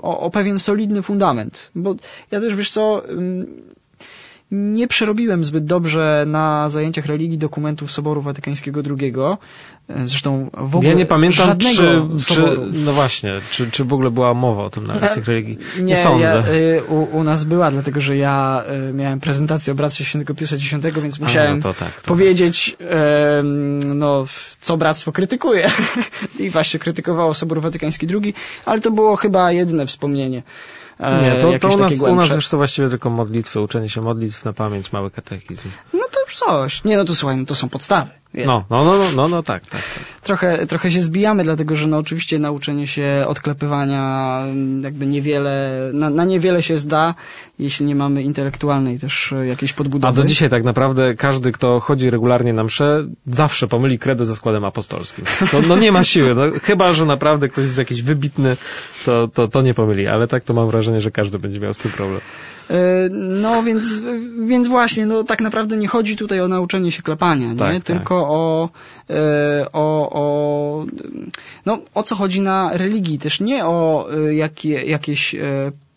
o, 0.03 0.21
o 0.21 0.31
pewien 0.31 0.59
solidny 0.59 1.03
fundament. 1.03 1.71
Bo 1.75 1.95
ja 2.31 2.41
też, 2.41 2.55
wiesz 2.55 2.71
co, 2.71 3.09
em, 3.09 3.47
nie 4.51 4.89
przerobiłem 4.89 5.45
zbyt 5.45 5.65
dobrze 5.65 6.25
na 6.27 6.69
zajęciach 6.69 7.07
religii 7.07 7.39
dokumentów 7.39 7.93
Soboru 7.93 8.21
Watykańskiego 8.23 8.81
II. 9.01 9.15
Zresztą 10.05 10.51
w 10.53 10.77
ogóle 10.77 10.91
Ja 10.91 10.97
nie 10.97 11.07
pamiętam, 11.07 11.47
żadnego 11.47 12.09
czy, 12.19 12.35
czy, 12.35 12.57
no 12.73 12.93
właśnie, 12.93 13.33
czy, 13.51 13.71
czy 13.71 13.85
w 13.85 13.93
ogóle 13.93 14.11
była 14.11 14.35
mowa 14.35 14.65
o 14.65 14.71
tym 14.71 14.87
na 14.87 14.95
lekcjach 14.95 15.27
religii. 15.27 15.59
Nie, 15.77 15.85
Nie, 15.85 15.97
sądzę. 15.97 16.25
Ja, 16.25 16.53
y, 16.79 16.85
u, 16.85 17.17
u 17.17 17.23
nas 17.23 17.45
była, 17.45 17.71
dlatego 17.71 18.01
że 18.01 18.17
ja 18.17 18.65
y, 18.91 18.93
miałem 18.93 19.21
prezentację 19.21 19.73
o 19.73 19.77
Bractwie 19.77 20.05
Świętego 20.05 20.35
Piusa 20.35 20.57
X, 20.57 20.99
więc 21.03 21.21
A, 21.21 21.25
musiałem 21.25 21.57
no 21.57 21.63
to 21.63 21.75
tak, 21.75 22.01
to 22.01 22.09
powiedzieć, 22.09 22.77
em, 23.39 23.99
no, 23.99 24.25
co 24.61 24.77
bractwo 24.77 25.13
krytykuje. 25.13 25.71
I 26.39 26.51
właśnie 26.51 26.81
krytykowało 26.81 27.35
Sobór 27.35 27.61
Watykański 27.61 28.07
II, 28.23 28.35
ale 28.65 28.81
to 28.81 28.91
było 28.91 29.17
chyba 29.17 29.53
jedyne 29.53 29.87
wspomnienie. 29.87 30.43
e, 30.99 31.23
Nie, 31.23 31.41
to, 31.59 31.69
to 31.69 31.77
u, 31.77 31.79
nas, 31.79 32.01
u 32.01 32.15
nas 32.17 32.49
co, 32.49 32.57
właściwie 32.57 32.89
tylko 32.89 33.11
modlitwy, 33.11 33.61
uczenie 33.61 33.89
się 33.89 34.01
modlitw 34.01 34.45
na 34.45 34.53
pamięć, 34.53 34.93
mały 34.93 35.11
katechizm. 35.11 35.69
No 35.93 36.01
już 36.31 36.37
coś. 36.39 36.85
Nie, 36.85 36.97
no 36.97 37.05
to 37.05 37.15
słuchaj, 37.15 37.37
no 37.37 37.45
to 37.45 37.55
są 37.55 37.69
podstawy. 37.69 38.11
No, 38.35 38.65
no, 38.71 38.85
no, 38.85 38.99
no, 38.99 39.05
no, 39.17 39.29
no 39.29 39.43
tak, 39.43 39.67
tak, 39.67 39.81
tak. 39.81 40.05
Trochę, 40.23 40.67
trochę 40.67 40.91
się 40.91 41.03
zbijamy, 41.03 41.45
dlatego 41.45 41.75
że 41.77 41.87
no 41.87 41.99
oczywiście 41.99 42.39
nauczenie 42.39 42.87
się 42.87 43.25
odklepywania 43.27 44.37
mm, 44.45 44.83
jakby 44.83 45.07
niewiele, 45.07 45.91
na, 45.93 46.25
niewiele 46.25 46.63
się 46.63 46.79
zda, 46.79 47.15
jeśli 47.59 47.87
nie 47.87 47.95
mamy 47.95 48.23
intelektualnej 48.23 48.99
też 48.99 49.33
e, 49.33 49.47
jakiejś 49.47 49.73
podbudowy. 49.73 50.11
A 50.11 50.13
do 50.13 50.25
dzisiaj 50.25 50.51
tak 50.51 50.65
naprawdę 50.65 51.15
każdy, 51.15 51.53
kto 51.53 51.81
chodzi 51.81 52.11
regularnie 52.11 52.53
na 52.53 52.65
mszę, 52.65 53.07
zawsze 53.27 53.69
pomyli 53.69 53.99
kredę 53.99 54.27
ze 54.27 54.37
składem 54.37 54.65
apostolskim. 54.65 55.25
No, 55.53 55.61
no 55.69 55.77
nie 55.77 55.93
ma 55.93 56.05
siły, 56.05 56.35
no, 56.35 56.43
chyba, 56.63 56.93
że 56.93 57.07
naprawdę 57.07 57.49
ktoś 57.49 57.65
jest 57.65 57.79
jakiś 57.79 58.03
wybitny, 58.03 58.57
to, 59.05 59.29
to, 59.29 59.49
to 59.49 59.63
nie 59.63 59.75
pomyli, 59.75 60.07
ale 60.07 60.29
tak 60.29 60.45
to 60.45 60.55
mam 60.55 60.71
wrażenie, 60.71 61.01
że 61.01 61.11
każdy 61.11 61.39
będzie 61.39 61.61
miał 61.61 61.75
z 61.75 61.79
tym 61.79 61.91
problem. 61.91 62.21
E, 62.71 63.09
No 63.13 63.63
więc, 63.63 63.95
więc 64.47 64.69
właśnie, 64.69 65.07
no 65.07 65.25
tak 65.25 65.41
naprawdę 65.41 65.77
nie 65.77 65.89
chodzi 65.89 66.17
tutaj 66.17 66.41
o 66.41 66.49
nauczenie 66.49 66.93
się 66.93 67.03
klepania, 67.03 67.55
Tak, 67.55 67.73
nie? 67.73 67.81
tak. 67.81 67.87
Tylko 67.87 68.15
o, 68.29 68.69
e, 69.11 69.67
o, 69.73 70.11
o, 70.13 70.87
no 71.67 71.79
o 71.95 72.03
co 72.03 72.17
chodzi 72.17 72.41
na 72.41 72.71
religii, 72.73 73.19
też 73.19 73.41
nie 73.41 73.67
o 73.67 74.09
e, 74.13 74.35
jakie, 74.35 74.69
jakieś 74.85 75.35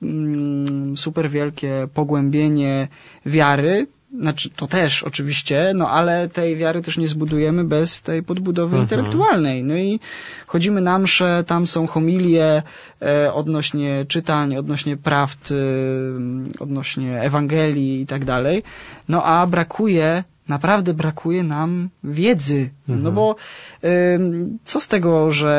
mm, 0.01 0.97
super 0.97 1.29
wielkie 1.29 1.87
pogłębienie 1.93 2.87
wiary, 3.25 3.87
znaczy 4.19 4.49
to 4.49 4.67
też 4.67 5.03
oczywiście, 5.03 5.71
no 5.75 5.89
ale 5.89 6.29
tej 6.29 6.55
wiary 6.57 6.81
też 6.81 6.97
nie 6.97 7.07
zbudujemy 7.07 7.63
bez 7.63 8.01
tej 8.01 8.23
podbudowy 8.23 8.75
Mhm. 8.75 8.81
intelektualnej. 8.83 9.63
No 9.63 9.75
i 9.77 9.99
chodzimy 10.47 10.81
na 10.81 10.99
msze, 10.99 11.43
tam 11.47 11.67
są 11.67 11.87
homilie 11.87 12.63
e, 13.01 13.33
odnośnie 13.33 14.05
czytań, 14.07 14.55
odnośnie 14.57 14.97
prawd, 14.97 15.51
e, 15.51 15.55
odnośnie 16.59 17.21
Ewangelii 17.21 18.01
i 18.01 18.05
tak 18.07 18.25
dalej. 18.25 18.63
No 19.09 19.23
a 19.23 19.47
brakuje, 19.47 20.23
naprawdę 20.47 20.93
brakuje 20.93 21.43
nam 21.43 21.89
wiedzy. 22.03 22.69
No 22.87 23.11
bo 23.11 23.35
ym, 24.15 24.57
co 24.63 24.79
z 24.81 24.87
tego, 24.87 25.31
że 25.31 25.53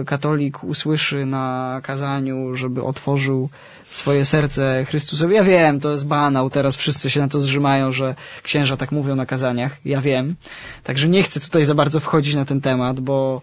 e, 0.00 0.04
katolik 0.04 0.64
usłyszy 0.64 1.26
na 1.26 1.80
kazaniu, 1.82 2.54
żeby 2.54 2.82
otworzył 2.82 3.48
swoje 3.88 4.24
serce 4.24 4.84
Chrystusowi. 4.84 5.34
Ja 5.34 5.44
wiem, 5.44 5.80
to 5.80 5.92
jest 5.92 6.06
banał, 6.06 6.50
teraz 6.50 6.76
wszyscy 6.76 7.10
się 7.10 7.20
na 7.20 7.28
to 7.28 7.38
zrzymają, 7.38 7.92
że 7.92 8.14
księża 8.42 8.76
tak 8.76 8.92
mówią 8.92 9.16
na 9.16 9.26
kazaniach. 9.26 9.76
Ja 9.84 10.00
wiem. 10.00 10.34
Także 10.82 11.08
nie 11.08 11.22
chcę 11.22 11.40
tutaj 11.40 11.64
za 11.64 11.74
bardzo 11.74 12.00
wchodzić 12.00 12.34
na 12.34 12.44
ten 12.44 12.60
temat, 12.60 13.00
bo 13.00 13.42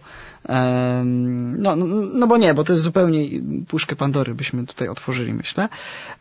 no, 1.58 1.76
no, 1.76 1.86
no 2.14 2.26
bo 2.26 2.36
nie, 2.36 2.54
bo 2.54 2.64
to 2.64 2.72
jest 2.72 2.82
zupełnie 2.82 3.28
puszkę 3.68 3.96
Pandory 3.96 4.34
byśmy 4.34 4.66
tutaj 4.66 4.88
otworzyli, 4.88 5.34
myślę. 5.34 5.68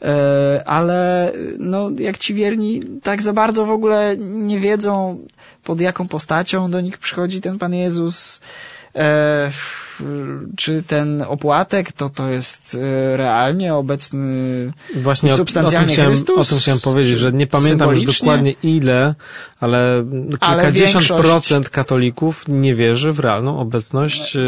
E, 0.01 0.63
ale 0.65 1.31
no, 1.59 1.91
jak 1.99 2.17
ci 2.17 2.33
wierni 2.33 2.81
tak 3.03 3.21
za 3.21 3.33
bardzo 3.33 3.65
w 3.65 3.71
ogóle 3.71 4.17
nie 4.17 4.59
wiedzą, 4.59 5.19
pod 5.63 5.81
jaką 5.81 6.07
postacią 6.07 6.71
do 6.71 6.81
nich 6.81 6.97
przychodzi 6.97 7.41
ten 7.41 7.59
Pan 7.59 7.73
Jezus, 7.73 8.41
e, 8.95 9.51
czy 10.57 10.83
ten 10.83 11.21
opłatek 11.27 11.91
to 11.91 12.09
to 12.09 12.27
jest 12.29 12.77
e, 12.81 13.17
realnie 13.17 13.75
obecny 13.75 14.21
Właśnie 14.95 15.29
o, 15.29 15.33
o, 15.33 15.37
tym 15.37 15.45
substancjalnie 15.45 15.93
chciałem, 15.93 16.11
Chrystus? 16.11 16.47
o 16.47 16.49
tym 16.49 16.59
chciałem 16.59 16.79
powiedzieć, 16.79 17.17
że 17.17 17.31
nie 17.31 17.47
pamiętam 17.47 17.89
już 17.89 18.03
dokładnie 18.03 18.51
ile, 18.63 19.15
ale 19.59 20.03
kilkadziesiąt 20.41 21.05
większość- 21.05 21.21
procent 21.21 21.69
katolików 21.69 22.43
nie 22.47 22.75
wierzy 22.75 23.11
w 23.11 23.19
realną 23.19 23.59
obecność 23.59 24.35
y, 24.35 24.39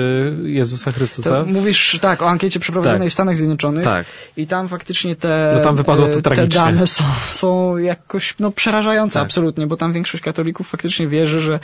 Jezusa 0.44 0.92
Chrystusa. 0.92 1.30
To 1.30 1.46
mówisz 1.46 1.98
tak 2.02 2.22
o 2.22 2.30
ankiecie 2.30 2.60
przeprowadzonej 2.60 3.08
Tak. 3.08 3.12
w 3.12 3.13
Stanach 3.13 3.38
Zjednoczonych 3.38 3.84
Tak. 3.84 4.06
i 4.38 4.48
tam 4.48 4.68
faktycznie 4.68 5.16
te, 5.16 5.54
No 5.58 5.63
tam 5.63 5.76
wypadło 5.76 6.08
to 6.08 6.22
te 6.22 6.48
dane 6.48 6.88
są, 6.88 7.04
są 7.32 7.78
jakoś 7.78 8.36
no, 8.39 8.52
przerażające 8.52 9.13
Tak. 9.13 9.24
absolutnie, 9.24 9.68
bo 9.68 9.78
tam 9.78 9.94
większość 9.94 10.24
katolików 10.24 10.68
faktycznie 10.68 11.08
wierzy, 11.08 11.42
że, 11.42 11.60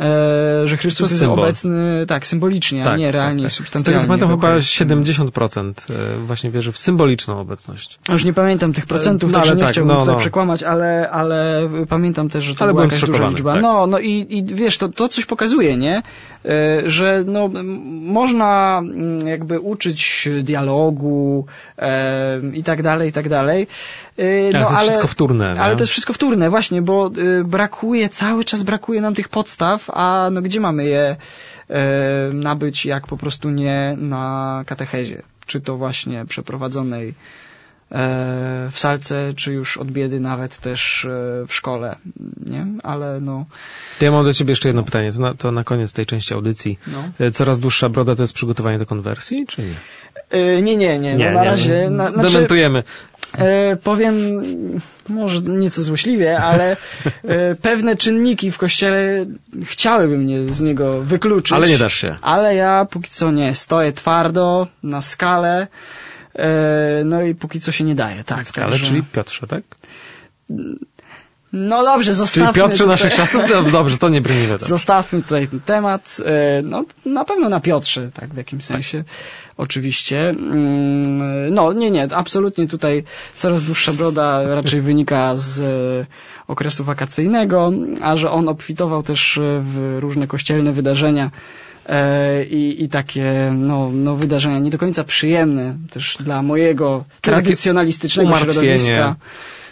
e, 0.00 0.66
że 0.68 0.76
Chrystus 0.76 1.10
jest 1.10 1.24
obecny 1.24 2.04
tak 2.08 2.26
symbolicznie, 2.26 2.90
a 2.90 2.96
nie 2.96 3.12
realnie 3.12 3.19
i 3.28 3.32
Z 3.32 3.36
tego 3.36 3.50
substancjalnie. 3.50 4.00
co 4.02 4.06
pamiętam 4.08 4.28
w 4.28 4.32
chyba 4.32 4.48
Eucharystii. 4.48 4.84
70% 4.84 5.72
y, 5.90 6.26
właśnie 6.26 6.50
wierzy 6.50 6.72
w 6.72 6.78
symboliczną 6.78 7.40
obecność. 7.40 7.98
Już 8.08 8.24
nie 8.24 8.32
pamiętam 8.32 8.72
tych 8.72 8.86
procentów, 8.86 9.30
No, 9.32 9.34
także 9.38 9.50
ale 9.50 9.56
nie 9.56 9.62
tak, 9.64 9.72
chciałbym 9.72 9.94
no, 9.94 10.00
tutaj 10.00 10.14
no. 10.14 10.20
przekłamać, 10.20 10.62
ale, 10.62 11.10
ale 11.10 11.68
pamiętam 11.88 12.28
też, 12.28 12.44
że 12.44 12.54
to 12.54 12.64
Ale 12.64 12.72
była 12.72 12.84
jakaś 12.84 13.00
duża 13.04 13.28
liczba. 13.28 13.52
tak. 13.52 13.62
No, 13.62 13.86
no 13.86 13.98
i, 13.98 14.26
i 14.30 14.44
wiesz, 14.44 14.78
to, 14.78 14.88
to 14.88 15.08
coś 15.08 15.24
pokazuje, 15.26 15.76
nie? 15.76 16.02
E, 16.44 16.82
Że 16.86 17.24
no, 17.26 17.48
można 17.88 18.78
mm, 18.84 19.26
jakby 19.28 19.60
uczyć 19.60 20.28
dialogu 20.42 21.46
e, 21.78 22.40
i 22.54 22.62
tak 22.64 22.82
dalej, 22.82 23.08
i 23.08 23.12
tak 23.12 23.28
dalej. 23.28 23.66
E, 24.18 24.22
Ale 24.56 24.60
No, 24.60 24.66
to 24.66 24.70
jest 24.72 24.82
wszystko 24.82 25.06
wtórne. 25.08 25.54
ale 25.58 25.70
nie? 25.70 25.76
to 25.76 25.82
jest 25.82 25.92
wszystko 25.92 26.12
wtórne, 26.12 26.50
właśnie, 26.50 26.82
bo 26.82 27.10
y, 27.18 27.44
brakuje, 27.44 28.08
cały 28.08 28.44
czas 28.44 28.62
brakuje 28.62 29.00
nam 29.00 29.14
tych 29.14 29.28
podstaw, 29.28 29.90
a 29.90 30.28
no 30.32 30.42
gdzie 30.42 30.60
mamy 30.60 30.84
je 30.84 31.16
nabyć, 32.32 32.86
jak 32.86 33.06
po 33.06 33.16
prostu 33.16 33.50
nie 33.50 33.96
na 33.98 34.64
katechezie? 34.66 35.22
Czy 35.46 35.60
to 35.60 35.76
właśnie 35.76 36.24
przeprowadzonej 36.26 37.08
e, 37.08 37.14
w 38.72 38.80
salce, 38.80 39.32
czy 39.36 39.52
już 39.52 39.76
od 39.78 39.90
biedy 39.90 40.20
nawet 40.20 40.58
też 40.58 41.04
e, 41.04 41.08
w 41.48 41.54
szkole, 41.54 41.96
nie? 42.46 42.66
Ale 42.82 43.20
no, 43.20 43.46
To 43.98 44.04
ja 44.04 44.10
mam 44.10 44.24
do 44.24 44.32
ciebie 44.32 44.52
jeszcze 44.52 44.68
jedno 44.68 44.82
pytanie, 44.82 45.12
to 45.12 45.20
na, 45.20 45.34
to 45.34 45.52
na 45.52 45.64
koniec 45.64 45.92
tej 45.92 46.06
części 46.06 46.34
audycji. 46.34 46.78
no. 46.86 47.30
Coraz 47.30 47.58
dłuższa 47.58 47.88
broda 47.88 48.14
to 48.16 48.22
jest 48.22 48.34
przygotowanie 48.34 48.78
do 48.78 48.86
konwersji, 48.86 49.46
czy 49.46 49.62
nie? 49.62 49.74
E, 50.30 50.62
nie, 50.62 50.76
nie, 50.76 50.98
nie, 50.98 51.16
no 51.18 51.30
na 51.30 51.44
razie, 51.44 51.90
na, 51.90 52.10
znaczy, 52.10 52.32
Dementujemy. 52.32 52.82
E, 53.38 53.76
powiem, 53.76 54.14
może 55.08 55.40
nieco 55.40 55.82
złośliwie, 55.82 56.38
ale 56.38 56.76
e, 57.24 57.54
pewne 57.54 57.96
czynniki 57.96 58.50
w 58.52 58.58
kościele 58.58 59.26
chciałyby 59.64 60.18
mnie 60.18 60.54
z 60.54 60.60
niego 60.60 61.02
wykluczyć. 61.02 61.52
Ale 61.52 61.68
nie 61.68 61.78
dasz 61.78 61.94
się. 61.94 62.16
Ale 62.22 62.54
ja 62.54 62.86
póki 62.90 63.10
co 63.10 63.30
nie. 63.30 63.54
Stoję 63.54 63.92
twardo, 63.92 64.66
na 64.82 65.02
skalę. 65.02 65.66
E, 66.34 67.02
no 67.04 67.22
i 67.22 67.34
póki 67.34 67.60
co 67.60 67.72
się 67.72 67.84
nie 67.84 67.94
daje, 67.94 68.24
tak. 68.24 68.46
Ale 68.56 68.70
także- 68.70 68.86
czyli 68.86 69.02
Piotrze, 69.02 69.46
tak? 69.46 69.62
No 71.52 71.82
dobrze, 71.84 72.04
Czyli 72.04 72.16
zostawmy 72.16 72.52
Piotrze 72.52 72.78
tutaj, 72.78 72.88
naszych 72.88 73.14
czasów? 73.14 73.42
No, 73.50 73.62
dobrze, 73.62 73.98
to 73.98 74.08
nie 74.08 74.20
brnijmy 74.20 74.58
tam. 74.58 74.68
Zostawmy 74.68 75.22
tutaj 75.22 75.48
ten 75.48 75.60
temat. 75.60 76.16
E, 76.24 76.62
No, 76.62 76.84
na 77.06 77.24
pewno 77.24 77.48
na 77.48 77.60
Piotrze, 77.60 78.10
tak, 78.14 78.34
w 78.34 78.36
jakimś 78.36 78.64
sensie. 78.64 79.04
Oczywiście. 79.56 80.28
Mm, 80.28 81.54
No, 81.54 81.72
nie, 81.72 81.90
nie, 81.90 82.08
absolutnie 82.14 82.68
tutaj 82.68 83.04
coraz 83.36 83.62
dłuższa 83.62 83.92
broda 83.92 84.54
raczej 84.54 84.80
wynika 84.80 85.36
z 85.36 85.60
e, 85.60 86.06
okresu 86.48 86.84
wakacyjnego, 86.84 87.72
a 88.02 88.16
że 88.16 88.30
on 88.30 88.48
obfitował 88.48 89.02
też 89.02 89.40
w 89.60 89.96
różne 90.00 90.26
kościelne 90.26 90.72
wydarzenia 90.72 91.30
e, 91.86 92.44
i, 92.44 92.84
i 92.84 92.88
takie 92.88 93.52
no, 93.54 93.90
no, 93.92 94.16
wydarzenia 94.16 94.58
nie 94.58 94.70
do 94.70 94.78
końca 94.78 95.04
przyjemne 95.04 95.76
też 95.92 96.16
dla 96.20 96.42
mojego 96.42 97.04
tradycjonalistycznego 97.20 98.28
umartwienie. 98.28 98.78
środowiska. 98.78 99.16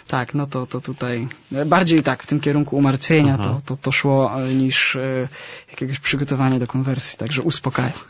Tak, 0.09 0.33
no 0.33 0.47
to, 0.47 0.65
to 0.65 0.81
tutaj 0.81 1.27
bardziej 1.65 2.03
tak 2.03 2.23
w 2.23 2.27
tym 2.27 2.39
kierunku 2.39 2.75
umartwienia 2.77 3.37
Aha. 3.39 3.43
to, 3.43 3.61
to, 3.65 3.81
to 3.81 3.91
szło 3.91 4.41
e, 4.41 4.53
niż 4.53 4.95
e, 4.95 5.27
jakiegoś 5.69 5.99
przygotowania 5.99 6.59
do 6.59 6.67
konwersji, 6.67 7.17
także 7.19 7.41
uspokajam. 7.41 7.91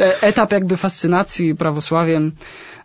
E, 0.00 0.22
Etap 0.22 0.52
jakby 0.52 0.76
fascynacji 0.76 1.54
prawosławiem 1.54 2.32
e, 2.32 2.77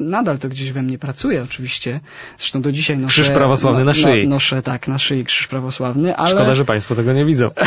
nadal 0.00 0.38
to 0.38 0.48
gdzieś 0.48 0.72
we 0.72 0.82
mnie 0.82 0.98
pracuje 0.98 1.42
oczywiście. 1.42 2.00
Zresztą 2.38 2.62
do 2.62 2.72
dzisiaj 2.72 2.98
noszę... 2.98 3.22
Krzyż 3.22 3.34
prawosławny 3.34 3.84
na 3.84 3.94
szyi. 3.94 4.28
noszę, 4.28 4.62
tak, 4.62 4.88
na 4.88 4.98
szyi 4.98 5.24
krzyż 5.24 5.46
prawosławny, 5.46 6.16
ale... 6.16 6.30
Szkoda, 6.30 6.54
że 6.54 6.64
Państwo 6.64 6.94
tego 6.94 7.12
nie 7.12 7.24
widzą. 7.24 7.50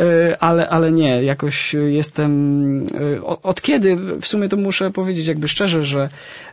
E, 0.00 0.42
ale, 0.42 0.68
ale 0.68 0.92
nie, 0.92 1.22
jakoś 1.22 1.74
jestem. 1.74 2.86
e, 3.16 3.24
Od 3.24 3.62
kiedy, 3.62 3.96
w 4.20 4.26
sumie 4.26 4.48
to 4.48 4.56
muszę 4.56 4.90
powiedzieć 4.90 5.26
jakby 5.26 5.48
szczerze, 5.48 5.84
że, 5.84 6.08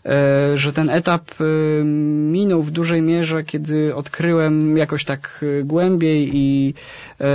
e, 0.06 0.58
że 0.58 0.74
ten 0.74 0.90
etap 0.90 1.22
e, 1.32 1.44
minął 1.84 2.64
w 2.64 2.72
dużej 2.72 3.02
mierze, 3.02 3.44
kiedy 3.44 3.96
odkryłem 3.96 4.78
jakoś 4.78 5.06
tak 5.06 5.46
e, 5.60 5.64
głębiej 5.64 6.30
i 6.34 6.74
e, 7.22 7.26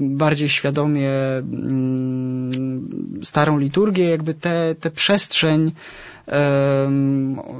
bardziej 0.00 0.48
świadomie 0.48 1.10
mm, 1.10 2.90
starą 3.22 3.58
liturgię, 3.58 4.10
jakby 4.10 4.34
tę 4.34 4.74
te, 4.80 4.90
przestrzeń 4.90 5.53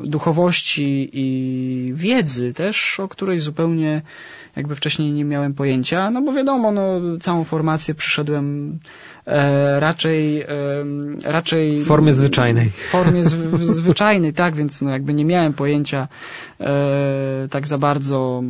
duchowości 0.05 1.11
i 1.13 1.93
wiedzy 1.95 2.53
też, 2.53 3.01
o 3.01 3.09
której 3.09 3.41
zupełnie 3.41 4.03
jakby 4.57 4.75
wcześniej 4.77 5.13
nie 5.13 5.25
miałem 5.25 5.55
pojęcia, 5.55 6.11
no 6.11 6.23
bo 6.23 6.33
wiadomo, 6.33 6.73
no, 6.73 7.01
całą 7.21 7.45
formację 7.45 7.95
przyszedłem 7.95 8.79
e, 9.27 9.81
raczej 9.81 10.41
e, 10.41 10.47
raczej 11.25 11.83
W 11.83 11.87
formie 11.87 12.13
zwyczajnej. 12.13 12.69
w 12.71 12.91
formie 12.91 13.23
zw- 13.25 13.59
zwyczajnej, 13.63 14.33
tak, 14.33 14.57
więc 14.57 14.83
no 14.83 14.91
jakby 14.91 15.15
nie 15.15 15.25
miałem 15.25 15.53
pojęcia 15.53 16.09
e, 16.61 17.49
tak 17.51 17.67
za 17.67 17.79
bardzo 17.79 18.43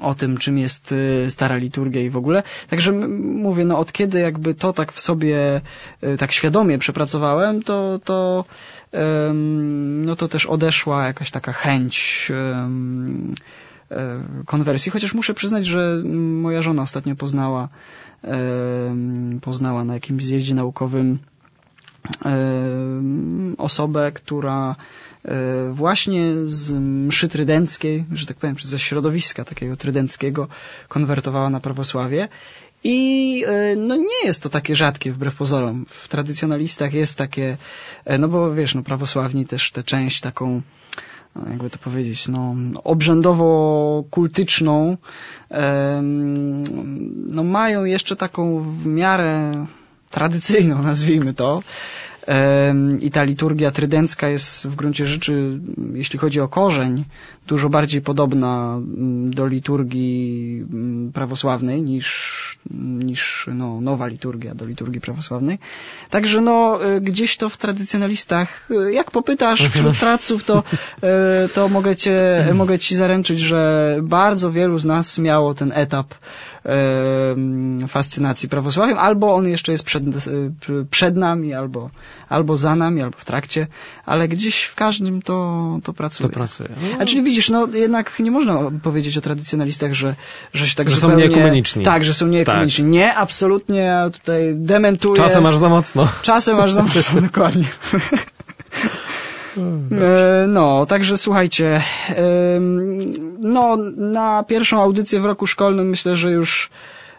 o 0.00 0.14
tym, 0.14 0.36
czym 0.36 0.58
jest 0.58 0.94
e, 1.26 1.30
stara 1.30 1.56
liturgia 1.56 2.02
i 2.02 2.10
w 2.10 2.16
ogóle. 2.16 2.42
Także 2.68 2.92
mówię, 2.92 3.64
no 3.64 3.78
od 3.78 3.92
kiedy 3.92 4.20
jakby 4.20 4.54
to 4.54 4.72
tak 4.72 4.92
w 4.92 5.00
sobie 5.00 5.60
e, 6.00 6.16
tak 6.16 6.32
świadomie 6.32 6.78
przepracowałem, 6.78 7.62
to, 7.62 8.00
to 8.04 8.44
no 10.04 10.16
to 10.16 10.28
też 10.28 10.46
odeszła 10.46 11.06
jakaś 11.06 11.30
taka 11.30 11.52
chęć 11.52 12.28
e, 12.30 12.68
konwersji, 14.46 14.92
chociaż 14.92 15.14
muszę 15.14 15.34
przyznać, 15.34 15.66
że 15.66 16.02
moja 16.04 16.62
żona 16.62 16.82
ostatnio 16.82 17.16
poznała 17.16 17.68
poznała 19.40 19.84
na 19.84 19.94
jakimś 19.94 20.24
zjeździe 20.24 20.54
naukowym 20.54 21.18
osobę, 23.58 24.12
która 24.12 24.76
właśnie 25.72 26.32
z 26.46 26.72
mszy 27.06 27.28
trydenckiej, 27.28 28.04
że 28.12 28.26
tak 28.26 28.36
powiem, 28.36 28.56
ze 28.62 28.78
środowiska 28.78 29.44
takiego 29.44 29.76
trydenckiego 29.76 30.48
konwertowała 30.88 31.50
na 31.50 31.60
prawosławie. 31.60 32.28
I 32.84 33.44
e, 33.46 33.76
no 33.76 33.96
nie 33.96 34.24
jest 34.24 34.42
to 34.42 34.48
takie 34.48 34.76
rzadkie 34.76 35.12
wbrew 35.12 35.34
pozorom. 35.34 35.86
W 35.88 36.08
tradycjonalistach 36.08 36.94
jest 36.94 37.18
takie, 37.18 37.56
e, 38.04 38.18
no 38.18 38.28
bo 38.28 38.54
wiesz, 38.54 38.74
no 38.74 38.82
prawosławni 38.82 39.46
też 39.46 39.70
tę 39.70 39.82
część 39.82 40.20
taką, 40.20 40.62
no, 41.36 41.48
jakby 41.48 41.70
to 41.70 41.78
powiedzieć, 41.78 42.28
no 42.28 42.54
obrzędowo-kultyczną, 42.84 44.96
no 47.26 47.44
mają 47.44 47.84
jeszcze 47.84 48.16
taką 48.16 48.60
w 48.60 48.86
miarę 48.86 49.66
tradycyjną, 50.10 50.82
nazwijmy 50.90 51.34
to. 51.34 51.62
I 53.00 53.10
ta 53.10 53.24
liturgia 53.24 53.70
trydencka 53.70 54.28
jest 54.28 54.66
w 54.66 54.74
gruncie 54.74 55.06
rzeczy, 55.06 55.60
jeśli 55.94 56.18
chodzi 56.18 56.40
o 56.40 56.48
korzeń, 56.48 57.04
dużo 57.46 57.68
bardziej 57.68 58.00
podobna 58.00 58.74
mm, 58.76 59.34
do 59.34 59.46
liturgii 59.46 60.64
mm, 60.72 61.12
prawosławnej 61.12 61.82
niż, 61.82 62.58
niż 62.80 63.48
no, 63.54 63.80
nowa 63.80 64.06
liturgia 64.06 64.54
do 64.54 64.66
liturgii 64.66 65.00
prawosławnej. 65.00 65.58
Także 66.10 66.40
no, 66.40 66.78
y, 66.96 67.00
gdzieś 67.00 67.36
to 67.36 67.48
w 67.48 67.56
tradycjonalistach, 67.56 68.70
y, 68.70 68.92
jak 68.92 69.10
popytasz 69.10 69.68
wśród 69.68 69.96
praców, 69.96 70.44
to, 70.44 70.62
y, 71.44 71.48
to 71.48 71.68
mogę, 71.68 71.96
cię, 71.96 72.46
mogę 72.54 72.78
ci 72.78 72.96
zaręczyć, 72.96 73.40
że 73.40 73.96
bardzo 74.02 74.52
wielu 74.52 74.78
z 74.78 74.84
nas 74.84 75.18
miało 75.18 75.54
ten 75.54 75.72
etap 75.74 76.14
fascynacji 77.88 78.48
prawosławiem, 78.48 78.98
albo 78.98 79.34
on 79.34 79.48
jeszcze 79.48 79.72
jest 79.72 79.84
przed, 79.84 80.04
y, 80.26 80.86
przed 80.90 81.16
nami, 81.16 81.54
albo, 81.54 81.90
albo 82.28 82.56
za 82.56 82.74
nami, 82.76 83.02
albo 83.02 83.18
w 83.18 83.24
trakcie, 83.24 83.66
ale 84.06 84.28
gdzieś 84.28 84.62
w 84.62 84.74
każdym 84.74 85.22
to, 85.22 85.78
to 85.82 85.92
pracuje. 85.92 86.28
To 86.28 86.34
pracuje. 86.34 86.68
A 86.98 87.04
czyli 87.04 87.22
widzisz, 87.22 87.50
no 87.50 87.68
jednak 87.72 88.20
nie 88.20 88.30
można 88.30 88.58
powiedzieć 88.82 89.18
o 89.18 89.20
tradycjonalistach, 89.20 89.92
że, 89.92 90.14
że 90.54 90.68
się 90.68 90.76
tak 90.76 90.90
Że 90.90 90.96
są 90.96 91.00
zupełnie... 91.00 91.28
nieekumeniczni. 91.28 91.84
Tak, 91.84 92.04
że 92.04 92.14
są 92.14 92.26
nieekumeniczni. 92.26 92.84
Nie, 92.84 93.14
absolutnie, 93.14 93.78
ja 93.78 94.10
tutaj 94.10 94.52
dementuję. 94.54 95.16
Czasem 95.16 95.46
aż 95.46 95.56
za 95.56 95.68
mocno. 95.68 96.08
Czasem 96.22 96.60
aż 96.60 96.72
za 96.72 96.82
mocno, 96.82 97.20
dokładnie. 97.30 97.66
E, 99.56 100.46
No, 100.48 100.86
także 100.86 101.16
słuchajcie, 101.16 101.80
no 103.40 103.76
na 103.96 104.42
pierwszą 104.48 104.82
audycję 104.82 105.20
w 105.20 105.24
roku 105.24 105.46
szkolnym 105.46 105.88
myślę, 105.88 106.16
że 106.16 106.30
już 106.30 106.70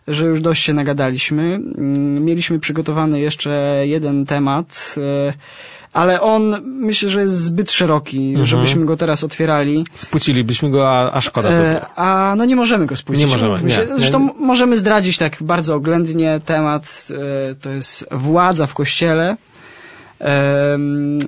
że 0.07 0.25
już 0.25 0.41
dość 0.41 0.63
się 0.63 0.73
nagadaliśmy. 0.73 1.43
Mm, 1.43 2.25
Mieliśmy 2.25 2.59
przygotowany 2.59 3.19
jeszcze 3.19 3.81
jeden 3.83 4.25
temat, 4.25 4.95
e, 4.97 5.33
ale 5.93 6.21
on 6.21 6.61
myślę, 6.65 7.09
że 7.09 7.21
jest 7.21 7.35
zbyt 7.43 7.71
szeroki, 7.71 8.27
Mhm. 8.29 8.45
żebyśmy 8.45 8.85
go 8.85 8.97
teraz 8.97 9.23
otwierali. 9.23 9.85
Spłucilibyśmy 9.93 10.69
go, 10.71 10.89
a, 10.89 11.11
a 11.11 11.21
szkoda. 11.21 11.49
E, 11.51 11.85
A 11.95 12.33
no 12.37 12.45
nie 12.45 12.55
możemy 12.55 12.85
go 12.85 12.95
spójrzeć. 12.95 13.25
Nie 13.25 13.31
możemy, 13.31 13.69
nie. 13.69 13.97
Zresztą 13.97 14.29
możemy 14.39 14.77
zdradzić 14.77 15.17
tak 15.17 15.37
bardzo 15.41 15.75
oględnie 15.75 16.41
temat, 16.45 17.07
e, 17.51 17.55
to 17.55 17.69
jest 17.69 18.07
władza 18.11 18.67
w 18.67 18.73
kościele. 18.73 19.37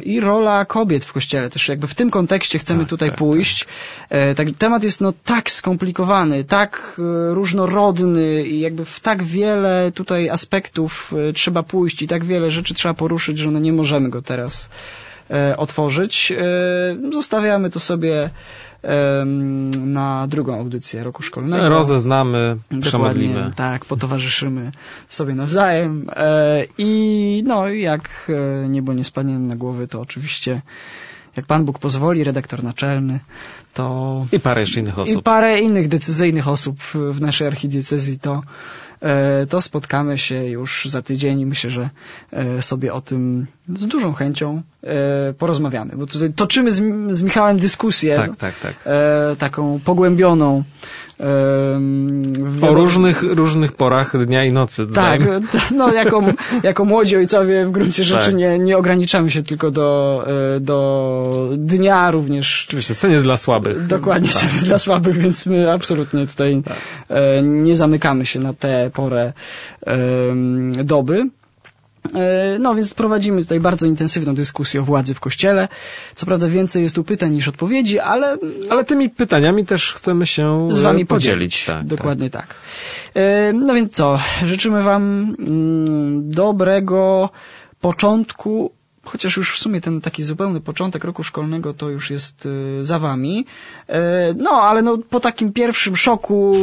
I 0.03 0.19
rola 0.19 0.65
kobiet 0.65 1.05
w 1.05 1.13
kościele 1.13 1.49
też 1.49 1.67
jakby 1.67 1.87
w 1.87 1.95
tym 1.95 2.09
kontekście 2.09 2.59
chcemy 2.59 2.79
Tak, 2.79 2.89
tutaj 2.89 3.09
tak, 3.09 3.17
pójść. 3.17 3.65
E, 4.09 4.35
Tak, 4.35 4.47
temat 4.57 4.83
jest 4.83 5.01
no 5.01 5.13
tak 5.25 5.51
skomplikowany, 5.51 6.43
tak 6.43 6.99
e, 6.99 7.33
różnorodny 7.35 8.43
i 8.47 8.59
jakby 8.59 8.85
w 8.85 8.99
tak 8.99 9.23
wiele 9.23 9.91
tutaj 9.95 10.29
aspektów 10.29 11.13
e, 11.29 11.33
trzeba 11.33 11.63
pójść 11.63 12.01
i 12.01 12.07
tak 12.07 12.25
wiele 12.25 12.51
rzeczy 12.51 12.73
trzeba 12.73 12.93
poruszyć, 12.93 13.37
że 13.37 13.51
no 13.51 13.59
nie 13.59 13.73
możemy 13.73 14.09
go 14.09 14.21
teraz 14.21 14.69
otworzyć. 15.57 16.33
Zostawiamy 17.13 17.69
to 17.69 17.79
sobie 17.79 18.29
na 19.77 20.27
drugą 20.27 20.59
audycję 20.59 21.03
roku 21.03 21.23
szkolnego. 21.23 21.69
Rozeznamy, 21.69 22.57
przemodlimy. 22.81 23.51
tak, 23.55 23.85
potowarzyszymy 23.85 24.71
sobie 25.09 25.33
nawzajem 25.33 26.09
e, 26.15 26.65
i 26.77 27.43
no 27.47 27.69
i 27.69 27.81
jak 27.81 28.31
e, 28.63 28.69
niebo 28.69 28.93
nie 28.93 29.03
spadnie 29.03 29.39
na 29.39 29.55
głowy, 29.55 29.87
to 29.87 30.01
oczywiście 30.01 30.61
jak 31.37 31.45
Pan 31.45 31.65
Bóg 31.65 31.79
pozwoli, 31.79 32.23
redaktor 32.23 32.63
naczelny, 32.63 33.19
to 33.73 34.25
I 34.31 34.39
parę 34.39 34.61
jeszcze 34.61 34.79
innych 34.79 34.97
i 34.97 35.01
osób. 35.01 35.23
parę 35.23 35.59
innych 35.59 35.87
decyzyjnych 35.87 36.47
osób 36.47 36.79
w 36.93 37.21
naszej 37.21 37.47
archidiecezji, 37.47 38.19
to, 38.19 38.41
to 39.49 39.61
spotkamy 39.61 40.17
się 40.17 40.45
już 40.45 40.85
za 40.85 41.01
tydzień 41.01 41.39
i 41.39 41.45
myślę, 41.45 41.69
że 41.69 41.89
e, 42.31 42.61
sobie 42.61 42.93
o 42.93 43.01
tym 43.01 43.47
z 43.75 43.87
dużą 43.87 44.13
chęcią 44.13 44.61
e, 44.83 45.33
porozmawiamy, 45.33 45.97
bo 45.97 46.05
tutaj 46.07 46.33
toczymy 46.33 46.71
z, 46.71 46.83
z 47.11 47.21
Michałem 47.21 47.59
dyskusję 47.59 48.15
Tak, 48.15 48.35
tak, 48.35 48.59
tak. 48.59 48.75
e, 48.85 49.35
taką 49.35 49.79
pogłębioną. 49.85 50.63
Em, 51.19 52.23
w 52.33 52.63
O 52.63 52.67
wiadomo- 52.67 52.73
różnych, 52.73 53.23
różnych 53.23 53.71
porach 53.71 54.25
dnia 54.25 54.43
i 54.43 54.51
nocy. 54.51 54.87
Tak, 54.87 55.21
no 55.77 55.93
jako, 55.93 56.21
jako 56.63 56.85
młodzi 56.85 57.17
ojcowie 57.17 57.65
w 57.65 57.71
gruncie 57.71 58.03
rzeczy 58.03 58.25
Tak. 58.25 58.35
nie, 58.35 58.59
nie 58.59 58.77
ograniczamy 58.77 59.31
się 59.31 59.43
tylko 59.43 59.71
do, 59.71 60.23
e, 60.55 60.59
do 60.59 61.49
dnia 61.57 62.11
również. 62.11 62.65
Oczywiście, 62.67 62.95
scen 62.95 63.11
jest 63.11 63.25
dla 63.25 63.37
słabych. 63.37 63.87
Dokładnie, 63.87 64.29
Tak. 64.29 64.41
tak. 64.41 64.51
dla 64.51 64.77
słabych, 64.77 65.17
więc 65.17 65.45
my 65.45 65.71
absolutnie 65.71 66.27
tutaj 66.27 66.61
e, 67.09 67.41
nie 67.43 67.75
zamykamy 67.75 68.25
się 68.25 68.39
na 68.39 68.53
tę 68.53 68.91
porę 68.93 69.33
doby. 70.83 71.29
E, 72.15 72.59
No, 72.59 72.75
więc 72.75 72.93
prowadzimy 72.93 73.41
tutaj 73.41 73.59
bardzo 73.59 73.87
intensywną 73.87 74.35
dyskusję 74.35 74.81
o 74.81 74.83
władzy 74.83 75.13
w 75.13 75.19
Kościele. 75.19 75.67
Co 76.15 76.25
prawda 76.25 76.47
więcej 76.47 76.83
jest 76.83 76.95
tu 76.95 77.03
pytań 77.03 77.31
niż 77.35 77.47
odpowiedzi, 77.47 77.99
ale 77.99 78.37
Ale 78.69 78.85
tymi 78.85 79.09
pytaniami 79.09 79.65
też 79.65 79.93
chcemy 79.93 80.25
się 80.25 80.67
z 80.71 80.81
wami 80.81 81.01
e, 81.01 81.05
podzielić. 81.05 81.65
Tak, 81.65 81.85
Dokładnie 81.85 82.29
tak. 82.29 82.55
E, 83.15 83.53
No 83.53 83.73
więc 83.73 83.93
co, 83.93 84.19
życzymy 84.45 84.83
wam 84.83 85.35
mm, 85.39 86.31
dobrego 86.31 87.29
początku 87.81 88.71
chociaż 89.07 89.37
już 89.37 89.55
w 89.55 89.59
sumie 89.59 89.81
ten 89.81 90.01
taki 90.01 90.23
zupełny 90.23 90.61
początek 90.61 91.03
roku 91.03 91.23
szkolnego 91.23 91.73
to 91.73 91.89
już 91.89 92.09
jest 92.09 92.45
y, 92.45 92.85
za 92.85 92.99
wami. 92.99 93.45
E, 93.87 94.33
no, 94.37 94.51
ale 94.51 94.81
no, 94.81 94.97
po 94.97 95.19
takim 95.19 95.53
pierwszym 95.53 95.95
szoku, 95.95 96.53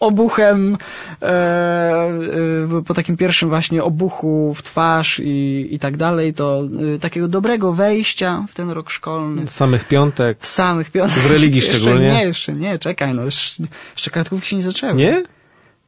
obuchem, 0.00 0.76
e, 1.22 1.26
e, 1.26 2.82
po 2.86 2.94
takim 2.94 3.16
pierwszym 3.16 3.48
właśnie 3.48 3.84
obuchu 3.84 4.54
w 4.54 4.62
twarz 4.62 5.20
i, 5.24 5.68
i 5.70 5.78
tak 5.78 5.96
dalej, 5.96 6.34
to 6.34 6.62
y, 6.94 6.98
takiego 6.98 7.28
dobrego 7.28 7.72
wejścia 7.72 8.44
w 8.48 8.54
ten 8.54 8.70
rok 8.70 8.90
szkolny. 8.90 9.48
Samych 9.48 9.84
piątek. 9.88 10.46
Samych 10.46 10.90
piątek. 10.90 11.18
Z 11.18 11.26
religii 11.26 11.56
Jeszcze 11.60 11.78
szczególnie. 11.78 12.12
Nie, 12.12 12.24
jeszcze 12.24 12.52
nie, 12.52 12.78
czekaj, 12.78 13.14
no, 13.14 13.24
jeszcze, 13.24 13.64
jeszcze 13.92 14.10
kartkówki 14.10 14.48
się 14.48 14.56
nie 14.56 14.62
zaczęły. 14.62 14.94
Nie? 14.94 15.35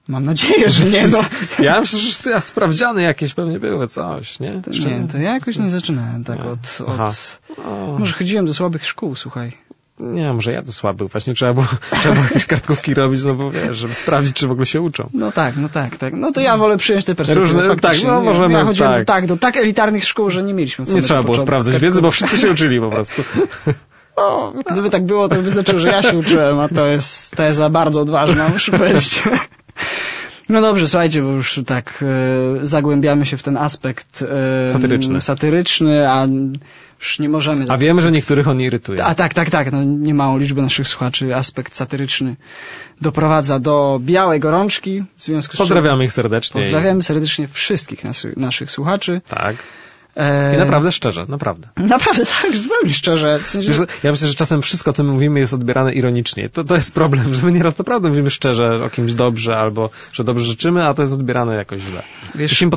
Mam 0.09 0.25
nadzieję, 0.25 0.71
że 0.71 0.85
nie, 0.85 1.07
no. 1.09 1.19
Ja 1.59 1.81
myślę, 1.81 1.99
że 1.99 2.31
ja 2.31 2.41
sprawdziany 2.41 3.03
jakieś 3.03 3.35
pewnie 3.35 3.61
były, 3.61 3.87
coś, 3.89 4.41
nie? 4.41 4.63
To 4.65 4.71
nie, 4.71 5.07
to 5.13 5.19
ja 5.19 5.35
jakoś 5.35 5.57
nie 5.57 5.71
zaczynałem 5.71 6.25
tak 6.25 6.39
Nie. 6.45 6.51
od, 6.51 6.81
od... 6.87 7.41
O, 7.67 7.97
Może 7.99 8.13
chodziłem 8.13 8.47
do 8.47 8.55
słabych 8.55 8.87
szkół, 8.87 9.17
słuchaj. 9.17 9.53
nie, 10.01 10.33
może 10.33 10.53
ja 10.53 10.63
to 10.63 10.73
słaby. 10.73 11.09
Właśnie 11.09 11.35
trzeba 11.35 11.53
było, 11.55 11.67
trzeba 12.01 12.15
było 12.15 12.25
jakieś 12.27 12.47
kartkówki 12.47 12.95
robić, 12.95 13.25
no 13.25 13.35
bo 13.35 13.51
wiesz, 13.51 13.77
żeby 13.77 13.95
sprawdzić, 13.95 14.37
czy 14.37 14.49
w 14.49 14.51
ogóle 14.51 14.67
się 14.67 14.81
uczą. 14.81 15.11
No 15.15 15.33
tak, 15.33 15.57
no 15.57 15.69
tak, 15.69 15.97
tak. 15.97 16.15
No 16.15 16.33
to 16.33 16.41
ja 16.41 16.57
wolę 16.57 16.77
przyjąć 16.79 17.05
tę 17.05 17.15
perspektywę. 17.15 17.47
Różne- 17.63 17.77
tak, 17.81 17.97
no 18.05 18.21
możemy- 18.21 18.55
Ja 18.55 18.65
chodziłem 18.65 18.93
tak. 18.93 19.01
do, 19.01 19.05
tak, 19.07 19.27
do 19.27 19.37
tak 19.37 19.57
elitarnych 19.57 20.05
szkół, 20.05 20.31
że 20.31 20.43
nie 20.43 20.55
mieliśmy 20.55 20.85
Nie 20.95 21.03
trzeba 21.03 21.23
było 21.23 21.39
sprawdzać 21.39 21.73
kartkówek. 21.73 21.91
wiedzy, 21.91 22.03
bo 22.03 22.11
wszyscy 22.11 22.39
się 22.39 22.51
uczyli 22.51 22.81
po 22.81 22.91
prostu. 22.91 23.23
O, 24.21 24.53
gdyby 24.73 24.91
tak 24.91 25.07
było, 25.07 25.29
to 25.29 25.37
by 25.37 25.51
znaczyło, 25.51 25.79
że 25.79 25.89
ja 25.89 26.03
się 26.03 26.19
uczyłem, 26.19 26.61
a 26.61 26.69
to 26.69 26.87
jest 26.87 27.37
teza 27.37 27.71
bardzo 27.71 28.01
odważna, 28.01 28.49
muszę 28.49 28.73
powiedzieć. 28.79 29.23
No 30.49 30.61
dobrze, 30.61 30.89
słuchajcie, 30.89 31.23
bo 31.23 31.29
już 31.29 31.61
tak 31.67 32.05
e, 32.63 32.67
zagłębiamy 32.67 33.27
się 33.27 33.37
w 33.37 33.43
ten 33.43 33.57
aspekt 33.57 34.25
e, 34.69 34.73
Satyryczny. 34.73 35.21
satyryczny, 35.21 36.11
a 36.11 36.27
już 37.01 37.19
nie 37.19 37.29
możemy... 37.29 37.67
A 37.69 37.79
wiemy, 37.79 38.03
że 38.03 38.13
niektórych 38.13 38.49
on 38.49 38.61
irytuje. 38.61 39.05
A 39.05 39.15
tak, 39.15 39.35
tak, 39.35 39.51
tak. 39.51 39.73
No, 39.73 39.85
niemałą 39.85 40.39
liczbę 40.39 40.63
naszych 40.63 40.89
słuchaczy 40.89 41.35
aspekt 41.37 41.75
satyryczny 41.77 42.37
doprowadza 43.01 43.59
do 43.59 44.01
białej 44.03 44.41
gorączki. 44.41 45.05
W 45.17 45.23
związku 45.23 45.53
z 45.53 45.57
czym 45.57 45.59
Pozdrawiamy 45.59 46.05
ich 46.05 46.13
serdecznie. 46.13 46.61
pozdrawiamy 46.63 47.03
serdecznie 47.03 47.49
wszystkich 47.49 48.05
naszych, 48.05 48.37
naszych 48.37 48.71
słuchaczy. 48.71 49.21
Tak. 49.29 49.57
E, 50.19 50.55
I 50.55 50.59
naprawdę 50.59 50.93
szczerze, 50.93 51.25
naprawdę. 51.29 51.69
Naprawdę, 51.77 52.23
tak, 52.43 52.57
zupełnie 52.57 52.95
szczerze. 52.95 53.39
W 53.39 53.49
sensie, 53.49 53.73
ja 54.03 54.11
myślę, 54.11 54.29
że 54.29 54.35
czasem 54.35 54.63
wszystko, 54.63 54.93
co 54.93 55.05
my 55.05 55.13
mówimy, 55.13 55.41
jest 55.41 55.55
odbierane 55.55 55.93
ironicznie. 55.93 56.49
To, 56.49 56.65
to 56.65 56.75
jest 56.75 56.95
problem, 56.95 57.25
że 57.35 57.47
my 57.47 57.53
nieraz 57.53 57.79
naprawdę 57.79 58.09
mówimy 58.09 58.31
szczerze 58.31 58.85
o 58.85 58.91
kimś 58.91 59.15
dobrze, 59.15 59.57
albo 59.57 59.91
że 60.13 60.25
dobrze 60.25 60.45
życzymy, 60.45 60.87
a 60.87 60.95
to 60.95 61.03
jest 61.03 61.15
odbierane 61.15 61.55
jakoś 61.55 61.81
źle. 61.81 62.03
wiesz, 62.35 62.51
Musimy 62.53 62.71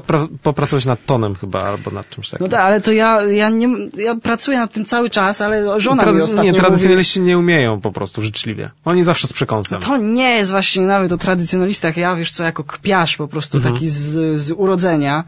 popracować 0.44 0.86
nad 0.86 1.06
tonem 1.06 1.36
chyba, 1.36 1.62
albo 1.62 1.92
nad 1.92 2.10
czymś 2.10 2.30
takim. 2.30 2.46
no 2.48 2.52
tak, 2.52 2.60
ale 2.60 2.82
to 2.82 2.92
ja, 2.92 3.22
ja 3.22 3.50
nie, 3.50 3.68
ja 3.98 4.16
pracuję 4.16 4.58
nad 4.58 4.72
tym 4.74 4.86
cały 4.86 5.10
czas, 5.10 5.42
ale 5.42 5.80
żona 5.80 6.04
mi 6.04 6.10
Trady- 6.12 6.22
ostatnio 6.24 6.44
nie, 6.44 6.52
mówi, 6.52 6.62
tradycjonaliści 6.62 7.22
nie 7.22 7.38
umieją 7.38 7.82
po 7.82 7.92
prostu 7.92 8.22
życzliwie. 8.22 8.72
Oni 8.86 9.04
zawsze 9.04 9.28
z 9.28 9.34
przekąsem. 9.34 9.80
To 9.82 9.98
nie 9.98 10.30
jest 10.36 10.52
właśnie 10.52 10.82
nawet 10.82 11.12
o 11.12 11.18
tradycjonalistach. 11.18 11.98
Ja, 11.98 12.16
wiesz 12.16 12.32
co, 12.32 12.44
jako 12.44 12.64
kpiarz 12.64 13.18
po 13.18 13.28
prostu 13.28 13.58
Mhm. 13.58 13.74
taki 13.76 13.90
z, 13.90 14.40
z 14.42 14.52
urodzenia, 14.52 15.24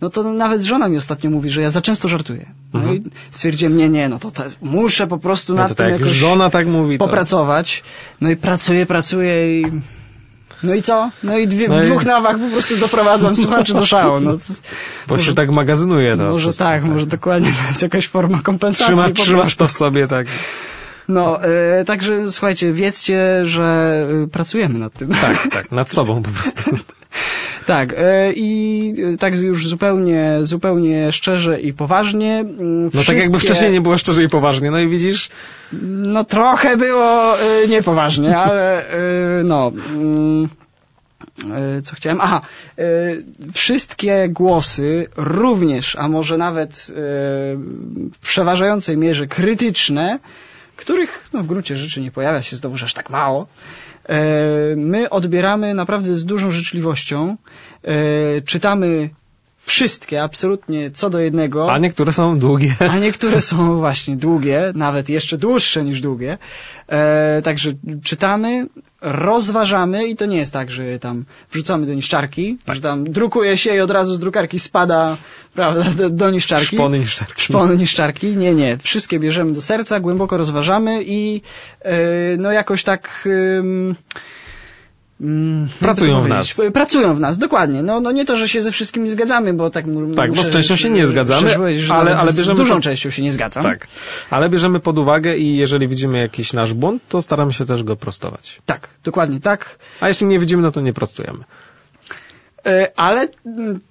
no 0.00 0.10
to 0.10 0.32
nawet 0.32 0.62
żona 0.62 0.88
mi 0.88 0.96
ostatnio 0.96 1.30
mówi, 1.30 1.50
że 1.50 1.62
ja 1.62 1.70
za 1.70 1.82
często 1.82 2.08
żartuję. 2.08 2.46
No 2.74 2.80
Mhm. 2.80 2.96
i 2.96 3.10
stwierdziłem, 3.30 3.76
nie, 3.76 3.88
nie, 3.88 4.08
no 4.08 4.18
to 4.18 4.30
te, 4.30 4.44
muszę 4.62 5.06
po 5.06 5.18
prostu 5.18 5.52
No 5.54 5.58
nad 5.58 5.68
to 5.68 5.74
tym 5.74 5.84
tak, 5.86 5.92
jak 5.92 6.00
jakoś 6.00 6.14
żona 6.16 6.50
tak 6.50 6.66
mówi, 6.66 6.98
to... 6.98 7.04
popracować. 7.04 7.82
No 8.20 8.30
i 8.30 8.36
pracuję, 8.36 8.86
pracuję 8.86 9.60
i... 9.60 9.66
No 10.62 10.74
i 10.74 10.82
co? 10.82 11.10
No 11.22 11.38
i 11.38 11.46
dwie, 11.46 11.68
No 11.68 11.74
w 11.80 11.84
i- 11.84 11.86
dwóch 11.86 12.04
nawach 12.04 12.38
po 12.38 12.48
prostu 12.48 12.76
doprowadzam 12.76 13.36
słuchaczy 13.36 13.74
do 13.74 13.86
szału. 13.86 14.20
No, 14.20 14.32
to, 14.32 14.38
Bo 15.08 15.14
może- 15.14 15.24
się 15.24 15.34
tak 15.34 15.50
magazynuje 15.52 16.16
to. 16.16 16.22
może 16.22 16.42
wszystko, 16.42 16.64
tak, 16.64 16.84
może 16.84 17.06
dokładnie 17.06 17.52
to 17.62 17.68
jest 17.68 17.82
jakaś 17.82 18.08
forma 18.08 18.40
kompensacji. 18.42 18.94
Trzyma, 18.96 19.10
trzymasz 19.14 19.56
to 19.56 19.66
w 19.68 19.72
sobie, 19.72 20.08
tak. 20.08 20.26
No, 21.08 21.44
e, 21.44 21.84
także 21.84 22.30
słuchajcie, 22.30 22.72
wiedzcie, 22.72 23.40
że 23.44 23.64
e, 24.24 24.26
pracujemy 24.28 24.78
nad 24.78 24.92
tym. 24.92 25.08
Tak, 25.10 25.48
tak, 25.52 25.72
nad 25.72 25.90
sobą 25.92 26.22
po 26.22 26.30
prostu. 26.30 26.62
Tak, 27.70 27.94
e, 27.96 28.32
i 28.32 28.94
tak 29.18 29.38
już 29.40 29.68
zupełnie, 29.68 30.38
zupełnie 30.42 31.12
szczerze 31.12 31.60
i 31.60 31.72
poważnie. 31.72 32.38
mm, 32.38 32.90
No 32.94 33.04
tak 33.06 33.18
jakby 33.18 33.38
wcześniej 33.38 33.72
nie 33.72 33.80
było 33.80 33.98
szczerze 33.98 34.24
i 34.24 34.28
poważnie. 34.28 34.70
No 34.70 34.78
i 34.78 34.88
widzisz, 34.88 35.28
No 36.12 36.24
trochę 36.24 36.76
było 36.76 37.40
e, 37.40 37.68
niepoważnie, 37.68 38.38
ale 38.46 38.84
no. 39.44 39.72
mm, 39.92 40.48
Co 41.82 41.96
chciałem? 41.96 42.20
Aha, 42.20 42.40
wszystkie 43.54 44.28
głosy, 44.28 45.06
również, 45.16 45.96
a 45.96 46.08
może 46.08 46.36
nawet 46.36 46.86
w 48.12 48.18
przeważającej 48.22 48.96
mierze 48.96 49.26
krytyczne, 49.26 50.18
których 50.80 51.28
no, 51.32 51.42
w 51.42 51.46
gruncie 51.46 51.76
rzeczy 51.76 52.00
nie 52.00 52.10
pojawia 52.10 52.42
się 52.42 52.56
znowu 52.56 52.74
aż 52.84 52.94
tak 52.94 53.10
mało, 53.10 53.46
e, 54.08 54.20
my 54.76 55.10
odbieramy 55.10 55.74
naprawdę 55.74 56.16
z 56.16 56.24
dużą 56.24 56.50
życzliwością. 56.50 57.36
E, 57.84 58.40
Czytamy 58.40 59.10
wszystkie, 59.70 60.22
absolutnie 60.22 60.90
co 60.90 61.10
do 61.10 61.20
jednego. 61.20 61.72
a 61.72 61.78
niektóre 61.78 62.12
są 62.12 62.38
długie. 62.38 62.76
A 62.90 62.98
niektóre 62.98 63.40
są 63.40 63.76
właśnie 63.76 64.16
długie, 64.16 64.72
nawet 64.74 65.08
jeszcze 65.08 65.38
dłuższe 65.38 65.84
niż 65.84 66.00
długie. 66.00 66.38
E, 66.88 67.42
także 67.42 67.72
czytamy, 68.04 68.66
rozważamy 69.00 70.08
i 70.08 70.16
to 70.16 70.26
nie 70.26 70.36
jest 70.36 70.52
tak, 70.52 70.70
że 70.70 70.98
tam 70.98 71.24
wrzucamy 71.52 71.86
do 71.86 71.94
niszczarki, 71.94 72.58
że 72.68 72.80
tam 72.80 73.04
drukuje 73.04 73.56
się 73.56 73.74
i 73.76 73.80
od 73.80 73.90
razu 73.90 74.16
z 74.16 74.20
drukarki 74.20 74.58
spada 74.58 75.16
prawda, 75.54 75.84
do, 75.98 76.10
do 76.10 76.30
niszczarki. 76.30 76.76
Szpony 76.76 76.98
niszczarki. 76.98 77.42
Szpony 77.42 77.76
niszczarki. 77.76 78.36
Nie, 78.36 78.54
nie. 78.54 78.78
Wszystkie 78.78 79.18
bierzemy 79.18 79.52
do 79.52 79.60
serca, 79.60 80.00
głęboko 80.00 80.36
rozważamy 80.36 81.02
i 81.04 81.42
e, 81.82 81.96
no 82.38 82.52
jakoś 82.52 82.84
tak... 82.84 83.28
mm, 85.20 85.68
Pracują 85.80 86.16
to 86.16 86.22
w 86.22 86.28
nas. 86.28 86.60
Pracują 86.74 87.14
w 87.14 87.20
nas, 87.20 87.38
dokładnie. 87.38 87.82
No, 87.82 88.00
no 88.00 88.12
nie 88.12 88.24
to, 88.24 88.36
że 88.36 88.48
się 88.48 88.62
ze 88.62 88.72
wszystkimi 88.72 89.08
zgadzamy, 89.10 89.54
bo 89.54 89.70
tak 89.70 89.84
Tak, 90.16 90.30
bo 90.30 90.36
muszę 90.36 90.44
z 90.44 90.50
częścią 90.50 90.76
się 90.76 90.90
nie 90.90 91.06
zgadzamy, 91.06 91.54
powiedzieć, 91.54 91.90
ale- 91.90 92.16
ale 92.16 92.32
z 92.32 92.36
bierzemy 92.36 92.56
dużą 92.58 92.74
to- 92.74 92.80
częścią 92.80 93.10
się 93.10 93.22
nie 93.22 93.32
zgadzam. 93.32 93.62
Tak. 93.62 93.88
Ale 94.30 94.48
bierzemy 94.48 94.80
pod 94.80 94.98
uwagę 94.98 95.36
i 95.36 95.56
jeżeli 95.56 95.88
widzimy 95.88 96.18
jakiś 96.18 96.52
nasz 96.52 96.74
błąd, 96.74 97.02
to 97.08 97.22
staramy 97.22 97.52
się 97.52 97.66
też 97.66 97.82
go 97.82 97.96
prostować. 97.96 98.62
Tak, 98.66 98.88
dokładnie 99.04 99.40
tak. 99.40 99.78
A 100.00 100.08
jeśli 100.08 100.26
nie 100.26 100.38
widzimy, 100.38 100.62
no 100.62 100.72
to 100.72 100.80
nie 100.80 100.92
prostujemy. 100.92 101.44
E, 102.66 102.90
Ale 102.96 103.28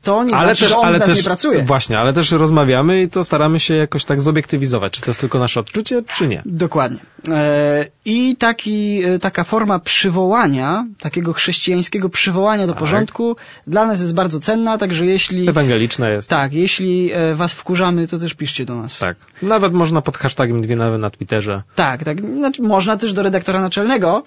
to 0.03 0.23
nie 0.23 0.35
ale 0.35 0.47
znaczy, 0.47 0.61
też, 0.61 0.69
że 0.69 0.77
on 0.77 0.85
ale 0.85 0.99
też, 0.99 1.17
nie 1.17 1.23
pracuje. 1.23 1.63
Właśnie, 1.63 1.99
ale 1.99 2.13
też 2.13 2.31
rozmawiamy 2.31 3.01
i 3.01 3.09
to 3.09 3.23
staramy 3.23 3.59
się 3.59 3.75
jakoś 3.75 4.05
tak 4.05 4.21
zobiektywizować, 4.21 4.93
czy 4.93 5.01
to 5.01 5.09
jest 5.11 5.19
tylko 5.19 5.39
nasze 5.39 5.59
odczucie, 5.59 6.03
czy 6.17 6.27
nie. 6.27 6.41
Dokładnie. 6.45 6.99
E, 7.29 7.85
I 8.05 8.35
taki, 8.35 9.03
e, 9.03 9.19
taka 9.19 9.43
forma 9.43 9.79
przywołania, 9.79 10.85
takiego 10.99 11.33
chrześcijańskiego 11.33 12.09
przywołania 12.09 12.67
do 12.67 12.73
Tak. 12.73 12.79
porządku 12.79 13.35
dla 13.67 13.85
nas 13.85 14.01
jest 14.01 14.15
bardzo 14.15 14.39
cenna, 14.39 14.77
także 14.77 15.05
jeśli... 15.05 15.49
Ewangeliczne 15.49 16.11
jest. 16.11 16.29
Tak, 16.29 16.53
jeśli 16.53 17.11
was 17.33 17.53
wkurzamy, 17.53 18.07
to 18.07 18.19
też 18.19 18.33
piszcie 18.33 18.65
do 18.65 18.75
nas. 18.75 18.99
Tak. 18.99 19.17
Nawet 19.41 19.73
można 19.73 20.01
pod 20.01 20.17
hashtagiem 20.17 20.61
dwie 20.61 20.75
nawy 20.75 20.97
na 20.97 21.09
Twitterze. 21.09 21.63
Tak, 21.75 22.03
tak. 22.03 22.17
Znaczy, 22.21 22.61
można 22.61 22.97
też 22.97 23.13
do 23.13 23.23
redaktora 23.23 23.61
naczelnego, 23.61 24.23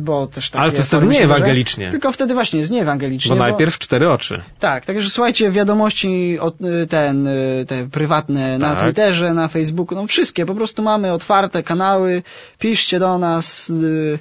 bo 0.00 0.26
też 0.26 0.50
takie 0.50 0.62
Ale 0.62 0.72
to 0.72 0.76
jest 0.76 0.88
wtedy 0.88 1.00
formy 1.00 1.14
nie 1.14 1.24
ewangelicznie. 1.24 1.90
Tylko 1.90 2.12
wtedy 2.12 2.34
właśnie 2.34 2.58
jest 2.58 2.70
nie 2.70 2.80
ewangelicznie. 2.82 3.29
Bo 3.34 3.44
najpierw 3.44 3.78
cztery 3.78 4.10
oczy. 4.10 4.42
Tak, 4.58 4.86
także 4.86 5.10
słuchajcie, 5.10 5.50
wiadomości 5.50 6.38
od, 6.40 6.60
y, 6.60 6.86
ten, 6.86 7.26
y, 7.26 7.64
te 7.68 7.88
prywatne 7.88 8.58
na 8.58 8.74
Tak. 8.74 8.84
Twitterze, 8.84 9.34
na 9.34 9.48
Facebooku, 9.48 9.94
no 9.98 10.06
wszystkie, 10.06 10.46
po 10.46 10.54
prostu 10.54 10.82
mamy 10.82 11.12
otwarte 11.12 11.62
kanały, 11.62 12.22
piszcie 12.58 12.98
do 12.98 13.18
nas, 13.18 13.70
y, 13.70 14.18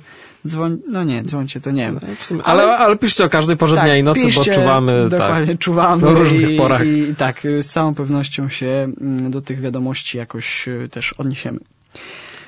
dzwoń, 0.48 0.78
no 0.88 1.04
nie, 1.04 1.24
dzwońcie, 1.24 1.62
to 1.62 1.72
nie 1.72 1.84
wiem. 1.84 2.00
W 2.18 2.26
sumie, 2.26 2.44
ale, 2.44 2.78
ale 2.78 2.98
piszcie 2.98 3.26
o 3.26 3.30
każdej 3.30 3.58
porze 3.58 3.76
dnia 3.76 3.98
i 3.98 4.04
nocy, 4.04 4.22
Tak, 4.22 4.30
piszcie, 4.30 4.52
bo 4.52 4.58
czuwamy 4.58 5.10
Dokładnie, 5.10 5.48
tak, 5.48 5.58
czuwamy 5.58 6.08
o 6.08 6.14
różnych 6.14 6.50
i, 6.50 6.58
porach. 6.58 6.86
i 6.86 7.16
tak, 7.18 7.42
z 7.62 7.68
całą 7.68 7.96
pewnością 7.96 8.50
się 8.50 8.68
mm, 9.02 9.32
do 9.32 9.42
tych 9.42 9.62
wiadomości 9.62 10.18
jakoś 10.18 10.70
też 10.92 11.14
odniesiemy. 11.14 11.60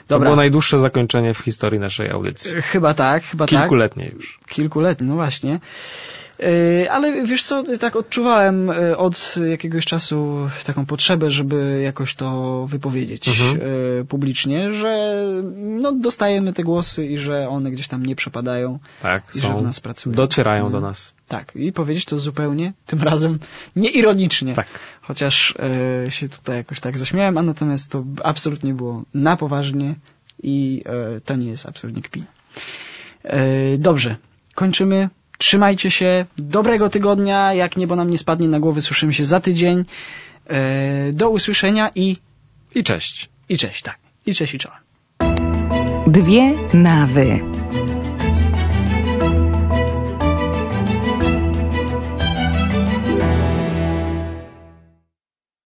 To 0.07 0.15
Dobra, 0.15 0.25
było 0.25 0.35
najdłuższe 0.35 0.79
zakończenie 0.79 1.33
w 1.33 1.39
historii 1.39 1.79
naszej 1.79 2.09
audycji. 2.09 2.51
Chyba 2.61 2.93
tak, 2.93 3.23
chyba 3.23 3.47
tak. 3.47 3.59
Kilkuletnie 3.59 4.11
już. 4.15 4.39
Kilkuletni, 4.49 5.07
no 5.07 5.15
właśnie. 5.15 5.59
Yy, 6.41 6.91
Ale 6.91 7.23
wiesz 7.25 7.43
co, 7.43 7.63
tak 7.79 7.95
odczuwałem 7.95 8.67
yy, 8.67 8.97
od 8.97 9.35
jakiegoś 9.49 9.85
czasu 9.85 10.49
taką 10.65 10.85
potrzebę, 10.85 11.31
żeby 11.31 11.81
jakoś 11.83 12.15
to 12.15 12.65
wypowiedzieć 12.67 13.27
Mhm. 13.27 13.57
yy, 13.59 14.05
publicznie, 14.05 14.71
że 14.71 15.23
no, 15.55 15.91
dostajemy 15.91 16.53
te 16.53 16.63
głosy 16.63 17.05
i 17.05 17.17
że 17.17 17.49
one 17.49 17.71
gdzieś 17.71 17.87
tam 17.87 18.05
nie 18.05 18.15
przepadają 18.15 18.79
Tak, 19.01 19.23
i 19.35 19.39
że 19.39 19.53
w 19.53 19.57
są. 19.57 19.61
nas 19.63 19.79
pracują. 19.79 20.15
Docierają 20.15 20.71
do 20.71 20.81
nas. 20.81 21.13
Tak, 21.27 21.55
i 21.55 21.71
powiedzieć 21.71 22.05
to 22.05 22.19
zupełnie, 22.19 22.73
tym 22.85 23.01
razem 23.01 23.39
nieironicznie. 23.75 24.53
Tak. 24.53 24.67
Chociaż 25.01 25.55
yy, 26.05 26.11
się 26.11 26.29
tutaj 26.29 26.55
jakoś 26.57 26.79
tak 26.79 26.97
zaśmiałem, 26.97 27.37
a 27.37 27.41
natomiast 27.41 27.91
to 27.91 28.03
absolutnie 28.23 28.73
było 28.73 29.03
na 29.13 29.37
poważnie 29.37 29.95
i 30.43 30.83
yy, 31.13 31.21
to 31.25 31.35
nie 31.35 31.47
jest 31.47 31.65
absolutnie 31.65 32.01
kpina. 32.01 32.25
Yy, 33.23 33.31
dobrze, 33.77 34.15
kończymy. 34.55 35.09
Trzymajcie 35.41 35.91
się. 35.91 36.25
Dobrego 36.37 36.89
tygodnia. 36.89 37.53
Jak 37.53 37.77
niebo 37.77 37.95
nam 37.95 38.09
nie 38.09 38.17
spadnie 38.17 38.47
na 38.47 38.59
głowy, 38.59 38.81
słyszymy 38.81 39.13
się 39.13 39.25
za 39.25 39.39
tydzień. 39.39 39.85
E, 40.47 41.11
do 41.13 41.29
usłyszenia 41.29 41.91
i, 41.95 42.17
I 42.75 42.83
cześć. 42.83 43.29
i 43.49 43.57
cześć, 43.57 43.81
tak. 43.81 43.97
I 44.25 44.33
cześć 44.35 44.53
i 44.53 44.59
czołem. 44.59 44.79
Dwie 46.07 46.53
nawy. 46.73 47.50